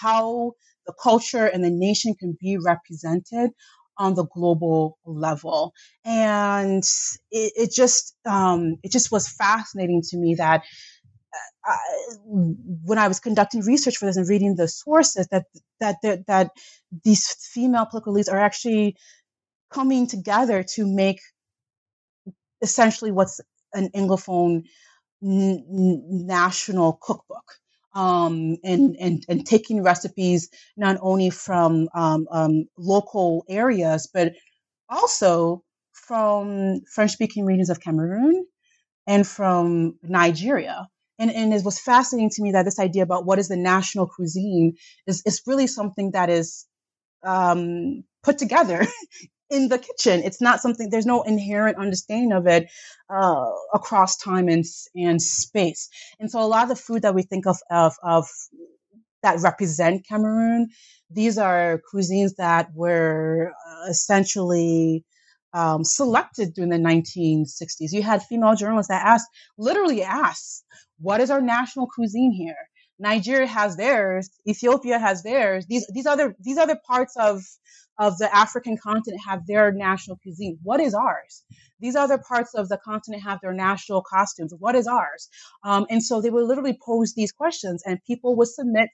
how 0.00 0.52
the 0.86 0.94
culture 1.02 1.46
and 1.46 1.62
the 1.64 1.70
nation 1.70 2.14
can 2.18 2.36
be 2.40 2.58
represented 2.58 3.50
on 3.98 4.14
the 4.14 4.24
global 4.24 4.98
level. 5.04 5.74
And 6.04 6.82
it, 7.30 7.52
it 7.56 7.72
just 7.72 8.16
um, 8.24 8.76
it 8.82 8.90
just 8.90 9.12
was 9.12 9.28
fascinating 9.28 10.02
to 10.10 10.16
me 10.16 10.36
that 10.36 10.62
I, 11.64 11.76
when 12.24 12.98
I 12.98 13.08
was 13.08 13.20
conducting 13.20 13.62
research 13.62 13.96
for 13.96 14.06
this 14.06 14.16
and 14.16 14.28
reading 14.28 14.56
the 14.56 14.68
sources, 14.68 15.28
that 15.28 15.44
that 15.80 15.96
that, 16.02 16.26
that 16.26 16.50
these 17.04 17.28
female 17.52 17.86
political 17.86 18.12
leaders 18.12 18.28
are 18.28 18.40
actually 18.40 18.96
coming 19.70 20.06
together 20.06 20.62
to 20.74 20.86
make 20.86 21.20
essentially 22.62 23.12
what's 23.12 23.40
an 23.74 23.90
Anglophone 23.94 24.64
n- 25.22 25.64
national 25.68 26.94
cookbook. 27.00 27.44
Um, 27.92 28.56
and, 28.62 28.94
and, 29.00 29.24
and 29.28 29.44
taking 29.44 29.82
recipes 29.82 30.48
not 30.76 30.98
only 31.00 31.28
from 31.30 31.88
um, 31.92 32.28
um, 32.30 32.66
local 32.78 33.44
areas, 33.48 34.08
but 34.14 34.34
also 34.88 35.64
from 35.92 36.82
French 36.82 37.10
speaking 37.10 37.44
regions 37.44 37.68
of 37.68 37.80
Cameroon 37.80 38.46
and 39.08 39.26
from 39.26 39.98
Nigeria 40.04 40.86
and, 41.20 41.30
and 41.30 41.52
it 41.52 41.64
was 41.64 41.78
fascinating 41.78 42.30
to 42.30 42.42
me 42.42 42.52
that 42.52 42.64
this 42.64 42.78
idea 42.80 43.02
about 43.02 43.26
what 43.26 43.38
is 43.38 43.48
the 43.48 43.56
national 43.56 44.08
cuisine 44.08 44.76
is, 45.06 45.22
is 45.26 45.42
really 45.46 45.66
something 45.66 46.12
that 46.12 46.30
is 46.30 46.66
um, 47.24 48.04
put 48.22 48.38
together 48.38 48.86
in 49.50 49.68
the 49.68 49.78
kitchen. 49.78 50.22
It's 50.24 50.40
not 50.40 50.60
something, 50.60 50.88
there's 50.90 51.06
no 51.06 51.22
inherent 51.22 51.76
understanding 51.76 52.32
of 52.32 52.46
it 52.46 52.68
uh, 53.10 53.50
across 53.74 54.16
time 54.16 54.48
and, 54.48 54.64
and 54.94 55.20
space. 55.20 55.90
And 56.18 56.30
so 56.30 56.40
a 56.40 56.48
lot 56.48 56.62
of 56.62 56.70
the 56.70 56.82
food 56.82 57.02
that 57.02 57.14
we 57.14 57.22
think 57.22 57.46
of, 57.46 57.58
of, 57.70 57.94
of 58.02 58.26
that 59.22 59.40
represent 59.40 60.06
Cameroon, 60.08 60.68
these 61.10 61.36
are 61.36 61.82
cuisines 61.92 62.36
that 62.38 62.68
were 62.74 63.52
uh, 63.68 63.90
essentially 63.90 65.04
um, 65.52 65.84
selected 65.84 66.54
during 66.54 66.70
the 66.70 66.78
1960s. 66.78 67.92
You 67.92 68.02
had 68.02 68.22
female 68.22 68.54
journalists 68.54 68.88
that 68.88 69.04
asked, 69.04 69.28
literally 69.58 70.02
asked, 70.02 70.64
what 71.00 71.20
is 71.20 71.30
our 71.30 71.40
national 71.40 71.88
cuisine 71.88 72.32
here? 72.32 72.56
Nigeria 72.98 73.46
has 73.46 73.76
theirs. 73.76 74.30
Ethiopia 74.48 74.98
has 74.98 75.22
theirs. 75.22 75.66
These 75.66 75.86
these 75.92 76.06
other 76.06 76.36
these 76.40 76.58
other 76.58 76.78
parts 76.86 77.16
of 77.16 77.42
of 78.00 78.16
the 78.16 78.34
African 78.34 78.78
continent 78.82 79.22
have 79.28 79.46
their 79.46 79.70
national 79.72 80.16
cuisine. 80.16 80.58
What 80.62 80.80
is 80.80 80.94
ours? 80.94 81.44
These 81.80 81.96
other 81.96 82.18
parts 82.18 82.54
of 82.54 82.68
the 82.68 82.78
continent 82.78 83.22
have 83.22 83.40
their 83.42 83.52
national 83.52 84.02
costumes. 84.02 84.54
What 84.58 84.74
is 84.74 84.86
ours? 84.86 85.28
Um, 85.64 85.86
and 85.90 86.02
so 86.02 86.20
they 86.20 86.30
would 86.30 86.46
literally 86.46 86.78
pose 86.82 87.12
these 87.14 87.30
questions, 87.30 87.82
and 87.86 88.02
people 88.04 88.36
would 88.36 88.48
submit 88.48 88.88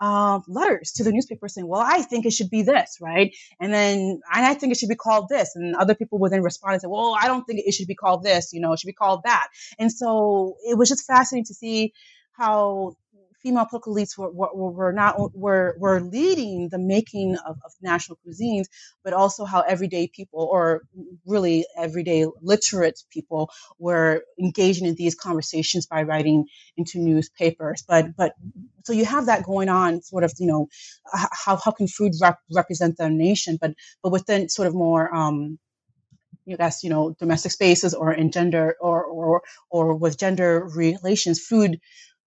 uh, 0.00 0.40
letters 0.48 0.92
to 0.92 1.04
the 1.04 1.12
newspaper 1.12 1.48
saying, 1.48 1.66
"Well, 1.66 1.84
I 1.84 2.02
think 2.02 2.24
it 2.24 2.32
should 2.32 2.50
be 2.50 2.62
this, 2.62 2.98
right?" 3.00 3.34
And 3.60 3.74
then 3.74 4.20
"And 4.32 4.46
I 4.46 4.54
think 4.54 4.72
it 4.72 4.78
should 4.78 4.88
be 4.88 4.94
called 4.94 5.28
this, 5.28 5.56
and 5.56 5.74
other 5.76 5.96
people 5.96 6.18
would 6.20 6.32
then 6.32 6.42
respond 6.42 6.74
and 6.74 6.82
say, 6.82 6.88
"Well, 6.88 7.16
I 7.20 7.26
don't 7.26 7.44
think 7.44 7.60
it 7.64 7.74
should 7.74 7.88
be 7.88 7.96
called 7.96 8.22
this. 8.22 8.52
You 8.52 8.60
know, 8.60 8.72
it 8.72 8.78
should 8.78 8.86
be 8.86 8.92
called 9.04 9.22
that." 9.24 9.48
And 9.78 9.90
so 9.92 10.56
it 10.64 10.78
was 10.78 10.88
just 10.88 11.06
fascinating 11.06 11.46
to 11.46 11.54
see 11.54 11.92
how 12.32 12.96
female 13.42 13.66
political 13.66 13.94
elites 13.94 14.16
were, 14.16 14.30
were, 14.30 14.70
were 14.70 14.92
not 14.92 15.36
were 15.36 15.74
were 15.78 16.00
leading 16.00 16.68
the 16.68 16.78
making 16.78 17.36
of, 17.46 17.58
of, 17.64 17.72
national 17.82 18.18
cuisines, 18.26 18.66
but 19.04 19.12
also 19.12 19.44
how 19.44 19.60
everyday 19.62 20.06
people, 20.08 20.48
or 20.50 20.82
really 21.26 21.66
everyday 21.76 22.26
literate 22.40 23.00
people, 23.10 23.50
were 23.78 24.22
engaging 24.40 24.86
in 24.86 24.94
these 24.94 25.14
conversations 25.14 25.86
by 25.86 26.02
writing 26.02 26.46
into 26.76 26.98
newspapers. 26.98 27.82
But 27.86 28.16
but 28.16 28.34
so 28.84 28.92
you 28.92 29.04
have 29.04 29.26
that 29.26 29.44
going 29.44 29.68
on, 29.68 30.02
sort 30.02 30.24
of 30.24 30.32
you 30.38 30.46
know 30.46 30.68
how 31.12 31.56
how 31.56 31.70
can 31.72 31.88
food 31.88 32.12
rep- 32.20 32.40
represent 32.54 32.96
the 32.96 33.10
nation, 33.10 33.58
but 33.60 33.74
but 34.02 34.12
within 34.12 34.48
sort 34.48 34.68
of 34.68 34.74
more 34.74 35.14
um, 35.14 35.58
you 36.44 36.56
guess 36.56 36.82
you 36.82 36.90
know 36.90 37.14
domestic 37.18 37.52
spaces 37.52 37.94
or 37.94 38.12
in 38.12 38.30
gender 38.30 38.76
or 38.80 39.04
or 39.04 39.42
or 39.70 39.94
with 39.94 40.18
gender 40.18 40.66
relations 40.74 41.40
food 41.40 41.80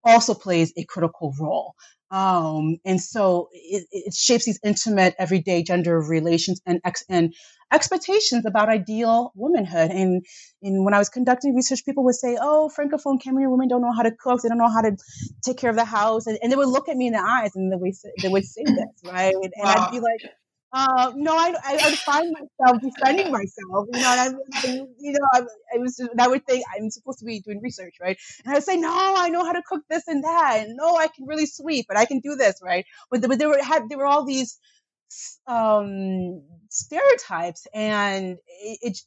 also 0.05 0.33
plays 0.33 0.71
a 0.77 0.85
critical 0.85 1.33
role. 1.39 1.75
Um, 2.11 2.77
and 2.85 3.01
so 3.01 3.49
it, 3.51 3.87
it, 3.91 4.13
shapes 4.13 4.45
these 4.45 4.59
intimate, 4.63 5.15
everyday 5.17 5.63
gender 5.63 5.99
relations 5.99 6.61
and 6.65 6.79
ex- 6.85 7.03
and 7.09 7.33
expectations 7.73 8.45
about 8.45 8.69
ideal 8.69 9.31
womanhood. 9.35 9.89
And, 9.89 10.23
and 10.61 10.85
when 10.85 10.93
I 10.93 10.99
was 10.99 11.09
conducting 11.09 11.55
research, 11.55 11.83
people 11.83 12.05
would 12.05 12.15
say, 12.15 12.37
"Oh, 12.39 12.69
francophone 12.77 13.19
Cameroon 13.19 13.51
women 13.51 13.67
don't 13.67 13.81
know 13.81 13.91
how 13.91 14.03
to 14.03 14.11
cook. 14.11 14.41
They 14.41 14.49
don't 14.49 14.59
know 14.59 14.69
how 14.69 14.81
to 14.81 14.95
take 15.43 15.57
care 15.57 15.71
of 15.71 15.75
the 15.75 15.83
house," 15.83 16.27
and, 16.27 16.37
and 16.43 16.51
they 16.51 16.55
would 16.55 16.69
look 16.69 16.87
at 16.87 16.95
me 16.95 17.07
in 17.07 17.13
the 17.13 17.19
eyes 17.19 17.55
and 17.55 17.71
they 17.71 17.75
would 17.75 17.95
say, 17.95 18.11
they 18.21 18.29
would 18.29 18.45
say 18.45 18.63
this, 18.63 19.11
right? 19.11 19.33
And 19.33 19.51
wow. 19.57 19.87
I'd 19.87 19.91
be 19.91 19.99
like, 19.99 20.21
uh, 20.75 21.13
no, 21.15 21.35
I, 21.37 21.53
I, 21.63 21.79
I 21.85 21.89
would 21.89 21.99
find 22.05 22.33
myself 22.33 22.81
defending 22.81 23.31
myself. 23.31 23.87
You 23.93 24.01
know, 24.01 24.09
I, 24.09 24.29
you 24.99 25.13
know, 25.13 25.27
I, 25.33 25.39
I 25.75 25.79
was, 25.79 26.01
I 26.19 26.27
would 26.27 26.45
think 26.45 26.65
I'm 26.75 26.89
supposed 26.91 27.19
to 27.19 27.25
be 27.25 27.41
doing 27.41 27.61
research, 27.63 27.95
right? 28.01 28.17
And 28.43 28.51
I 28.53 28.57
would 28.57 28.63
say, 28.65 28.77
no, 28.77 28.91
I 28.91 29.29
know 29.29 29.45
how 29.45 29.53
to 29.53 29.63
cook 29.67 29.83
this 29.89 30.03
and 30.07 30.23
that, 30.25 30.57
and 30.59 30.75
no, 30.77 30.97
I 30.97 31.07
can 31.07 31.27
really 31.27 31.47
sweep, 31.47 31.85
but 31.87 31.97
I 31.97 32.05
can 32.05 32.19
do 32.19 32.35
this, 32.35 32.59
right? 32.63 32.85
But, 33.11 33.21
but 33.21 33.39
there 33.39 33.49
were 33.49 33.63
had 33.63 33.89
there 33.89 33.99
were 33.99 34.05
all 34.07 34.25
these 34.25 34.59
um, 35.47 36.43
stereotypes, 36.69 37.67
and 37.73 38.37
it, 38.47 38.79
it 38.81 38.97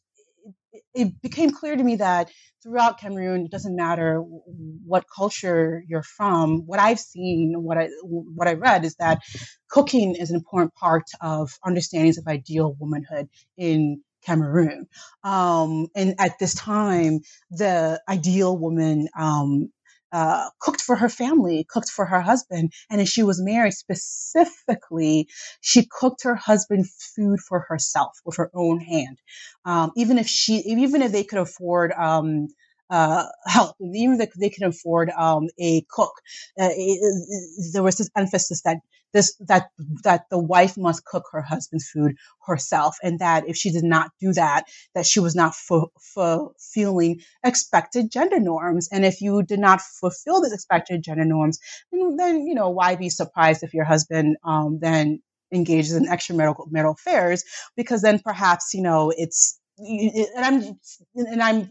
it 0.94 1.20
became 1.22 1.50
clear 1.50 1.76
to 1.76 1.82
me 1.82 1.96
that 1.96 2.30
throughout 2.62 2.98
Cameroon, 3.00 3.44
it 3.44 3.50
doesn't 3.50 3.76
matter 3.76 4.20
what 4.20 5.04
culture 5.14 5.82
you're 5.88 6.02
from. 6.02 6.66
What 6.66 6.80
I've 6.80 7.00
seen, 7.00 7.54
what 7.56 7.78
I 7.78 7.88
what 8.02 8.48
I 8.48 8.54
read 8.54 8.84
is 8.84 8.94
that 8.96 9.20
cooking 9.68 10.14
is 10.14 10.30
an 10.30 10.36
important 10.36 10.74
part 10.74 11.04
of 11.20 11.50
understandings 11.64 12.18
of 12.18 12.26
ideal 12.26 12.76
womanhood 12.78 13.28
in 13.56 14.02
Cameroon. 14.24 14.86
Um, 15.24 15.88
and 15.94 16.14
at 16.18 16.38
this 16.38 16.54
time, 16.54 17.20
the 17.50 18.00
ideal 18.08 18.56
woman 18.56 19.08
um, 19.18 19.70
uh, 20.12 20.50
cooked 20.60 20.80
for 20.80 20.96
her 20.96 21.08
family, 21.08 21.66
cooked 21.68 21.90
for 21.90 22.06
her 22.06 22.20
husband. 22.20 22.72
And 22.90 23.00
as 23.00 23.08
she 23.08 23.22
was 23.22 23.40
married 23.42 23.74
specifically, 23.74 25.28
she 25.60 25.86
cooked 25.90 26.24
her 26.24 26.34
husband 26.34 26.86
food 26.90 27.40
for 27.40 27.60
herself 27.68 28.18
with 28.24 28.36
her 28.36 28.50
own 28.54 28.80
hand. 28.80 29.18
Um, 29.64 29.92
even 29.96 30.18
if 30.18 30.28
she, 30.28 30.56
even 30.66 31.02
if 31.02 31.12
they 31.12 31.24
could 31.24 31.38
afford, 31.38 31.92
um, 31.92 32.48
uh, 32.90 33.26
help, 33.46 33.76
even 33.80 34.20
if 34.20 34.32
they 34.34 34.50
can 34.50 34.64
afford 34.64 35.10
um, 35.10 35.48
a 35.58 35.82
cook. 35.90 36.12
Uh, 36.60 36.70
it, 36.70 37.00
it, 37.02 37.72
there 37.72 37.82
was 37.82 37.96
this 37.96 38.10
emphasis 38.16 38.62
that 38.62 38.78
this 39.12 39.34
that 39.48 39.68
that 40.04 40.24
the 40.30 40.38
wife 40.38 40.76
must 40.76 41.04
cook 41.04 41.24
her 41.32 41.42
husband's 41.42 41.88
food 41.88 42.16
herself, 42.46 42.96
and 43.02 43.18
that 43.20 43.48
if 43.48 43.56
she 43.56 43.70
did 43.70 43.84
not 43.84 44.10
do 44.20 44.32
that, 44.34 44.64
that 44.94 45.06
she 45.06 45.20
was 45.20 45.34
not 45.34 45.54
fulfilling 45.54 47.20
expected 47.44 48.10
gender 48.10 48.40
norms. 48.40 48.88
And 48.92 49.04
if 49.04 49.20
you 49.20 49.42
did 49.42 49.60
not 49.60 49.80
fulfill 49.80 50.42
these 50.42 50.52
expected 50.52 51.02
gender 51.02 51.24
norms, 51.24 51.58
then, 51.92 52.16
then 52.16 52.46
you 52.46 52.54
know 52.54 52.70
why 52.70 52.96
be 52.96 53.08
surprised 53.10 53.62
if 53.62 53.74
your 53.74 53.84
husband 53.84 54.36
um, 54.44 54.78
then 54.80 55.20
engages 55.52 55.92
in 55.94 56.04
extramarital 56.06 56.70
marital 56.70 56.92
affairs 56.92 57.42
because 57.76 58.02
then 58.02 58.18
perhaps 58.18 58.74
you 58.74 58.82
know 58.82 59.12
it's 59.16 59.58
and 59.78 60.44
I'm 60.44 60.78
and 61.14 61.42
I'm 61.42 61.70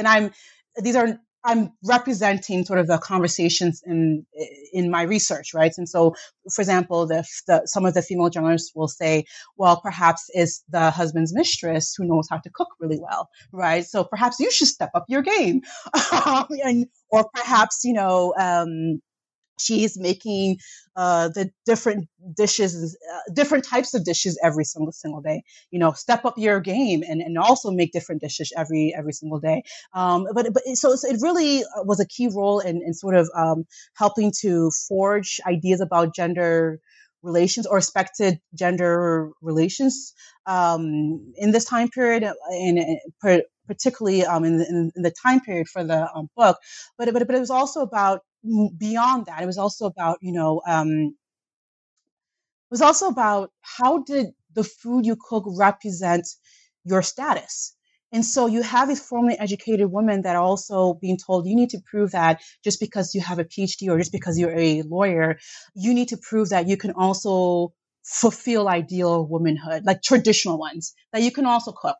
and 0.00 0.08
I'm 0.08 0.32
these 0.82 0.96
are 0.96 1.20
I'm 1.44 1.72
representing 1.84 2.64
sort 2.64 2.78
of 2.78 2.86
the 2.86 2.98
conversations 2.98 3.82
in 3.86 4.26
in 4.72 4.90
my 4.90 5.02
research, 5.02 5.54
right? 5.54 5.72
And 5.76 5.88
so, 5.88 6.14
for 6.52 6.60
example, 6.60 7.06
the, 7.06 7.24
the, 7.46 7.62
some 7.66 7.86
of 7.86 7.94
the 7.94 8.02
female 8.02 8.28
journalists 8.28 8.72
will 8.74 8.88
say, 8.88 9.24
well, 9.56 9.80
perhaps 9.80 10.26
it's 10.34 10.62
the 10.68 10.90
husband's 10.90 11.34
mistress 11.34 11.94
who 11.96 12.04
knows 12.04 12.26
how 12.28 12.38
to 12.38 12.50
cook 12.50 12.68
really 12.78 13.00
well, 13.00 13.28
right? 13.52 13.86
So 13.86 14.04
perhaps 14.04 14.38
you 14.38 14.50
should 14.50 14.68
step 14.68 14.90
up 14.94 15.04
your 15.08 15.22
game, 15.22 15.62
and 16.12 16.86
or 17.10 17.28
perhaps 17.34 17.84
you 17.84 17.94
know. 17.94 18.34
Um, 18.38 19.00
she's 19.60 19.98
making 19.98 20.58
uh, 20.96 21.28
the 21.28 21.50
different 21.66 22.08
dishes, 22.36 22.96
uh, 23.14 23.32
different 23.32 23.64
types 23.64 23.94
of 23.94 24.04
dishes 24.04 24.38
every 24.42 24.64
single 24.64 24.92
single 24.92 25.20
day. 25.20 25.42
You 25.70 25.78
know, 25.78 25.92
step 25.92 26.24
up 26.24 26.34
your 26.36 26.60
game 26.60 27.02
and, 27.08 27.20
and 27.20 27.38
also 27.38 27.70
make 27.70 27.92
different 27.92 28.20
dishes 28.20 28.52
every 28.56 28.94
every 28.96 29.12
single 29.12 29.40
day. 29.40 29.62
Um, 29.94 30.26
but 30.34 30.52
but 30.52 30.62
so, 30.74 30.96
so, 30.96 31.08
it 31.08 31.18
really 31.22 31.62
uh, 31.62 31.84
was 31.84 32.00
a 32.00 32.06
key 32.06 32.28
role 32.28 32.60
in, 32.60 32.82
in 32.82 32.94
sort 32.94 33.16
of 33.16 33.30
um, 33.36 33.64
helping 33.94 34.32
to 34.40 34.70
forge 34.88 35.40
ideas 35.46 35.80
about 35.80 36.14
gender 36.14 36.80
relations 37.22 37.66
or 37.66 37.78
expected 37.78 38.40
gender 38.54 39.30
relations 39.42 40.14
um, 40.46 41.32
in 41.36 41.50
this 41.52 41.64
time 41.64 41.88
period 41.88 42.24
and, 42.50 42.78
particularly 43.72 44.20
um, 44.24 44.44
in, 44.44 44.58
the, 44.58 44.90
in, 44.96 45.02
the, 45.02 45.14
time 45.22 45.40
period 45.40 45.68
for 45.74 45.82
the 45.90 46.00
um, 46.14 46.28
book 46.36 46.56
but, 46.96 47.12
but 47.12 47.26
but 47.26 47.36
it 47.36 47.44
was 47.46 47.54
also 47.58 47.80
about 47.90 48.20
beyond 48.78 49.26
that, 49.26 49.42
it 49.42 49.46
was 49.46 49.58
also 49.58 49.86
about, 49.86 50.18
you 50.20 50.32
know, 50.32 50.62
um, 50.66 50.88
it 50.90 52.72
was 52.72 52.82
also 52.82 53.08
about 53.08 53.50
how 53.60 54.02
did 54.02 54.28
the 54.54 54.64
food 54.64 55.06
you 55.06 55.16
cook 55.16 55.44
represent 55.46 56.26
your 56.84 57.02
status? 57.02 57.76
And 58.12 58.24
so 58.24 58.46
you 58.46 58.62
have 58.62 58.88
these 58.88 59.00
formally 59.00 59.38
educated 59.38 59.90
women 59.90 60.22
that 60.22 60.34
are 60.34 60.42
also 60.42 60.94
being 60.94 61.16
told 61.16 61.46
you 61.46 61.54
need 61.54 61.70
to 61.70 61.80
prove 61.88 62.10
that 62.12 62.42
just 62.64 62.80
because 62.80 63.14
you 63.14 63.20
have 63.20 63.38
a 63.38 63.44
PhD 63.44 63.88
or 63.88 63.98
just 63.98 64.10
because 64.10 64.36
you're 64.36 64.56
a 64.56 64.82
lawyer, 64.82 65.38
you 65.76 65.94
need 65.94 66.08
to 66.08 66.16
prove 66.16 66.48
that 66.48 66.66
you 66.66 66.76
can 66.76 66.92
also 66.92 67.72
fulfill 68.02 68.68
ideal 68.68 69.24
womanhood, 69.24 69.84
like 69.84 70.02
traditional 70.02 70.58
ones, 70.58 70.94
that 71.12 71.22
you 71.22 71.30
can 71.30 71.46
also 71.46 71.70
cook, 71.70 71.96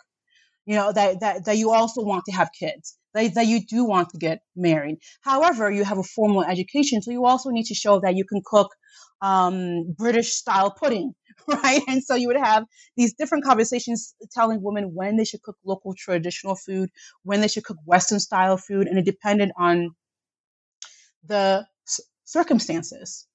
you 0.71 0.77
know, 0.77 0.93
that, 0.93 1.19
that, 1.19 1.45
that 1.47 1.57
you 1.57 1.73
also 1.73 2.01
want 2.01 2.25
to 2.27 2.31
have 2.31 2.49
kids, 2.57 2.97
that, 3.13 3.35
that 3.35 3.47
you 3.49 3.67
do 3.67 3.85
want 3.85 4.09
to 4.11 4.19
get 4.19 4.39
married. 4.55 4.99
However, 5.21 5.69
you 5.69 5.83
have 5.83 5.99
a 5.99 6.05
formal 6.05 6.45
education, 6.45 7.03
so 7.03 7.11
you 7.11 7.25
also 7.27 7.51
need 7.51 7.65
to 7.65 7.75
show 7.75 7.99
that 7.99 8.15
you 8.15 8.25
can 8.25 8.41
cook 8.47 8.71
um, 9.21 9.93
British 9.99 10.33
style 10.33 10.71
pudding, 10.71 11.13
right? 11.49 11.83
And 11.89 12.05
so 12.05 12.15
you 12.15 12.29
would 12.29 12.37
have 12.37 12.67
these 12.97 13.15
different 13.15 13.43
conversations 13.43 14.15
telling 14.31 14.63
women 14.63 14.93
when 14.95 15.17
they 15.17 15.25
should 15.25 15.43
cook 15.43 15.57
local 15.65 15.93
traditional 15.99 16.55
food, 16.55 16.89
when 17.25 17.41
they 17.41 17.49
should 17.49 17.65
cook 17.65 17.79
Western 17.85 18.21
style 18.21 18.57
food, 18.57 18.87
and 18.87 18.97
it 18.97 19.05
depended 19.05 19.51
on 19.59 19.91
the 21.25 21.67
circumstances. 22.23 23.27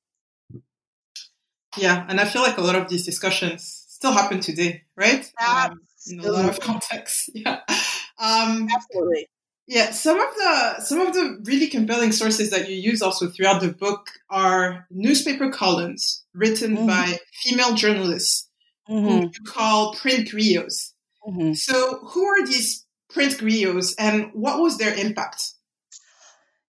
Yeah, 1.76 2.06
and 2.08 2.22
I 2.22 2.24
feel 2.24 2.44
like 2.44 2.58
a 2.58 2.62
lot 2.62 2.76
of 2.76 2.88
these 2.88 3.04
discussions 3.04 3.84
still 3.90 4.14
happen 4.14 4.40
today, 4.40 4.84
right? 4.96 5.30
Um, 5.46 5.82
in 6.08 6.20
a 6.20 6.32
lot 6.32 6.50
of 6.50 6.60
contexts. 6.70 7.30
Yeah. 7.34 7.62
Um, 8.20 8.68
Absolutely. 8.74 9.28
Yeah, 9.68 9.92
some 9.92 10.20
of 10.20 10.28
the 10.36 10.82
some 10.82 11.02
of 11.02 11.14
the 11.14 11.42
really 11.44 11.68
compelling 11.68 12.12
sources 12.12 12.52
that 12.52 12.70
you 12.70 12.76
use 12.76 13.02
also 13.02 13.30
throughout 13.30 13.62
the 13.62 13.74
book 13.74 14.10
are 14.30 14.86
newspaper 14.92 15.50
columns 15.50 16.24
written 16.36 16.78
mm-hmm. 16.78 16.88
by 16.88 17.18
female 17.34 17.74
journalists 17.74 18.48
mm-hmm. 18.88 19.08
who 19.08 19.22
you 19.24 19.44
call 19.48 19.96
print 19.96 20.30
griots. 20.30 20.92
Mm-hmm. 21.28 21.54
So, 21.54 22.00
who 22.04 22.24
are 22.26 22.46
these 22.46 22.86
print 23.10 23.34
griots, 23.34 23.96
and 23.98 24.30
what 24.34 24.60
was 24.60 24.78
their 24.78 24.94
impact? 24.94 25.54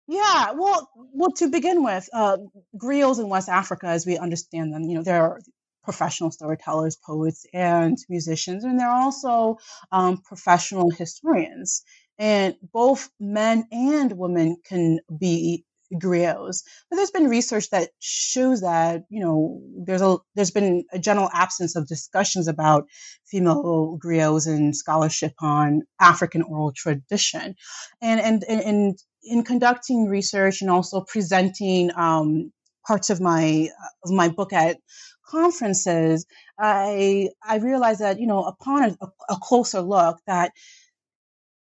Yeah, 0.06 0.52
well, 0.52 0.88
well, 1.12 1.30
to 1.38 1.48
begin 1.48 1.82
with, 1.82 2.08
uh, 2.12 2.36
griots 2.76 3.18
in 3.18 3.28
West 3.28 3.48
Africa, 3.48 3.86
as 3.86 4.04
we 4.06 4.18
understand 4.18 4.72
them, 4.72 4.82
you 4.82 4.96
know, 4.96 5.02
they're 5.02 5.40
professional 5.84 6.30
storytellers, 6.30 6.96
poets, 6.96 7.46
and 7.52 7.96
musicians, 8.08 8.64
and 8.64 8.80
they're 8.80 8.90
also 8.90 9.58
um, 9.92 10.18
professional 10.18 10.90
historians 10.90 11.84
and 12.18 12.54
both 12.72 13.10
men 13.18 13.66
and 13.72 14.12
women 14.12 14.56
can 14.64 15.00
be 15.18 15.64
griots. 15.94 16.62
But 16.90 16.96
there's 16.96 17.10
been 17.10 17.28
research 17.28 17.70
that 17.70 17.90
shows 18.00 18.60
that 18.62 19.04
you 19.10 19.20
know 19.20 19.60
there's 19.86 20.02
a 20.02 20.18
there's 20.34 20.50
been 20.50 20.84
a 20.92 20.98
general 20.98 21.28
absence 21.32 21.76
of 21.76 21.88
discussions 21.88 22.48
about 22.48 22.86
female 23.26 23.98
griots 24.02 24.46
and 24.46 24.74
scholarship 24.76 25.34
on 25.40 25.82
African 26.00 26.42
oral 26.42 26.72
tradition, 26.72 27.54
and 28.00 28.20
and 28.20 28.44
and, 28.48 28.60
and 28.60 28.98
in 29.22 29.42
conducting 29.44 30.06
research 30.06 30.60
and 30.60 30.70
also 30.70 31.00
presenting 31.00 31.90
um, 31.96 32.52
parts 32.86 33.10
of 33.10 33.20
my 33.20 33.68
of 34.04 34.10
my 34.10 34.28
book 34.28 34.52
at 34.52 34.78
conferences, 35.26 36.26
I 36.58 37.30
I 37.42 37.56
realized 37.56 38.00
that 38.00 38.20
you 38.20 38.26
know 38.26 38.44
upon 38.44 38.96
a, 39.00 39.06
a 39.30 39.36
closer 39.40 39.80
look 39.80 40.18
that 40.26 40.52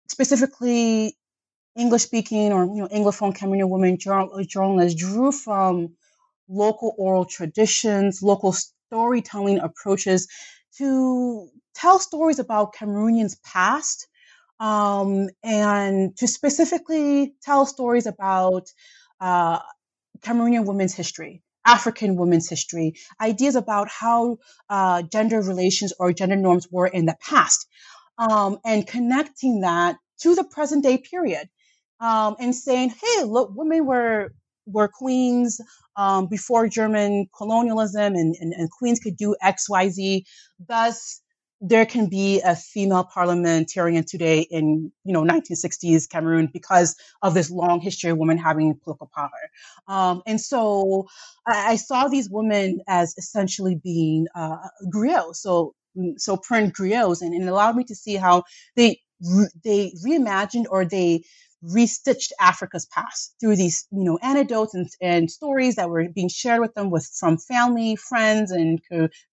specifically 0.09 1.17
English 1.77 2.03
speaking 2.03 2.53
or 2.53 2.65
you 2.65 2.81
know 2.81 2.87
Anglophone 2.87 3.35
Cameroonian 3.35 3.69
women 3.69 3.97
journalists 3.97 4.99
drew 4.99 5.31
from 5.31 5.95
local 6.47 6.93
oral 6.97 7.25
traditions, 7.25 8.21
local 8.21 8.53
storytelling 8.53 9.59
approaches 9.59 10.27
to 10.77 11.49
tell 11.73 11.99
stories 11.99 12.39
about 12.39 12.73
Cameroonians' 12.75 13.37
past 13.43 14.07
um, 14.59 15.29
and 15.43 16.15
to 16.17 16.27
specifically 16.27 17.35
tell 17.43 17.65
stories 17.65 18.05
about 18.05 18.69
uh, 19.19 19.59
Cameroonian 20.21 20.65
women's 20.65 20.93
history. 20.93 21.43
African 21.65 22.15
women's 22.15 22.49
history, 22.49 22.93
ideas 23.19 23.55
about 23.55 23.89
how 23.89 24.37
uh, 24.69 25.01
gender 25.03 25.41
relations 25.41 25.93
or 25.99 26.13
gender 26.13 26.35
norms 26.35 26.67
were 26.71 26.87
in 26.87 27.05
the 27.05 27.15
past 27.21 27.67
um, 28.17 28.57
and 28.65 28.87
connecting 28.87 29.61
that 29.61 29.97
to 30.21 30.35
the 30.35 30.43
present 30.43 30.83
day 30.83 30.97
period 30.97 31.49
um, 31.99 32.35
and 32.39 32.55
saying, 32.55 32.89
hey, 32.89 33.23
look, 33.23 33.51
women 33.53 33.85
were 33.85 34.33
were 34.67 34.87
queens 34.87 35.61
um, 35.95 36.27
before 36.27 36.67
German 36.67 37.27
colonialism 37.37 38.15
and, 38.15 38.35
and, 38.39 38.51
and, 38.53 38.71
queens 38.71 38.99
could 38.99 39.15
do 39.15 39.35
X, 39.39 39.69
Y, 39.69 39.89
Z. 39.89 40.25
Thus, 40.67 41.21
there 41.67 41.85
can 41.85 42.07
be 42.07 42.41
a 42.41 42.55
female 42.55 43.03
parliamentarian 43.03 44.03
today 44.03 44.41
in, 44.41 44.91
you 45.03 45.13
know, 45.13 45.23
1960s 45.23 46.07
Cameroon 46.07 46.49
because 46.51 46.95
of 47.21 47.33
this 47.33 47.49
long 47.49 47.79
history 47.79 48.11
of 48.11 48.17
women 48.17 48.37
having 48.37 48.75
political 48.75 49.09
power. 49.13 49.29
Um, 49.87 50.21
and 50.27 50.39
so 50.39 51.07
I, 51.47 51.71
I, 51.71 51.75
saw 51.77 52.07
these 52.07 52.29
women 52.29 52.81
as 52.87 53.15
essentially 53.17 53.75
being 53.75 54.27
uh, 54.35 54.57
griots. 54.93 55.37
So 55.37 55.73
so 56.17 56.37
print 56.37 56.75
griots 56.75 57.21
and, 57.21 57.33
and 57.33 57.43
it 57.43 57.47
allowed 57.47 57.75
me 57.75 57.83
to 57.85 57.95
see 57.95 58.15
how 58.15 58.43
they 58.75 58.99
they 59.63 59.93
reimagined 60.05 60.65
or 60.69 60.85
they 60.85 61.23
restitched 61.73 62.31
Africa's 62.39 62.85
past 62.87 63.35
through 63.39 63.55
these, 63.55 63.87
you 63.91 64.03
know, 64.03 64.19
anecdotes 64.21 64.73
and, 64.73 64.87
and 65.01 65.31
stories 65.31 65.75
that 65.75 65.89
were 65.89 66.07
being 66.13 66.29
shared 66.29 66.61
with 66.61 66.73
them 66.73 66.91
with 66.91 67.05
from 67.19 67.37
family, 67.37 67.95
friends, 67.95 68.51
and 68.51 68.81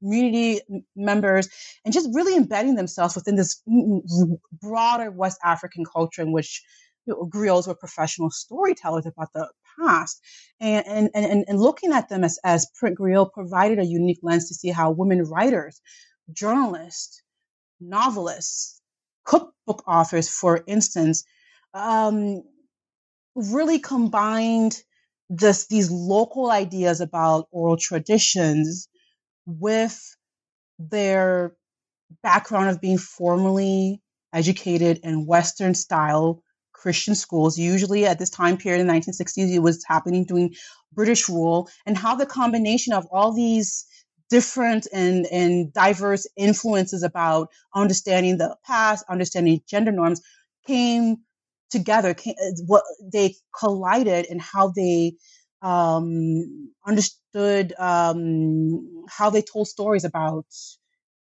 community 0.00 0.60
members, 0.96 1.48
and 1.84 1.92
just 1.92 2.08
really 2.12 2.36
embedding 2.36 2.74
themselves 2.74 3.14
within 3.14 3.36
this 3.36 3.62
broader 4.60 5.10
West 5.10 5.38
African 5.44 5.84
culture 5.84 6.22
in 6.22 6.32
which 6.32 6.62
you 7.06 7.14
know, 7.14 7.28
griots 7.28 7.66
were 7.66 7.74
professional 7.74 8.30
storytellers 8.30 9.06
about 9.06 9.32
the 9.32 9.48
past. 9.80 10.20
And, 10.60 10.86
and, 10.86 11.10
and, 11.14 11.44
and 11.46 11.60
looking 11.60 11.92
at 11.92 12.08
them 12.08 12.24
as, 12.24 12.38
as 12.44 12.66
print 12.78 12.98
griot 12.98 13.32
provided 13.32 13.78
a 13.78 13.84
unique 13.84 14.20
lens 14.22 14.48
to 14.48 14.54
see 14.54 14.70
how 14.70 14.90
women 14.90 15.24
writers 15.24 15.80
journalists, 16.32 17.22
novelists, 17.80 18.80
cookbook 19.24 19.82
authors, 19.86 20.28
for 20.28 20.62
instance, 20.66 21.24
um, 21.74 22.42
really 23.34 23.78
combined 23.78 24.82
this, 25.30 25.66
these 25.66 25.90
local 25.90 26.50
ideas 26.50 27.00
about 27.00 27.48
oral 27.50 27.76
traditions 27.76 28.88
with 29.46 30.16
their 30.78 31.54
background 32.22 32.68
of 32.70 32.80
being 32.80 32.98
formally 32.98 34.02
educated 34.32 35.00
in 35.02 35.26
Western 35.26 35.74
style 35.74 36.42
Christian 36.72 37.14
schools. 37.14 37.58
Usually 37.58 38.06
at 38.06 38.18
this 38.18 38.30
time 38.30 38.56
period 38.56 38.80
in 38.80 38.86
the 38.86 38.92
1960s, 38.92 39.52
it 39.52 39.60
was 39.60 39.84
happening 39.86 40.24
during 40.24 40.54
British 40.92 41.28
rule, 41.28 41.68
and 41.86 41.96
how 41.96 42.14
the 42.14 42.26
combination 42.26 42.92
of 42.92 43.06
all 43.10 43.32
these 43.32 43.86
different 44.28 44.86
and, 44.92 45.26
and 45.26 45.72
diverse 45.72 46.26
influences 46.36 47.02
about 47.02 47.48
understanding 47.74 48.38
the 48.38 48.56
past, 48.66 49.04
understanding 49.08 49.60
gender 49.68 49.92
norms 49.92 50.20
came 50.66 51.18
together, 51.72 52.14
uh, 52.26 52.32
what 52.66 52.84
they 53.12 53.36
collided 53.58 54.26
and 54.30 54.40
how 54.40 54.68
they 54.76 55.14
um, 55.62 56.70
understood 56.86 57.74
um, 57.78 59.04
how 59.08 59.30
they 59.30 59.42
told 59.42 59.68
stories 59.68 60.04
about 60.04 60.46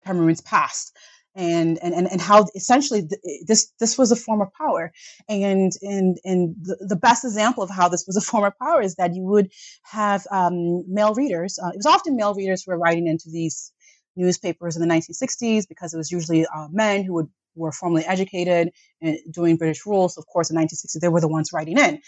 Cameroon's 0.05 0.41
past. 0.41 0.95
and 1.35 1.79
and 1.83 1.93
and, 1.95 2.07
and 2.11 2.21
how 2.21 2.45
essentially 2.55 3.01
this 3.47 3.71
this 3.79 3.97
was 3.97 4.11
a 4.11 4.15
form 4.15 4.41
of 4.41 4.49
power 4.53 4.91
and 5.27 5.71
and 5.81 6.17
and 6.23 6.55
the, 6.61 6.75
the 6.89 6.95
best 7.07 7.25
example 7.25 7.63
of 7.63 7.71
how 7.71 7.87
this 7.89 8.05
was 8.07 8.17
a 8.17 8.21
form 8.31 8.45
of 8.45 8.53
power 8.59 8.81
is 8.81 8.95
that 8.95 9.15
you 9.15 9.23
would 9.23 9.47
have 9.83 10.27
um, 10.31 10.83
male 10.87 11.13
readers 11.15 11.57
uh, 11.63 11.69
it 11.69 11.77
was 11.77 11.87
often 11.95 12.15
male 12.15 12.35
readers 12.35 12.63
who 12.63 12.71
were 12.71 12.77
writing 12.77 13.07
into 13.07 13.29
these 13.31 13.71
newspapers 14.15 14.75
in 14.75 14.81
the 14.87 14.93
1960s 14.93 15.67
because 15.67 15.93
it 15.93 15.97
was 15.97 16.11
usually 16.11 16.45
uh, 16.45 16.67
men 16.71 17.03
who 17.03 17.13
would 17.15 17.29
were 17.55 17.71
formally 17.71 18.03
educated 18.05 18.71
and 19.01 19.17
doing 19.31 19.57
British 19.57 19.85
rules, 19.85 20.17
of 20.17 20.25
course, 20.27 20.49
in 20.49 20.55
1960, 20.55 20.99
they 20.99 21.09
were 21.09 21.21
the 21.21 21.27
ones 21.27 21.51
writing 21.53 21.77
in. 21.77 21.99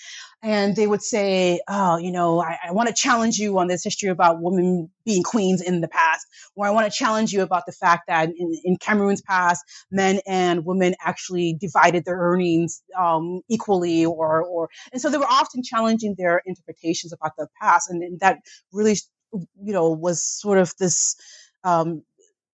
And 0.42 0.76
they 0.76 0.88
would 0.88 1.02
say, 1.02 1.60
Oh, 1.68 1.98
you 1.98 2.12
know, 2.12 2.42
I, 2.42 2.58
I 2.68 2.72
want 2.72 2.88
to 2.88 2.96
challenge 2.96 3.38
you 3.38 3.58
on 3.60 3.68
this 3.68 3.84
history 3.84 4.10
about 4.10 4.42
women 4.42 4.90
being 5.06 5.24
queens 5.24 5.62
in 5.62 5.82
the 5.82 5.88
past. 5.88 6.26
Or 6.56 6.66
I 6.68 6.72
want 6.72 6.92
to 6.92 6.98
challenge 6.98 7.34
you 7.34 7.42
about 7.42 7.66
the 7.66 7.72
fact 7.74 8.04
that 8.08 8.30
in, 8.30 8.60
in 8.64 8.78
Cameroon's 8.78 9.22
past, 9.22 9.64
men 9.92 10.20
and 10.26 10.66
women 10.66 10.96
actually 11.04 11.58
divided 11.60 12.06
their 12.06 12.18
earnings 12.18 12.82
um, 12.98 13.42
equally. 13.50 14.06
Or, 14.06 14.44
or, 14.44 14.70
and 14.94 15.02
so 15.02 15.10
they 15.10 15.18
were 15.18 15.26
often 15.30 15.64
challenging 15.64 16.16
their 16.18 16.42
interpretations 16.46 17.12
about 17.14 17.32
the 17.38 17.48
past. 17.62 17.90
And, 17.90 18.02
and 18.04 18.20
that 18.22 18.40
really, 18.72 18.96
you 19.34 19.74
know, 19.74 19.90
was 19.92 20.24
sort 20.24 20.58
of 20.58 20.74
this. 20.80 21.16
Um, 21.64 22.04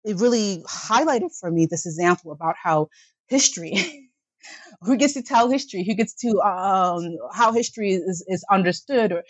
it 0.06 0.20
really 0.20 0.62
highlighted 0.68 1.30
for 1.38 1.50
me 1.50 1.66
this 1.66 1.86
example 1.86 2.32
about 2.32 2.54
how 2.62 2.88
history 3.28 3.74
who 4.82 4.96
gets 4.96 5.14
to 5.14 5.22
tell 5.22 5.50
history 5.50 5.84
who 5.84 5.94
gets 5.94 6.14
to 6.14 6.40
um, 6.40 7.16
how 7.34 7.52
history 7.52 7.92
is, 7.94 8.24
is 8.28 8.44
understood 8.50 9.12
or 9.12 9.24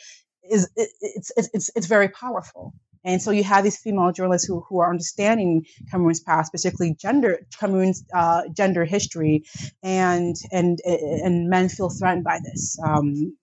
is 0.48 0.70
it, 0.76 0.90
it's, 1.00 1.32
it's 1.36 1.70
it's 1.74 1.86
very 1.86 2.08
powerful 2.08 2.74
and 3.06 3.22
so 3.22 3.30
you 3.30 3.44
have 3.44 3.62
these 3.62 3.78
female 3.78 4.10
journalists 4.10 4.48
who, 4.48 4.64
who 4.68 4.80
are 4.80 4.90
understanding 4.90 5.64
Cameroon's 5.92 6.20
past, 6.20 6.50
particularly 6.50 6.96
gender 7.00 7.38
Cameroon's 7.58 8.04
uh, 8.12 8.42
gender 8.52 8.84
history, 8.84 9.44
and 9.84 10.34
and 10.50 10.80
and 10.84 11.48
men 11.48 11.68
feel 11.68 11.88
threatened 11.88 12.24
by 12.24 12.40
this. 12.42 12.76
Um, 12.84 13.36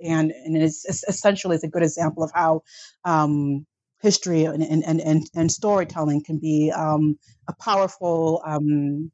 and 0.00 0.30
and 0.30 0.56
it's, 0.56 0.84
it's 0.84 1.02
essentially 1.08 1.56
it's 1.56 1.64
a 1.64 1.68
good 1.68 1.82
example 1.82 2.22
of 2.22 2.30
how 2.32 2.62
um, 3.04 3.66
history 4.02 4.44
and, 4.44 4.62
and, 4.62 5.00
and, 5.00 5.22
and 5.34 5.50
storytelling 5.50 6.22
can 6.22 6.38
be 6.38 6.70
um, 6.72 7.18
a 7.48 7.54
powerful 7.54 8.42
um, 8.44 9.10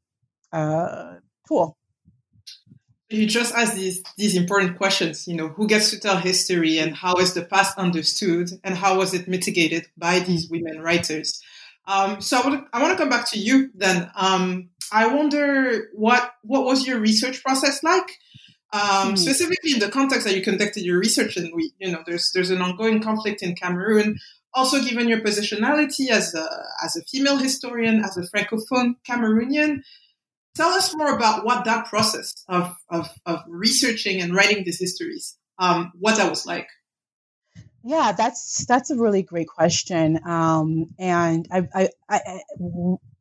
uh, 0.51 1.15
tool. 1.47 1.77
You 3.11 3.25
just 3.25 3.55
asked 3.55 3.75
these 3.75 4.03
these 4.17 4.35
important 4.35 4.77
questions. 4.77 5.27
You 5.27 5.35
know, 5.35 5.47
who 5.47 5.67
gets 5.67 5.89
to 5.89 5.99
tell 5.99 6.17
history, 6.17 6.77
and 6.77 6.95
how 6.95 7.15
is 7.15 7.33
the 7.33 7.43
past 7.43 7.75
understood, 7.79 8.51
and 8.63 8.77
how 8.77 8.99
was 8.99 9.15
it 9.15 9.27
mitigated 9.27 9.87
by 9.97 10.19
these 10.19 10.47
women 10.47 10.79
writers? 10.79 11.41
Um, 11.87 12.21
so 12.21 12.39
I 12.39 12.47
want 12.47 12.61
to 12.61 12.67
I 12.71 12.81
want 12.83 12.95
to 12.95 12.97
come 13.01 13.09
back 13.09 13.27
to 13.31 13.39
you 13.39 13.71
then. 13.73 14.11
Um, 14.15 14.69
I 14.91 15.07
wonder 15.07 15.89
what 15.93 16.33
what 16.43 16.65
was 16.65 16.85
your 16.85 16.99
research 16.99 17.43
process 17.43 17.81
like? 17.81 18.11
Um, 18.71 19.13
mm. 19.13 19.17
specifically 19.17 19.73
in 19.73 19.79
the 19.79 19.89
context 19.89 20.27
that 20.27 20.35
you 20.35 20.43
conducted 20.43 20.83
your 20.83 20.99
research 20.99 21.35
and 21.37 21.51
we 21.55 21.73
you 21.79 21.91
know 21.91 22.03
there's 22.05 22.29
there's 22.35 22.51
an 22.51 22.61
ongoing 22.61 23.01
conflict 23.01 23.41
in 23.41 23.55
Cameroon 23.55 24.19
also, 24.59 24.83
given 24.83 25.07
your 25.07 25.21
positionality 25.21 26.09
as 26.09 26.35
a, 26.35 26.47
as 26.83 26.97
a 26.97 27.03
female 27.03 27.37
historian, 27.37 28.03
as 28.03 28.17
a 28.17 28.23
francophone 28.31 28.95
Cameroonian, 29.09 29.83
tell 30.55 30.69
us 30.69 30.93
more 30.95 31.15
about 31.15 31.45
what 31.45 31.63
that 31.63 31.87
process 31.87 32.33
of, 32.49 32.75
of, 32.89 33.09
of 33.25 33.39
researching 33.47 34.21
and 34.21 34.35
writing 34.35 34.65
these 34.65 34.79
histories, 34.79 35.37
um, 35.59 35.93
what 35.97 36.17
that 36.17 36.29
was 36.29 36.45
like. 36.45 36.67
Yeah, 37.81 38.11
that's 38.11 38.65
that's 38.65 38.91
a 38.91 38.97
really 38.97 39.23
great 39.23 39.47
question, 39.47 40.19
um, 40.27 40.87
and 40.99 41.47
I, 41.49 41.59
I, 41.73 41.89
I 42.09 42.19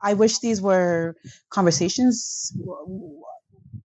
I 0.03 0.15
wish 0.15 0.41
these 0.41 0.61
were 0.61 1.15
conversations 1.49 2.53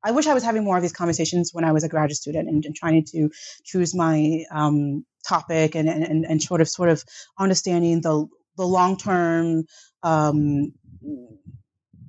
I 0.03 0.11
wish 0.11 0.27
I 0.27 0.33
was 0.33 0.43
having 0.43 0.63
more 0.63 0.75
of 0.75 0.81
these 0.81 0.93
conversations 0.93 1.51
when 1.53 1.63
I 1.63 1.71
was 1.71 1.83
a 1.83 1.89
graduate 1.89 2.17
student 2.17 2.49
and, 2.49 2.65
and 2.65 2.75
trying 2.75 3.05
to 3.11 3.29
choose 3.63 3.95
my 3.95 4.43
um, 4.51 5.05
topic 5.27 5.75
and, 5.75 5.87
and, 5.87 6.25
and 6.25 6.43
sort 6.43 6.61
of 6.61 6.67
sort 6.67 6.89
of 6.89 7.03
understanding 7.39 8.01
the 8.01 8.27
the 8.55 8.67
long 8.67 8.97
term 8.97 9.65
um, 10.03 10.73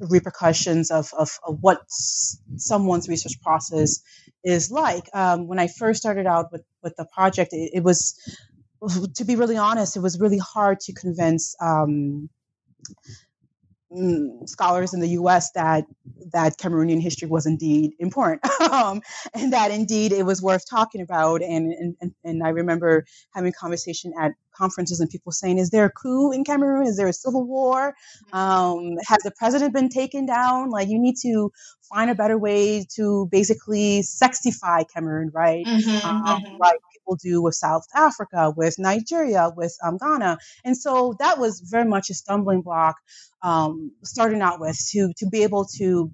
repercussions 0.01 0.91
of, 0.91 1.13
of, 1.17 1.39
of, 1.47 1.59
what 1.61 1.81
someone's 1.89 3.09
research 3.09 3.41
process 3.43 4.03
is 4.43 4.71
like. 4.71 5.09
Um, 5.15 5.47
when 5.47 5.59
I 5.59 5.69
first 5.69 6.01
started 6.01 6.27
out 6.27 6.53
with, 6.53 6.63
with 6.83 6.95
the 6.97 7.07
project, 7.15 7.53
it, 7.53 7.71
it, 7.75 7.83
was, 7.83 8.19
to 9.15 9.25
be 9.25 9.37
really 9.37 9.57
honest, 9.57 9.97
it 9.97 10.01
was 10.01 10.21
really 10.21 10.39
hard 10.39 10.81
to 10.81 10.93
convince 10.93 11.55
um, 11.61 12.29
Mm, 13.95 14.49
scholars 14.49 14.93
in 14.93 15.01
the 15.01 15.11
U.S. 15.11 15.53
that 15.53 15.85
that 16.33 16.59
Cameroonian 16.59 17.01
history 17.01 17.29
was 17.29 17.47
indeed 17.47 17.93
important, 18.01 18.45
um, 18.73 19.03
and 19.35 19.53
that 19.53 19.71
indeed 19.71 20.11
it 20.13 20.27
was 20.27 20.43
worth 20.43 20.69
talking 20.69 21.01
about. 21.01 21.43
And, 21.43 21.97
and 22.01 22.13
and 22.25 22.43
I 22.43 22.49
remember 22.49 23.05
having 23.35 23.51
a 23.51 23.53
conversation 23.53 24.13
at 24.21 24.33
conferences 24.55 25.01
and 25.01 25.11
people 25.11 25.33
saying, 25.33 25.59
"Is 25.59 25.71
there 25.71 25.85
a 25.85 25.91
coup 25.91 26.33
in 26.33 26.45
Cameroon? 26.45 26.87
Is 26.87 26.97
there 26.97 27.09
a 27.09 27.13
civil 27.13 27.45
war? 27.45 27.95
Um, 28.33 28.97
has 29.07 29.19
the 29.23 29.33
president 29.37 29.75
been 29.75 29.89
taken 29.89 30.27
down? 30.27 30.71
Like 30.71 30.89
you 30.89 30.99
need 30.99 31.17
to 31.23 31.53
find 31.93 32.11
a 32.11 32.15
better 32.15 32.39
way 32.39 32.87
to 32.97 33.29
basically 33.31 34.01
sexify 34.01 34.85
Cameroon, 34.93 35.31
right? 35.33 35.65
Mm-hmm, 35.67 36.07
um, 36.07 36.43
mm-hmm. 36.43 36.57
Like 36.59 36.79
people 36.93 37.17
do 37.17 37.43
with 37.43 37.55
South 37.55 37.85
Africa, 37.95 38.53
with 38.57 38.79
Nigeria, 38.79 39.51
with 39.55 39.77
um, 39.83 39.99
Ghana. 39.99 40.39
And 40.65 40.77
so 40.77 41.15
that 41.19 41.39
was 41.39 41.61
very 41.61 41.85
much 41.85 42.11
a 42.11 42.15
stumbling 42.15 42.63
block 42.63 42.97
um, 43.43 43.93
starting 44.03 44.41
out 44.41 44.61
with 44.61 44.79
to, 44.93 45.13
to 45.19 45.27
be 45.29 45.43
able 45.43 45.67
to 45.77 46.11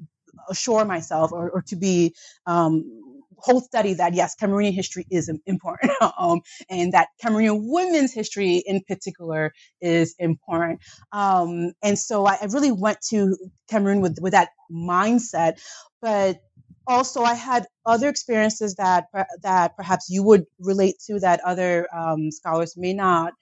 assure 0.49 0.84
myself 0.84 1.32
or, 1.32 1.51
or 1.51 1.62
to 1.62 1.76
be 1.76 2.14
um, 2.47 3.09
hold 3.43 3.64
study 3.64 3.95
that 3.95 4.14
yes, 4.14 4.34
Cameroonian 4.41 4.72
history 4.72 5.07
is 5.11 5.30
important, 5.47 5.93
um, 6.18 6.41
and 6.68 6.93
that 6.93 7.09
Cameroonian 7.22 7.61
women's 7.62 8.12
history 8.12 8.62
in 8.66 8.82
particular 8.86 9.53
is 9.80 10.14
important. 10.18 10.80
Um, 11.12 11.72
and 11.82 11.99
so 11.99 12.26
I, 12.26 12.38
I, 12.41 12.47
really 12.47 12.72
went 12.72 12.99
to 13.11 13.36
Cameroon 13.68 14.01
with 14.01 14.18
with 14.20 14.32
that 14.32 14.51
mindset, 14.70 15.61
but 16.01 16.41
also 16.86 17.22
I 17.22 17.34
had 17.34 17.66
other 17.86 18.09
experiences 18.09 18.74
that 18.76 19.07
that 19.43 19.76
perhaps 19.76 20.09
you 20.11 20.22
would 20.24 20.47
relate 20.59 20.97
to 21.07 21.20
that 21.20 21.41
other 21.45 21.86
um, 21.95 22.30
scholars 22.30 22.76
may 22.76 22.93
not 22.93 23.32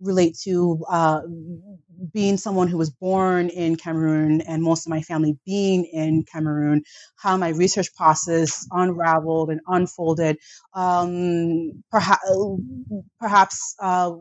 relate 0.00 0.36
to 0.44 0.84
uh, 0.88 1.20
being 2.12 2.36
someone 2.36 2.68
who 2.68 2.78
was 2.78 2.90
born 2.90 3.48
in 3.50 3.76
Cameroon 3.76 4.40
and 4.42 4.62
most 4.62 4.86
of 4.86 4.90
my 4.90 5.02
family 5.02 5.36
being 5.46 5.84
in 5.86 6.24
Cameroon, 6.30 6.82
how 7.16 7.36
my 7.36 7.50
research 7.50 7.94
process 7.96 8.66
unraveled 8.72 9.50
and 9.50 9.60
unfolded, 9.68 10.38
um, 10.74 11.82
perhaps 11.90 12.20
perhaps 13.20 13.74
uh, 13.80 14.12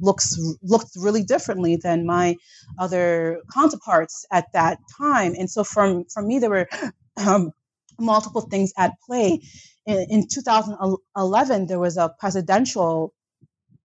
looks 0.00 0.36
looked 0.62 0.90
really 0.96 1.22
differently 1.24 1.76
than 1.76 2.06
my 2.06 2.36
other 2.78 3.40
counterparts 3.54 4.24
at 4.32 4.46
that 4.52 4.78
time. 4.98 5.34
And 5.38 5.50
so, 5.50 5.64
from 5.64 6.04
from 6.12 6.26
me, 6.28 6.38
there 6.38 6.50
were 6.50 6.68
um, 7.16 7.52
multiple 7.98 8.42
things 8.42 8.72
at 8.78 8.92
play. 9.06 9.40
In, 9.86 10.06
in 10.10 10.28
2011, 10.28 11.66
there 11.66 11.78
was 11.80 11.96
a 11.96 12.14
presidential 12.18 13.14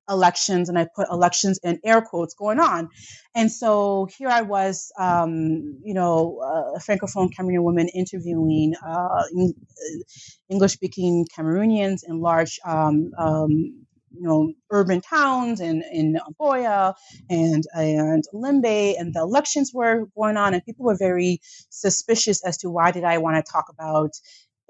elections, 0.10 0.70
and 0.70 0.78
I 0.78 0.88
put 0.95 1.08
elections 1.10 1.60
in 1.64 1.80
air 1.84 2.01
quotes 2.01 2.34
going 2.34 2.60
on. 2.60 2.89
And 3.34 3.51
so 3.51 4.08
here 4.18 4.30
I 4.30 4.41
was, 4.41 4.91
um, 4.97 5.80
you 5.84 5.93
know, 5.93 6.39
a 6.76 6.80
francophone 6.80 7.30
Cameroonian 7.34 7.64
woman 7.64 7.88
interviewing 7.89 8.76
uh, 8.86 9.24
English 10.49 10.74
speaking 10.74 11.26
Cameroonians 11.38 12.01
in 12.08 12.22
large 12.22 12.60
um, 12.66 13.12
um, 13.18 13.86
you 14.18 14.24
know 14.28 14.53
urban 14.72 15.01
towns 15.01 15.60
and 15.60 15.84
in 15.91 16.18
Buea 16.39 16.93
and 17.30 17.64
and 17.74 18.24
Limbe 18.34 18.95
and 18.97 19.14
the 19.14 19.20
elections 19.20 19.72
were 19.74 20.06
going 20.16 20.38
on 20.38 20.53
and 20.53 20.64
people 20.64 20.86
were 20.86 20.97
very 20.97 21.39
suspicious 21.70 22.43
as 22.45 22.58
to 22.60 22.70
why 22.70 22.91
did 22.91 23.03
I 23.03 23.18
want 23.18 23.43
to 23.43 23.51
talk 23.51 23.66
about 23.70 24.12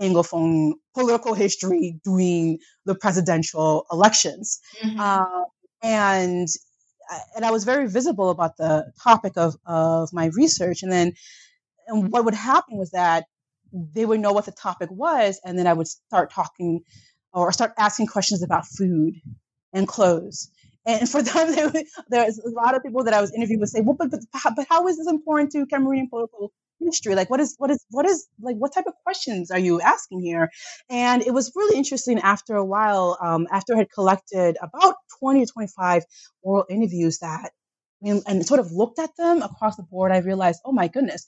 Anglophone 0.01 0.73
political 0.93 1.33
history 1.33 1.99
during 2.03 2.59
the 2.85 2.95
presidential 2.95 3.85
elections. 3.91 4.59
Mm-hmm. 4.81 4.99
Uh, 4.99 5.43
and 5.83 6.47
and 7.35 7.45
I 7.45 7.51
was 7.51 7.63
very 7.63 7.87
visible 7.87 8.29
about 8.29 8.57
the 8.57 8.91
topic 9.01 9.33
of, 9.37 9.55
of 9.65 10.11
my 10.11 10.31
research. 10.35 10.81
And 10.81 10.91
then 10.91 11.13
and 11.87 12.11
what 12.11 12.25
would 12.25 12.33
happen 12.33 12.77
was 12.77 12.91
that 12.91 13.25
they 13.71 14.05
would 14.05 14.19
know 14.19 14.33
what 14.33 14.45
the 14.45 14.51
topic 14.51 14.89
was, 14.91 15.39
and 15.43 15.57
then 15.59 15.67
I 15.67 15.73
would 15.73 15.87
start 15.87 16.31
talking 16.31 16.81
or 17.33 17.51
start 17.51 17.73
asking 17.77 18.07
questions 18.07 18.41
about 18.41 18.65
food 18.65 19.15
and 19.73 19.87
clothes. 19.87 20.49
And 20.85 21.09
for 21.09 21.21
them, 21.23 21.73
there's 22.09 22.39
a 22.39 22.49
lot 22.49 22.75
of 22.75 22.83
people 22.83 23.03
that 23.03 23.13
I 23.13 23.21
was 23.21 23.33
interviewing 23.33 23.59
would 23.59 23.69
say, 23.69 23.81
"Well, 23.81 23.95
but, 23.97 24.11
but 24.11 24.21
but 24.55 24.65
how 24.69 24.87
is 24.87 24.97
this 24.97 25.07
important 25.07 25.51
to 25.51 25.65
Cameroonian 25.65 26.09
political 26.09 26.53
Like, 27.15 27.29
what 27.29 27.39
is 27.39 27.55
what 27.57 27.71
is 27.71 27.85
what 27.91 28.05
is 28.05 28.27
like 28.41 28.57
what 28.57 28.73
type 28.73 28.85
of 28.87 28.93
questions 29.03 29.51
are 29.51 29.59
you 29.59 29.81
asking 29.81 30.21
here?" 30.21 30.49
And 30.89 31.21
it 31.21 31.33
was 31.33 31.51
really 31.55 31.77
interesting. 31.77 32.19
After 32.19 32.55
a 32.55 32.65
while, 32.65 33.17
um, 33.21 33.47
after 33.51 33.73
I 33.75 33.79
had 33.79 33.91
collected 33.91 34.57
about 34.61 34.95
twenty 35.19 35.45
to 35.45 35.51
twenty 35.51 35.69
five 35.75 36.03
oral 36.43 36.65
interviews, 36.69 37.19
that 37.19 37.51
and 38.03 38.45
sort 38.45 38.59
of 38.59 38.71
looked 38.71 38.99
at 38.99 39.15
them 39.17 39.41
across 39.41 39.75
the 39.77 39.83
board, 39.83 40.11
I 40.11 40.19
realized, 40.19 40.61
oh 40.65 40.71
my 40.71 40.87
goodness, 40.87 41.25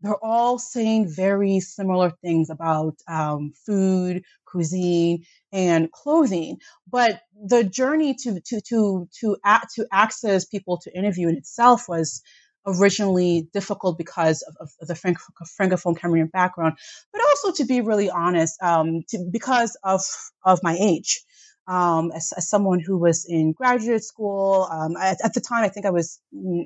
they're 0.00 0.24
all 0.24 0.58
saying 0.58 1.08
very 1.08 1.60
similar 1.60 2.10
things 2.22 2.50
about 2.50 2.94
um, 3.08 3.52
food, 3.66 4.22
cuisine, 4.46 5.24
and 5.52 5.90
clothing. 5.92 6.58
But 6.90 7.22
the 7.48 7.64
journey 7.64 8.14
to 8.22 8.40
to 8.40 8.60
to 8.68 9.08
to 9.20 9.36
to 9.76 9.86
access 9.92 10.44
people 10.44 10.78
to 10.84 10.96
interview 10.96 11.28
in 11.28 11.36
itself 11.36 11.88
was 11.88 12.22
originally 12.66 13.48
difficult 13.52 13.98
because 13.98 14.42
of, 14.60 14.70
of 14.80 14.88
the 14.88 14.94
franc- 14.94 15.18
francophone 15.60 15.96
Cameroonian 15.96 16.30
background, 16.30 16.76
but 17.12 17.22
also 17.22 17.52
to 17.52 17.64
be 17.64 17.80
really 17.80 18.10
honest, 18.10 18.60
um, 18.62 19.02
to, 19.08 19.18
because 19.30 19.76
of 19.84 20.02
of 20.44 20.60
my 20.62 20.76
age. 20.78 21.22
Um, 21.68 22.12
as, 22.14 22.32
as, 22.36 22.48
someone 22.48 22.78
who 22.78 22.96
was 22.96 23.26
in 23.28 23.50
graduate 23.50 24.04
school, 24.04 24.68
um, 24.70 24.96
at, 24.96 25.18
at, 25.24 25.34
the 25.34 25.40
time, 25.40 25.64
I 25.64 25.68
think 25.68 25.84
I 25.84 25.90
was 25.90 26.20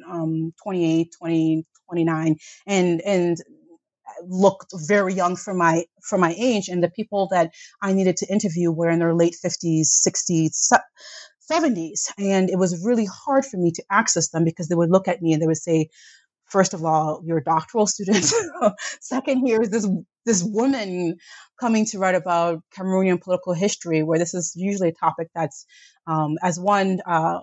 um, 0.06 0.52
28, 0.62 1.08
20, 1.18 1.66
29, 1.88 2.36
and 2.66 3.00
and 3.00 3.38
looked 4.28 4.72
very 4.86 5.14
young 5.14 5.36
for 5.36 5.54
my 5.54 5.84
for 6.02 6.18
my 6.18 6.34
age 6.38 6.68
and 6.68 6.82
the 6.82 6.90
people 6.90 7.28
that 7.30 7.52
I 7.82 7.92
needed 7.92 8.16
to 8.18 8.26
interview 8.30 8.70
were 8.70 8.90
in 8.90 8.98
their 8.98 9.14
late 9.14 9.36
50s 9.42 9.86
60s 10.06 10.72
70s 11.50 12.10
and 12.18 12.50
it 12.50 12.58
was 12.58 12.84
really 12.84 13.06
hard 13.06 13.44
for 13.44 13.56
me 13.56 13.72
to 13.72 13.84
access 13.90 14.28
them 14.28 14.44
because 14.44 14.68
they 14.68 14.74
would 14.74 14.90
look 14.90 15.08
at 15.08 15.22
me 15.22 15.32
and 15.32 15.42
they 15.42 15.46
would 15.46 15.56
say 15.56 15.88
first 16.46 16.74
of 16.74 16.84
all 16.84 17.22
you're 17.24 17.38
a 17.38 17.44
doctoral 17.44 17.86
student 17.86 18.24
second 19.00 19.46
here 19.46 19.60
is 19.62 19.70
this 19.70 19.88
this 20.26 20.42
woman 20.42 21.16
coming 21.58 21.86
to 21.86 21.98
write 21.98 22.14
about 22.14 22.62
Cameroonian 22.76 23.20
political 23.20 23.54
history 23.54 24.02
where 24.02 24.18
this 24.18 24.34
is 24.34 24.52
usually 24.54 24.90
a 24.90 24.92
topic 24.92 25.28
that's 25.34 25.66
um, 26.06 26.36
as 26.42 26.60
one 26.60 27.00
uh, 27.06 27.40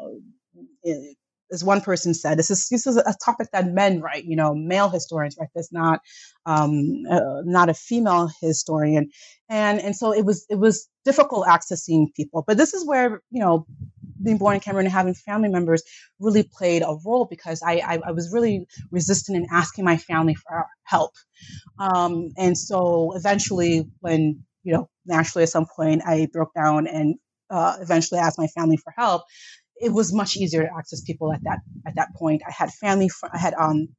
as 1.52 1.64
one 1.64 1.82
person 1.82 2.14
said, 2.14 2.38
this 2.38 2.52
is 2.52 2.68
this 2.70 2.86
is 2.88 2.98
a 2.98 3.16
topic 3.24 3.50
that 3.54 3.72
men 3.72 4.02
write, 4.02 4.26
you 4.26 4.36
know, 4.36 4.54
male 4.54 4.90
historians 4.90 5.38
write 5.40 5.50
this, 5.56 5.72
not 5.72 6.02
um, 6.46 7.04
uh, 7.10 7.42
not 7.46 7.70
a 7.70 7.74
female 7.74 8.30
historian, 8.42 9.10
and 9.50 9.80
and 9.80 9.96
so 9.96 10.14
it 10.14 10.26
was 10.26 10.46
it 10.50 10.60
was 10.60 10.90
difficult 11.06 11.48
accessing 11.48 12.14
people. 12.16 12.44
But 12.46 12.58
this 12.58 12.74
is 12.74 12.86
where 12.86 13.22
you 13.32 13.42
know 13.42 13.66
being 14.24 14.38
born 14.38 14.56
in 14.56 14.62
Cameroon 14.62 14.86
and 14.88 14.94
having 14.94 15.14
family 15.14 15.50
members 15.50 15.84
really 16.20 16.44
played 16.44 16.84
a 16.84 16.98
role 17.06 17.26
because 17.26 17.62
I 17.66 17.76
I, 17.78 18.00
I 18.08 18.12
was 18.12 18.34
really 18.34 18.68
resistant 18.92 19.38
in 19.38 19.48
asking 19.52 19.86
my 19.86 19.98
family 19.98 20.36
for 20.36 20.66
help, 20.84 21.14
um, 21.80 22.30
and 22.38 22.58
so 22.58 23.14
eventually 23.16 23.88
when 24.02 24.44
you 24.64 24.74
know 24.74 24.90
naturally 25.06 25.44
at 25.44 25.50
some 25.50 25.68
point 25.68 26.04
I 26.06 26.28
broke 26.34 26.54
down 26.56 26.88
and 26.88 27.16
uh, 27.50 27.78
eventually 27.82 28.20
asked 28.22 28.40
my 28.40 28.48
family 28.48 28.78
for 28.78 28.94
help 28.98 29.24
it 29.82 29.94
was 29.94 30.14
much 30.14 30.38
easier 30.38 30.64
to 30.64 30.70
access 30.78 31.02
people 31.02 31.34
at 31.34 31.44
that 31.44 31.60
at 31.86 31.96
that 31.96 32.16
point. 32.16 32.44
I 32.48 32.52
had 32.52 32.72
family, 32.74 33.10
fr- 33.10 33.28
I 33.34 33.38
had 33.40 33.54
um, 33.56 33.90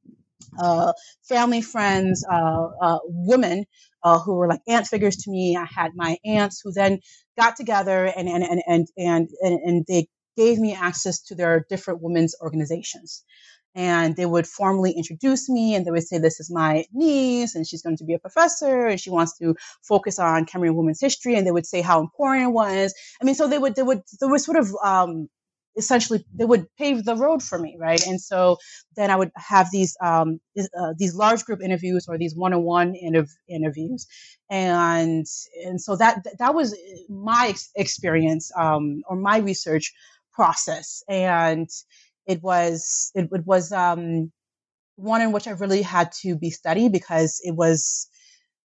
uh, 0.59 0.93
family 1.27 1.61
friends, 1.61 2.25
uh, 2.31 2.67
uh, 2.81 2.99
women 3.05 3.65
uh, 4.03 4.19
who 4.19 4.35
were 4.35 4.47
like 4.47 4.61
aunt 4.67 4.87
figures 4.87 5.17
to 5.17 5.31
me. 5.31 5.57
I 5.57 5.65
had 5.65 5.91
my 5.95 6.17
aunts 6.25 6.61
who 6.63 6.71
then 6.71 6.99
got 7.37 7.55
together 7.55 8.05
and 8.05 8.27
and 8.27 8.43
and 8.43 8.61
and 8.67 8.87
and, 8.97 9.29
and, 9.41 9.59
and 9.65 9.85
they 9.87 10.07
gave 10.37 10.57
me 10.57 10.73
access 10.73 11.21
to 11.21 11.35
their 11.35 11.65
different 11.69 12.01
women's 12.01 12.35
organizations. 12.41 13.23
And 13.75 14.15
they 14.15 14.25
would 14.25 14.47
formally 14.47 14.93
introduce 14.93 15.47
me 15.47 15.75
and 15.75 15.85
they 15.85 15.91
would 15.91 16.07
say, 16.07 16.17
This 16.17 16.39
is 16.39 16.49
my 16.51 16.85
niece, 16.91 17.53
and 17.53 17.67
she's 17.67 17.83
going 17.83 17.97
to 17.97 18.03
be 18.03 18.15
a 18.15 18.19
professor, 18.19 18.87
and 18.87 18.99
she 18.99 19.11
wants 19.11 19.37
to 19.37 19.55
focus 19.87 20.17
on 20.17 20.45
Cameroon 20.45 20.75
women's 20.75 20.99
history. 20.99 21.35
And 21.35 21.45
they 21.45 21.51
would 21.51 21.67
say 21.67 21.81
how 21.81 21.99
important 21.99 22.45
it 22.45 22.51
was. 22.51 22.95
I 23.21 23.25
mean, 23.25 23.35
so 23.35 23.47
they 23.47 23.59
would, 23.59 23.75
they 23.75 23.83
would, 23.83 24.01
there 24.19 24.29
was 24.29 24.43
sort 24.43 24.57
of 24.57 24.73
um, 24.83 25.29
essentially 25.79 26.25
they 26.39 26.45
would 26.45 26.65
pave 26.77 27.05
the 27.05 27.15
road 27.15 27.41
for 27.43 27.59
me 27.59 27.77
right? 27.79 28.03
And 28.07 28.21
so 28.21 28.57
then 28.97 29.09
i 29.11 29.17
would 29.17 29.31
have 29.53 29.67
these 29.71 29.97
um, 30.09 30.39
uh, 30.79 30.93
these 31.01 31.15
large 31.15 31.43
group 31.45 31.61
interviews 31.67 32.07
or 32.09 32.17
these 32.19 32.35
one-on-one 32.35 32.93
interv- 33.07 33.39
interviews. 33.49 34.07
And 34.51 35.25
and 35.65 35.81
so 35.85 35.95
that 35.97 36.15
that 36.39 36.53
was 36.59 36.75
my 37.09 37.55
experience 37.75 38.51
um, 38.57 39.03
or 39.09 39.15
my 39.17 39.37
research 39.39 39.93
process. 40.33 41.03
And 41.09 41.69
it 42.27 42.43
was 42.43 43.11
it, 43.15 43.29
it 43.31 43.45
was 43.47 43.71
um, 43.71 44.31
one 44.97 45.21
in 45.21 45.31
which 45.31 45.47
i 45.47 45.51
really 45.51 45.81
had 45.81 46.11
to 46.11 46.35
be 46.37 46.49
steady 46.51 46.89
because 46.89 47.41
it 47.43 47.55
was 47.55 48.07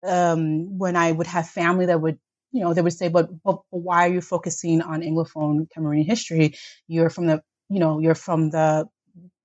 um, 0.05 0.77
when 0.77 0.95
i 0.95 1.11
would 1.11 1.27
have 1.27 1.49
family 1.49 1.85
that 1.87 2.01
would 2.01 2.19
you 2.57 2.63
know, 2.63 2.73
they 2.73 2.81
would 2.81 2.93
say, 2.93 3.07
but, 3.07 3.29
but, 3.43 3.59
but 3.71 3.77
why 3.79 4.07
are 4.07 4.13
you 4.13 4.21
focusing 4.21 4.81
on 4.81 5.01
Anglophone 5.01 5.67
Cameroonian 5.75 6.05
history? 6.05 6.55
You're 6.87 7.09
from 7.09 7.27
the, 7.27 7.41
you 7.69 7.79
know, 7.79 7.99
you're 7.99 8.15
from 8.15 8.49
the 8.49 8.87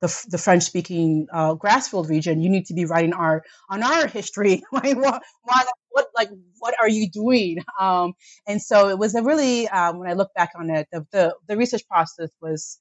the, 0.00 0.26
the 0.30 0.38
French 0.38 0.64
speaking 0.64 1.28
uh, 1.32 1.54
Grassfield 1.54 2.08
region, 2.08 2.42
you 2.42 2.50
need 2.50 2.66
to 2.66 2.74
be 2.74 2.84
writing 2.84 3.12
our 3.12 3.44
on 3.70 3.82
our 3.82 4.06
history. 4.06 4.62
like, 4.72 4.96
what, 4.96 5.22
why, 5.44 5.64
what, 5.90 6.08
like, 6.16 6.30
what 6.58 6.74
are 6.80 6.88
you 6.88 7.08
doing? 7.08 7.58
Um, 7.80 8.14
and 8.46 8.60
so 8.60 8.88
it 8.88 8.98
was 8.98 9.14
a 9.14 9.22
really, 9.22 9.68
um, 9.68 9.98
when 9.98 10.10
I 10.10 10.14
look 10.14 10.34
back 10.34 10.50
on 10.56 10.70
it, 10.70 10.88
the, 10.92 11.06
the, 11.12 11.36
the 11.48 11.56
research 11.56 11.86
process 11.88 12.30
was 12.40 12.78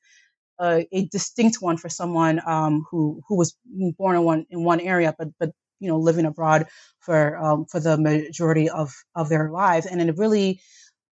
uh, 0.59 0.81
a 0.91 1.07
distinct 1.07 1.57
one 1.61 1.77
for 1.77 1.89
someone 1.89 2.41
um, 2.45 2.85
who 2.89 3.21
who 3.27 3.35
was 3.35 3.55
born 3.97 4.15
in 4.15 4.23
one 4.23 4.45
in 4.49 4.63
one 4.63 4.79
area, 4.79 5.13
but 5.17 5.29
but 5.39 5.51
you 5.79 5.87
know 5.87 5.97
living 5.97 6.25
abroad 6.25 6.67
for 7.01 7.37
um, 7.37 7.65
for 7.65 7.79
the 7.79 7.97
majority 7.97 8.69
of 8.69 8.93
of 9.15 9.29
their 9.29 9.49
lives, 9.49 9.85
and 9.85 10.01
it 10.01 10.17
really 10.17 10.61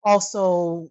also 0.04 0.88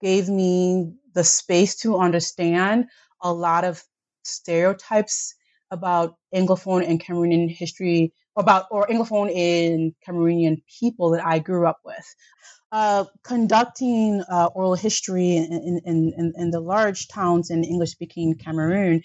gave 0.00 0.28
me 0.28 0.92
the 1.14 1.24
space 1.24 1.76
to 1.76 1.98
understand 1.98 2.86
a 3.20 3.32
lot 3.32 3.64
of 3.64 3.82
stereotypes 4.24 5.34
about 5.70 6.16
Anglophone 6.34 6.88
and 6.88 7.02
Cameroonian 7.02 7.50
history, 7.50 8.12
about 8.36 8.66
or 8.70 8.86
Anglophone 8.86 9.30
and 9.34 9.94
Cameroonian 10.06 10.62
people 10.80 11.10
that 11.10 11.26
I 11.26 11.38
grew 11.38 11.66
up 11.66 11.80
with. 11.84 12.14
Uh, 12.72 13.04
conducting 13.22 14.22
uh, 14.28 14.46
oral 14.54 14.74
history 14.74 15.36
in, 15.36 15.80
in, 15.84 16.12
in, 16.16 16.32
in, 16.36 16.50
the 16.50 16.60
large 16.60 17.06
towns 17.06 17.48
in 17.48 17.62
English 17.62 17.90
speaking 17.90 18.34
Cameroon 18.34 19.02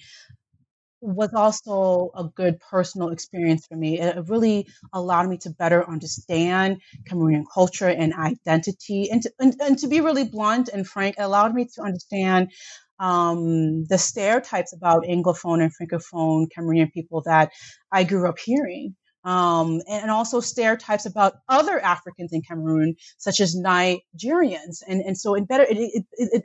was 1.01 1.33
also 1.33 2.11
a 2.15 2.23
good 2.23 2.59
personal 2.59 3.09
experience 3.09 3.65
for 3.67 3.75
me. 3.75 3.99
It 3.99 4.29
really 4.29 4.67
allowed 4.93 5.29
me 5.29 5.37
to 5.39 5.49
better 5.49 5.87
understand 5.89 6.81
Cameroonian 7.09 7.45
culture 7.53 7.89
and 7.89 8.13
identity. 8.13 9.09
And 9.09 9.21
to, 9.23 9.31
and, 9.39 9.55
and 9.61 9.79
to 9.79 9.87
be 9.87 10.01
really 10.01 10.25
blunt 10.25 10.69
and 10.69 10.87
frank, 10.87 11.15
it 11.17 11.21
allowed 11.21 11.53
me 11.53 11.67
to 11.75 11.81
understand 11.81 12.51
um, 12.99 13.85
the 13.85 13.97
stereotypes 13.97 14.73
about 14.73 15.03
Anglophone 15.03 15.63
and 15.63 15.71
Francophone 15.75 16.47
Cameroonian 16.55 16.91
people 16.91 17.21
that 17.23 17.51
I 17.91 18.03
grew 18.03 18.29
up 18.29 18.37
hearing. 18.37 18.95
Um, 19.23 19.81
and 19.87 20.09
also 20.09 20.39
stereotypes 20.39 21.05
about 21.05 21.35
other 21.47 21.79
Africans 21.79 22.33
in 22.33 22.41
Cameroon, 22.41 22.95
such 23.17 23.39
as 23.39 23.55
Nigerians. 23.55 24.81
And, 24.87 25.01
and 25.01 25.17
so 25.17 25.35
it 25.35 25.47
better, 25.47 25.63
it, 25.63 25.77
it, 25.77 26.05
it, 26.13 26.43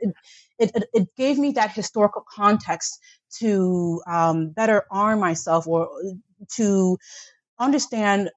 it, 0.59 0.71
it, 0.75 0.89
it 0.93 1.15
gave 1.15 1.39
me 1.39 1.53
that 1.53 1.71
historical 1.71 2.23
context 2.29 2.99
to 3.39 4.01
um, 4.07 4.49
better 4.49 4.85
arm 4.91 5.19
myself 5.19 5.67
or 5.67 5.89
to 6.55 6.97
understand 7.59 8.29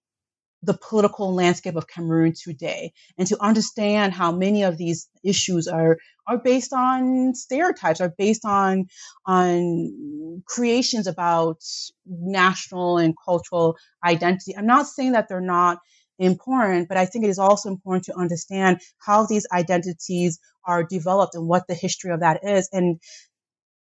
the 0.63 0.75
political 0.75 1.35
landscape 1.35 1.77
of 1.77 1.89
Cameroon 1.89 2.35
today 2.35 2.93
and 3.19 3.27
to 3.29 3.43
understand 3.43 4.13
how 4.13 4.33
many 4.33 4.63
of 4.63 4.77
these 4.77 5.09
issues 5.25 5.69
are 5.69 5.99
are 6.27 6.39
based 6.39 6.73
on 6.73 7.35
stereotypes 7.35 8.01
are 8.01 8.13
based 8.17 8.45
on 8.45 8.87
on 9.27 10.43
creations 10.47 11.07
about 11.07 11.63
national 12.07 12.99
and 12.99 13.15
cultural 13.25 13.77
identity 14.05 14.57
i'm 14.57 14.67
not 14.67 14.87
saying 14.87 15.13
that 15.13 15.29
they're 15.29 15.41
not 15.41 15.79
important 16.19 16.89
but 16.89 16.97
i 16.99 17.07
think 17.07 17.25
it 17.25 17.31
is 17.31 17.39
also 17.39 17.69
important 17.69 18.05
to 18.05 18.17
understand 18.19 18.81
how 18.99 19.27
these 19.27 19.47
identities 19.53 20.39
are 20.65 20.85
developed 20.85 21.35
and 21.35 21.49
what 21.49 21.67
the 21.69 21.75
history 21.75 22.13
of 22.13 22.21
that 22.21 22.45
is 22.45 22.69
and 22.73 23.01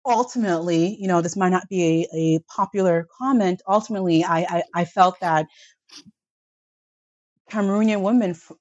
ultimately, 0.05 0.97
you 0.99 1.09
know, 1.09 1.21
this 1.21 1.37
might 1.37 1.51
not 1.51 1.69
be 1.69 2.09
a, 2.13 2.17
a 2.17 2.41
popular 2.55 3.07
comment. 3.19 3.63
Ultimately, 3.69 4.25
I, 4.25 4.41
I, 4.41 4.63
I 4.75 4.85
felt 4.85 5.21
that 5.21 5.47
Cameroonian 7.53 8.01
women 8.01 8.31
f- 8.31 8.53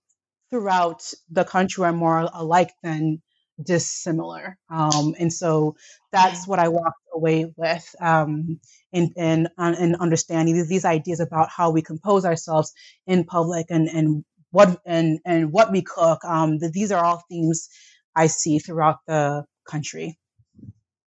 throughout 0.49 1.01
the 1.29 1.45
country 1.45 1.85
are 1.85 1.93
more 1.93 2.29
alike 2.33 2.73
than 2.83 3.21
dissimilar. 3.63 4.57
Um, 4.69 5.15
and 5.17 5.31
so 5.31 5.75
that's 6.11 6.45
what 6.45 6.59
I 6.59 6.67
walked 6.67 6.99
away 7.13 7.53
with 7.55 7.95
um, 8.01 8.59
in, 8.91 9.13
in, 9.15 9.47
in 9.57 9.95
understanding 9.95 10.67
these, 10.67 10.83
ideas 10.83 11.21
about 11.21 11.49
how 11.49 11.69
we 11.71 11.81
compose 11.81 12.25
ourselves 12.25 12.73
in 13.07 13.23
public 13.23 13.67
and, 13.69 13.87
and 13.87 14.25
what 14.51 14.81
and, 14.85 15.19
and 15.25 15.53
what 15.53 15.71
we 15.71 15.81
cook. 15.81 16.25
Um, 16.25 16.59
these 16.59 16.91
are 16.91 17.03
all 17.03 17.23
themes 17.29 17.69
I 18.13 18.27
see 18.27 18.59
throughout 18.59 18.97
the 19.07 19.45
country. 19.65 20.17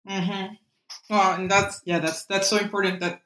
Mm-hmm. 0.08 0.54
Well, 1.10 1.34
and 1.34 1.50
that's 1.50 1.80
yeah, 1.84 1.98
that's 1.98 2.26
that's 2.26 2.48
so 2.48 2.58
important 2.58 3.00
that 3.00 3.22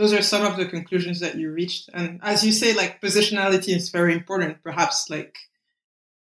those 0.00 0.14
are 0.14 0.22
some 0.22 0.46
of 0.46 0.56
the 0.56 0.64
conclusions 0.64 1.20
that 1.20 1.36
you 1.36 1.52
reached. 1.52 1.90
And 1.92 2.20
as 2.22 2.42
you 2.42 2.52
say, 2.52 2.72
like 2.72 3.02
positionality 3.02 3.76
is 3.76 3.90
very 3.90 4.14
important. 4.14 4.62
Perhaps 4.62 5.10
like 5.10 5.36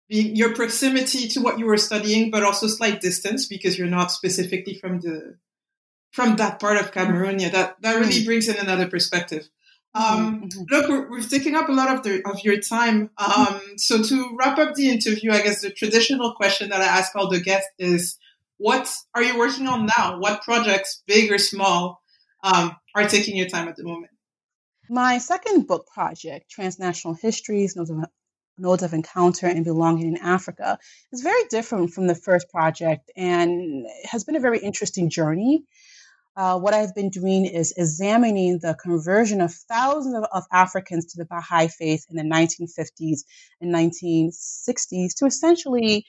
your 0.09 0.55
proximity 0.55 1.29
to 1.29 1.41
what 1.41 1.59
you 1.59 1.67
were 1.67 1.77
studying, 1.77 2.31
but 2.31 2.43
also 2.43 2.69
slight 2.69 3.03
distance 3.03 3.45
because 3.45 3.77
you're 3.77 3.87
not 3.87 4.11
specifically 4.11 4.73
from 4.73 5.01
the 5.01 5.37
from 6.11 6.37
that 6.37 6.59
part 6.59 6.79
of 6.79 6.91
Cameroon. 6.91 7.39
Yeah, 7.39 7.51
that 7.51 7.77
that 7.83 7.97
really 7.97 8.23
mm. 8.23 8.25
brings 8.25 8.49
in 8.49 8.57
another 8.57 8.89
perspective. 8.89 9.47
Um, 9.93 10.49
mm-hmm. 10.49 10.63
Look, 10.71 10.89
we're, 10.89 11.11
we're, 11.11 11.23
taking 11.23 11.55
up 11.55 11.69
a 11.69 11.73
lot 11.73 11.95
of 11.95 12.03
the 12.03 12.27
of 12.27 12.41
your 12.45 12.59
time. 12.59 13.11
Um, 13.19 13.61
so 13.77 14.03
to 14.03 14.37
wrap 14.39 14.57
up 14.57 14.75
the 14.75 14.89
interview, 14.89 15.33
I 15.33 15.43
guess 15.43 15.61
the 15.61 15.71
traditional 15.71 16.33
question 16.33 16.71
that 16.71 16.81
I 16.81 16.87
ask 16.87 17.15
all 17.15 17.29
the 17.29 17.41
guests 17.41 17.69
is, 17.79 18.17
what 18.57 18.91
are 19.15 19.23
you 19.23 19.39
working 19.39 19.67
on 19.67 19.85
now? 19.99 20.19
What 20.19 20.41
projects, 20.41 21.03
big 21.07 21.31
or 21.31 21.37
small, 21.37 22.01
um, 22.43 22.77
are 22.95 23.09
taking 23.09 23.37
your 23.37 23.49
time 23.49 23.69
at 23.69 23.77
the 23.77 23.85
moment? 23.85 24.13
My 24.89 25.19
second 25.19 25.67
book 25.67 25.87
project, 25.93 26.51
Transnational 26.51 27.15
Histories, 27.15 27.77
Nodes 27.77 27.91
of, 27.91 28.05
Nodes 28.59 28.83
of 28.83 28.95
Encounter 28.95 29.47
and 29.47 29.65
Belonging 29.65 30.15
in 30.15 30.23
Africa, 30.23 30.79
is 31.13 31.23
very 31.23 31.43
different 31.51 31.91
from 31.91 32.07
the 32.07 32.15
first 32.15 32.49
project 32.51 33.11
and 33.17 33.87
has 34.05 34.25
been 34.25 34.37
a 34.37 34.41
very 34.41 34.61
interesting 34.61 35.11
journey 35.11 35.65
uh, 36.37 36.59
what 36.59 36.75
I've 36.75 36.95
been 36.95 37.09
doing 37.09 37.47
is 37.47 37.73
examining 37.77 38.59
the 38.59 38.75
conversion 38.75 39.41
of 39.41 39.55
thousands 39.55 40.17
of, 40.17 40.25
of, 40.33 40.45
Africans 40.53 41.07
to 41.07 41.19
the 41.19 41.25
Baha'i 41.25 41.69
faith 41.69 42.05
in 42.11 42.17
the 42.17 42.23
1950s 42.23 43.21
and 43.61 43.75
1960s 43.75 45.15
to 45.17 45.25
essentially 45.25 46.05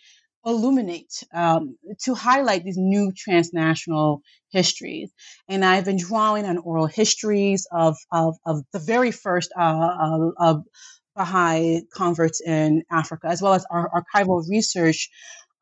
illuminate, 0.46 1.24
um, 1.34 1.78
to 2.04 2.14
highlight 2.14 2.64
these 2.64 2.78
new 2.78 3.12
transnational 3.16 4.22
histories. 4.50 5.12
And 5.50 5.66
I've 5.66 5.86
been 5.86 5.98
drawing 5.98 6.46
on 6.46 6.58
oral 6.58 6.88
histories 6.88 7.68
of, 7.72 7.98
of, 8.12 8.36
of 8.46 8.64
the 8.72 8.80
very 8.80 9.12
first 9.12 9.52
uh, 9.58 10.30
of 10.38 10.64
Baha'i 11.16 11.82
converts 11.94 12.42
in 12.42 12.84
Africa, 12.92 13.28
as 13.28 13.42
well 13.42 13.54
as 13.54 13.66
our 13.72 13.90
archival 13.90 14.48
research 14.48 15.10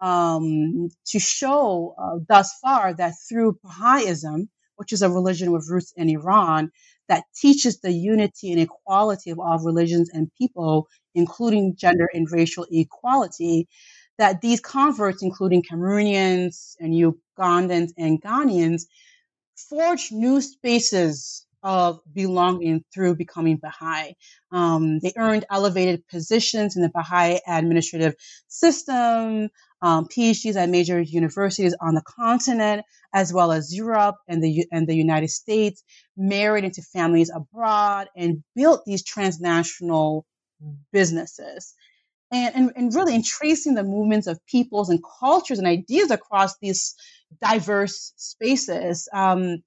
um, 0.01 0.89
to 1.07 1.19
show 1.19 1.95
uh, 1.97 2.19
thus 2.27 2.53
far 2.61 2.93
that 2.93 3.13
through 3.27 3.57
Baha'ism, 3.63 4.49
which 4.75 4.91
is 4.91 5.01
a 5.01 5.09
religion 5.09 5.51
with 5.51 5.69
roots 5.69 5.93
in 5.95 6.09
Iran, 6.09 6.71
that 7.07 7.23
teaches 7.35 7.79
the 7.79 7.91
unity 7.91 8.51
and 8.51 8.59
equality 8.59 9.29
of 9.29 9.39
all 9.39 9.59
religions 9.59 10.09
and 10.11 10.31
people, 10.37 10.87
including 11.13 11.75
gender 11.77 12.09
and 12.13 12.29
racial 12.29 12.65
equality, 12.71 13.67
that 14.17 14.41
these 14.41 14.59
converts, 14.59 15.21
including 15.21 15.63
Cameroonians 15.63 16.75
and 16.79 16.93
Ugandans 16.93 17.91
and 17.97 18.21
Ghanaians, 18.21 18.83
forged 19.69 20.11
new 20.11 20.41
spaces 20.41 21.45
of 21.63 21.99
belonging 22.13 22.83
through 22.93 23.15
becoming 23.15 23.57
Baha'i. 23.57 24.13
Um, 24.51 24.99
they 24.99 25.13
earned 25.17 25.45
elevated 25.49 26.07
positions 26.07 26.75
in 26.75 26.83
the 26.83 26.91
Baha'i 26.93 27.39
administrative 27.47 28.13
system, 28.47 29.49
um, 29.81 30.07
PhDs 30.07 30.55
at 30.55 30.69
major 30.69 31.01
universities 31.01 31.75
on 31.81 31.95
the 31.95 32.03
continent, 32.03 32.85
as 33.13 33.33
well 33.33 33.51
as 33.51 33.75
Europe 33.75 34.15
and 34.27 34.43
the 34.43 34.65
and 34.71 34.87
the 34.87 34.95
United 34.95 35.29
States, 35.29 35.83
married 36.15 36.65
into 36.65 36.83
families 36.83 37.31
abroad, 37.33 38.09
and 38.15 38.43
built 38.55 38.83
these 38.85 39.03
transnational 39.03 40.25
businesses. 40.91 41.73
And, 42.31 42.55
and, 42.55 42.71
and 42.75 42.95
really 42.95 43.13
in 43.13 43.23
tracing 43.23 43.75
the 43.75 43.83
movements 43.83 44.27
of 44.27 44.43
peoples 44.47 44.89
and 44.89 44.99
cultures 45.19 45.59
and 45.59 45.67
ideas 45.67 46.11
across 46.11 46.57
these 46.57 46.95
diverse 47.41 48.13
spaces. 48.17 49.07
Um, 49.13 49.63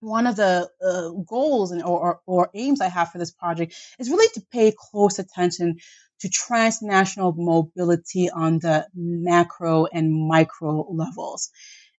one 0.00 0.26
of 0.26 0.36
the 0.36 0.68
uh, 0.86 1.08
goals 1.26 1.72
and 1.72 1.82
or, 1.82 2.20
or, 2.26 2.50
aims 2.54 2.80
I 2.80 2.88
have 2.88 3.10
for 3.10 3.18
this 3.18 3.30
project 3.30 3.74
is 3.98 4.10
really 4.10 4.28
to 4.34 4.42
pay 4.52 4.72
close 4.76 5.18
attention 5.18 5.78
to 6.20 6.28
transnational 6.28 7.32
mobility 7.32 8.30
on 8.30 8.58
the 8.58 8.86
macro 8.94 9.86
and 9.86 10.12
micro 10.12 10.86
levels. 10.90 11.50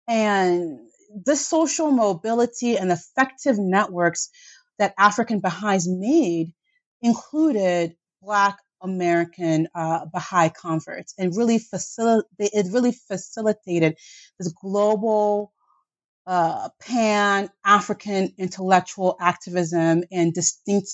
And 0.07 0.81
this 1.15 1.47
social 1.47 1.91
mobility 1.91 2.77
and 2.77 2.93
effective 2.93 3.59
networks 3.59 4.31
that 4.79 4.95
African 4.99 5.41
Baha'is 5.41 5.89
made 5.89 6.53
included 7.01 7.97
Black 8.23 8.59
American 8.81 9.69
uh, 9.75 10.07
Baha'i 10.07 10.51
converts 10.51 11.15
and 11.19 11.37
really 11.37 11.61
it 12.39 12.67
really 12.73 12.93
facilitated 12.93 13.97
this 14.39 14.53
global 14.53 15.53
uh, 16.27 16.69
pan 16.81 17.51
African 17.65 18.33
intellectual 18.39 19.17
activism 19.21 20.05
and 20.11 20.33
distinct 20.33 20.89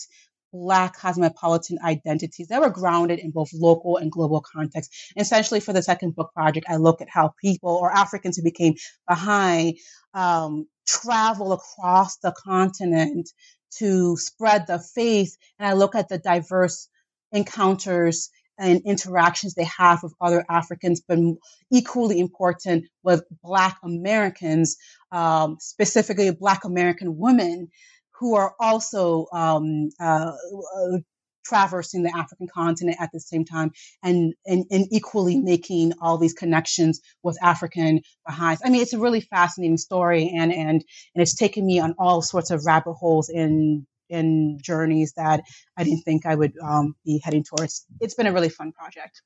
Black 0.52 0.96
cosmopolitan 0.96 1.78
identities 1.84 2.48
that 2.48 2.60
were 2.60 2.70
grounded 2.70 3.20
in 3.20 3.30
both 3.30 3.52
local 3.52 3.98
and 3.98 4.10
global 4.10 4.40
context. 4.40 4.92
Essentially, 5.16 5.60
for 5.60 5.72
the 5.72 5.82
second 5.82 6.16
book 6.16 6.32
project, 6.34 6.66
I 6.68 6.74
look 6.76 7.00
at 7.00 7.08
how 7.08 7.34
people 7.40 7.70
or 7.70 7.92
Africans 7.92 8.36
who 8.36 8.42
became 8.42 8.74
Baha'i 9.06 9.78
um, 10.12 10.66
travel 10.88 11.52
across 11.52 12.16
the 12.16 12.32
continent 12.32 13.28
to 13.78 14.16
spread 14.16 14.66
the 14.66 14.80
faith, 14.80 15.36
and 15.60 15.68
I 15.68 15.74
look 15.74 15.94
at 15.94 16.08
the 16.08 16.18
diverse 16.18 16.88
encounters 17.32 18.30
and 18.58 18.82
interactions 18.84 19.54
they 19.54 19.64
have 19.64 20.02
with 20.02 20.14
other 20.20 20.44
Africans, 20.48 21.00
but 21.06 21.18
equally 21.72 22.20
important 22.20 22.84
with 23.02 23.24
Black 23.42 23.78
Americans, 23.82 24.76
um, 25.12 25.56
specifically 25.60 26.30
Black 26.30 26.64
American 26.64 27.16
women 27.16 27.68
who 28.18 28.34
are 28.34 28.54
also 28.60 29.26
um, 29.32 29.88
uh, 29.98 30.32
uh, 30.76 30.98
traversing 31.42 32.02
the 32.02 32.14
African 32.14 32.46
continent 32.46 32.98
at 33.00 33.10
the 33.12 33.18
same 33.18 33.46
time 33.46 33.72
and, 34.02 34.34
and, 34.46 34.66
and 34.70 34.86
equally 34.92 35.38
making 35.38 35.92
all 36.00 36.18
these 36.18 36.34
connections 36.34 37.00
with 37.22 37.42
African 37.42 38.02
Baha'is. 38.26 38.60
I 38.62 38.68
mean, 38.68 38.82
it's 38.82 38.92
a 38.92 38.98
really 38.98 39.22
fascinating 39.22 39.78
story 39.78 40.30
and, 40.36 40.52
and, 40.52 40.84
and 41.14 41.22
it's 41.22 41.34
taken 41.34 41.64
me 41.64 41.80
on 41.80 41.94
all 41.98 42.20
sorts 42.20 42.50
of 42.50 42.66
rabbit 42.66 42.92
holes 42.92 43.30
in, 43.30 43.86
in 44.11 44.58
journeys 44.61 45.14
that 45.16 45.40
I 45.76 45.84
didn't 45.84 46.02
think 46.02 46.26
I 46.26 46.34
would 46.34 46.52
um, 46.62 46.94
be 47.04 47.20
heading 47.24 47.44
towards. 47.44 47.86
It's 48.00 48.14
been 48.14 48.26
a 48.26 48.32
really 48.32 48.50
fun 48.50 48.72
project. 48.72 49.22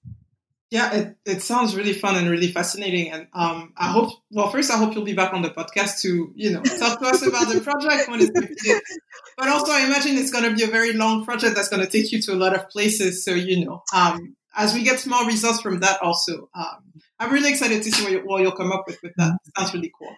Yeah, 0.71 0.93
it, 0.93 1.17
it 1.25 1.43
sounds 1.43 1.77
really 1.77 1.93
fun 1.93 2.17
and 2.17 2.29
really 2.29 2.49
fascinating. 2.49 3.13
And 3.13 3.29
um, 3.33 3.73
I 3.77 3.93
hope, 3.93 4.13
well, 4.31 4.51
first, 4.51 4.73
I 4.73 4.77
hope 4.77 4.95
you'll 4.95 5.05
be 5.05 5.15
back 5.15 5.33
on 5.33 5.43
the 5.43 5.51
podcast 5.51 6.01
to, 6.01 6.33
you 6.35 6.51
know, 6.51 6.63
talk 6.63 6.99
to 6.99 7.07
us 7.07 7.25
about 7.25 7.53
the 7.53 7.61
project 7.61 8.09
when 8.09 8.21
it's 8.21 8.31
completed. 8.31 8.83
But 9.37 9.49
also, 9.49 9.71
I 9.71 9.85
imagine 9.87 10.17
it's 10.17 10.33
going 10.33 10.51
to 10.51 10.57
be 10.57 10.65
a 10.65 10.73
very 10.73 10.93
long 10.93 11.25
project 11.25 11.55
that's 11.55 11.69
going 11.69 11.85
to 11.85 11.91
take 11.91 12.11
you 12.11 12.21
to 12.23 12.33
a 12.33 12.35
lot 12.35 12.57
of 12.57 12.69
places. 12.71 13.25
So, 13.25 13.33
you 13.33 13.65
know, 13.65 13.83
um, 13.95 14.35
as 14.57 14.75
we 14.75 14.83
get 14.83 14.99
small 14.99 15.25
results 15.27 15.61
from 15.61 15.81
that, 15.81 16.03
also, 16.03 16.49
um, 16.55 16.93
I'm 17.21 17.33
really 17.33 17.51
excited 17.51 17.83
to 17.83 17.93
see 17.93 18.03
what, 18.03 18.13
you, 18.13 18.21
what 18.25 18.43
you'll 18.43 18.53
come 18.53 18.73
up 18.73 18.85
with 18.89 18.99
with 19.01 19.13
that. 19.17 19.33
It 19.47 19.53
sounds 19.57 19.75
really 19.75 19.93
cool. 19.97 20.17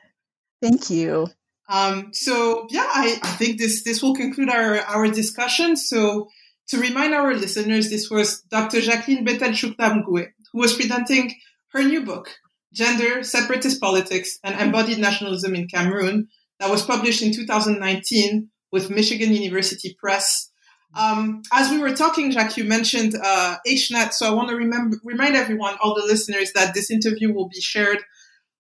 Thank 0.63 0.89
you. 0.89 1.27
Um, 1.69 2.11
so 2.13 2.67
yeah, 2.71 2.87
I, 2.89 3.19
I 3.23 3.29
think 3.33 3.59
this 3.59 3.83
this 3.83 4.03
will 4.03 4.15
conclude 4.15 4.49
our 4.49 4.79
our 4.81 5.09
discussion. 5.09 5.77
So 5.77 6.29
to 6.69 6.79
remind 6.79 7.15
our 7.15 7.35
listeners, 7.35 7.91
this 7.91 8.11
was 8.11 8.43
Dr. 8.43 8.81
Jacqueline 8.81 9.25
Bethel 9.25 9.51
Tchouta 9.51 9.93
Mougoué, 9.93 10.29
who 10.53 10.61
was 10.61 10.75
presenting 10.75 11.35
her 11.73 11.83
new 11.83 12.05
book, 12.05 12.31
Gender, 12.73 13.23
Separatist 13.23 13.81
Politics, 13.81 14.39
and 14.43 14.59
Embodied 14.61 14.99
Nationalism 14.99 15.55
in 15.55 15.69
Cameroon, 15.69 16.29
that 16.59 16.71
was 16.71 16.85
published 16.85 17.23
in 17.23 17.33
2019 17.33 18.51
with 18.73 18.91
Michigan 18.91 19.33
University 19.33 19.97
Press. 19.99 20.51
Um, 20.97 21.43
as 21.53 21.71
we 21.71 21.79
were 21.79 21.95
talking, 21.95 22.31
Jacques, 22.31 22.57
you 22.57 22.65
mentioned 22.65 23.15
uh, 23.23 23.57
H-Net, 23.67 24.15
so 24.15 24.27
I 24.27 24.35
want 24.35 24.49
to 24.49 24.57
remember, 24.57 24.97
remind 25.05 25.37
everyone, 25.37 25.77
all 25.83 25.95
the 25.95 26.07
listeners, 26.07 26.53
that 26.55 26.75
this 26.75 26.91
interview 26.91 27.33
will 27.33 27.49
be 27.49 27.61
shared 27.61 27.99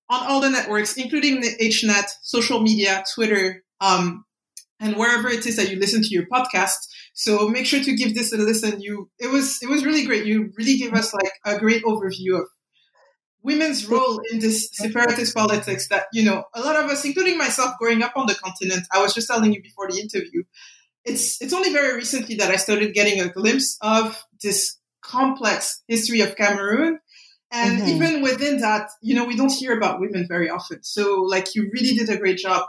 on 0.08 0.26
all 0.26 0.40
the 0.40 0.50
networks, 0.50 0.96
including 0.96 1.40
the 1.40 1.52
H-Net, 1.58 2.10
social 2.22 2.60
media, 2.60 3.02
Twitter, 3.14 3.62
um, 3.80 4.24
and 4.78 4.96
wherever 4.96 5.28
it 5.28 5.46
is 5.46 5.56
that 5.56 5.70
you 5.70 5.78
listen 5.78 6.02
to 6.02 6.08
your 6.08 6.26
podcast. 6.26 6.76
So 7.14 7.48
make 7.48 7.66
sure 7.66 7.82
to 7.82 7.96
give 7.96 8.14
this 8.14 8.32
a 8.32 8.36
listen. 8.36 8.80
You, 8.80 9.10
it 9.18 9.30
was, 9.30 9.58
it 9.62 9.68
was 9.68 9.84
really 9.84 10.04
great. 10.04 10.26
You 10.26 10.52
really 10.56 10.76
gave 10.76 10.92
us 10.92 11.14
like 11.14 11.32
a 11.44 11.58
great 11.58 11.82
overview 11.84 12.38
of 12.38 12.46
women's 13.42 13.88
role 13.88 14.20
in 14.30 14.38
this 14.40 14.68
separatist 14.72 15.34
politics 15.34 15.88
that, 15.88 16.06
you 16.12 16.24
know, 16.24 16.44
a 16.54 16.60
lot 16.60 16.76
of 16.76 16.90
us, 16.90 17.04
including 17.04 17.38
myself 17.38 17.74
growing 17.80 18.02
up 18.02 18.12
on 18.16 18.26
the 18.26 18.34
continent, 18.34 18.86
I 18.92 19.00
was 19.00 19.14
just 19.14 19.28
telling 19.28 19.52
you 19.52 19.62
before 19.62 19.88
the 19.90 19.98
interview, 19.98 20.42
it's, 21.04 21.40
it's 21.40 21.52
only 21.52 21.72
very 21.72 21.94
recently 21.94 22.34
that 22.36 22.50
I 22.50 22.56
started 22.56 22.92
getting 22.92 23.20
a 23.20 23.28
glimpse 23.28 23.78
of 23.80 24.22
this 24.42 24.76
complex 25.00 25.82
history 25.86 26.20
of 26.20 26.36
Cameroon. 26.36 26.98
And 27.52 27.78
mm-hmm. 27.78 27.88
even 27.88 28.22
within 28.22 28.60
that, 28.60 28.88
you 29.00 29.14
know, 29.14 29.24
we 29.24 29.36
don't 29.36 29.52
hear 29.52 29.76
about 29.76 30.00
women 30.00 30.26
very 30.28 30.50
often. 30.50 30.82
So 30.82 31.22
like 31.22 31.54
you 31.54 31.70
really 31.72 31.94
did 31.94 32.08
a 32.08 32.16
great 32.16 32.38
job 32.38 32.66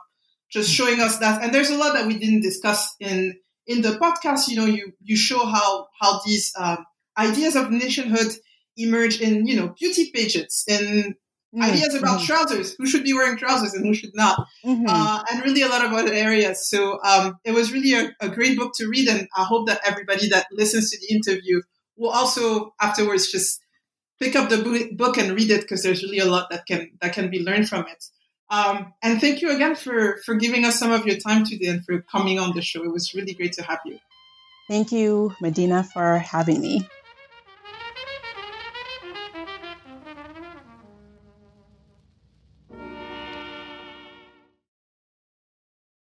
just 0.51 0.69
showing 0.71 0.99
us 0.99 1.17
that. 1.19 1.43
And 1.43 1.53
there's 1.53 1.69
a 1.69 1.77
lot 1.77 1.93
that 1.93 2.07
we 2.07 2.17
didn't 2.17 2.41
discuss 2.41 2.95
in 2.99 3.35
in 3.65 3.81
the 3.81 3.99
podcast, 3.99 4.47
you 4.47 4.55
know, 4.55 4.65
you 4.65 4.93
you 5.03 5.15
show 5.15 5.45
how 5.45 5.87
how 5.99 6.21
these 6.25 6.53
um, 6.57 6.85
ideas 7.17 7.55
of 7.55 7.69
nationhood 7.69 8.31
emerge 8.77 9.19
in 9.19 9.45
you 9.45 9.55
know 9.55 9.73
beauty 9.77 10.11
pageants 10.13 10.63
and 10.69 11.15
mm-hmm. 11.53 11.61
ideas 11.61 11.93
about 11.93 12.19
mm-hmm. 12.19 12.25
trousers, 12.25 12.75
who 12.77 12.85
should 12.85 13.03
be 13.03 13.13
wearing 13.13 13.37
trousers 13.37 13.73
and 13.73 13.85
who 13.85 13.93
should 13.93 14.15
not, 14.15 14.47
mm-hmm. 14.65 14.85
uh, 14.87 15.23
and 15.31 15.43
really 15.43 15.63
a 15.63 15.67
lot 15.67 15.83
of 15.83 15.91
other 15.91 16.13
areas. 16.13 16.69
So 16.69 16.99
um, 17.03 17.37
it 17.43 17.51
was 17.51 17.73
really 17.73 17.93
a, 17.93 18.11
a, 18.21 18.29
great 18.29 18.57
book 18.57 18.73
to 18.75 18.87
read, 18.87 19.09
and 19.09 19.27
I 19.35 19.43
hope 19.43 19.67
that 19.67 19.81
everybody 19.85 20.29
that 20.29 20.47
listens 20.51 20.91
to 20.91 20.99
the 20.99 21.13
interview 21.13 21.61
will 21.97 22.11
also 22.11 22.73
afterwards 22.79 23.29
just 23.31 23.59
pick 24.19 24.35
up 24.35 24.49
the 24.49 24.89
book 24.93 25.17
and 25.17 25.31
read 25.31 25.51
it 25.51 25.61
because 25.61 25.83
there's 25.83 26.03
really 26.03 26.19
a 26.19 26.25
lot 26.25 26.49
that 26.49 26.65
can 26.65 26.91
that 27.01 27.13
can 27.13 27.29
be 27.29 27.43
learned 27.43 27.69
from 27.69 27.85
it. 27.87 28.05
Um, 28.49 28.93
and 29.03 29.19
thank 29.19 29.41
you 29.41 29.53
again 29.53 29.75
for, 29.75 30.19
for 30.25 30.35
giving 30.35 30.63
us 30.63 30.79
some 30.79 30.91
of 30.91 31.05
your 31.05 31.17
time 31.17 31.43
today 31.43 31.67
and 31.67 31.83
for 31.85 32.01
coming 32.01 32.39
on 32.39 32.55
the 32.55 32.61
show. 32.61 32.83
It 32.83 32.91
was 32.91 33.13
really 33.13 33.33
great 33.33 33.53
to 33.53 33.63
have 33.63 33.79
you. 33.85 33.99
Thank 34.69 34.91
you, 34.91 35.33
Medina, 35.41 35.83
for 35.83 36.17
having 36.19 36.61
me. 36.61 36.87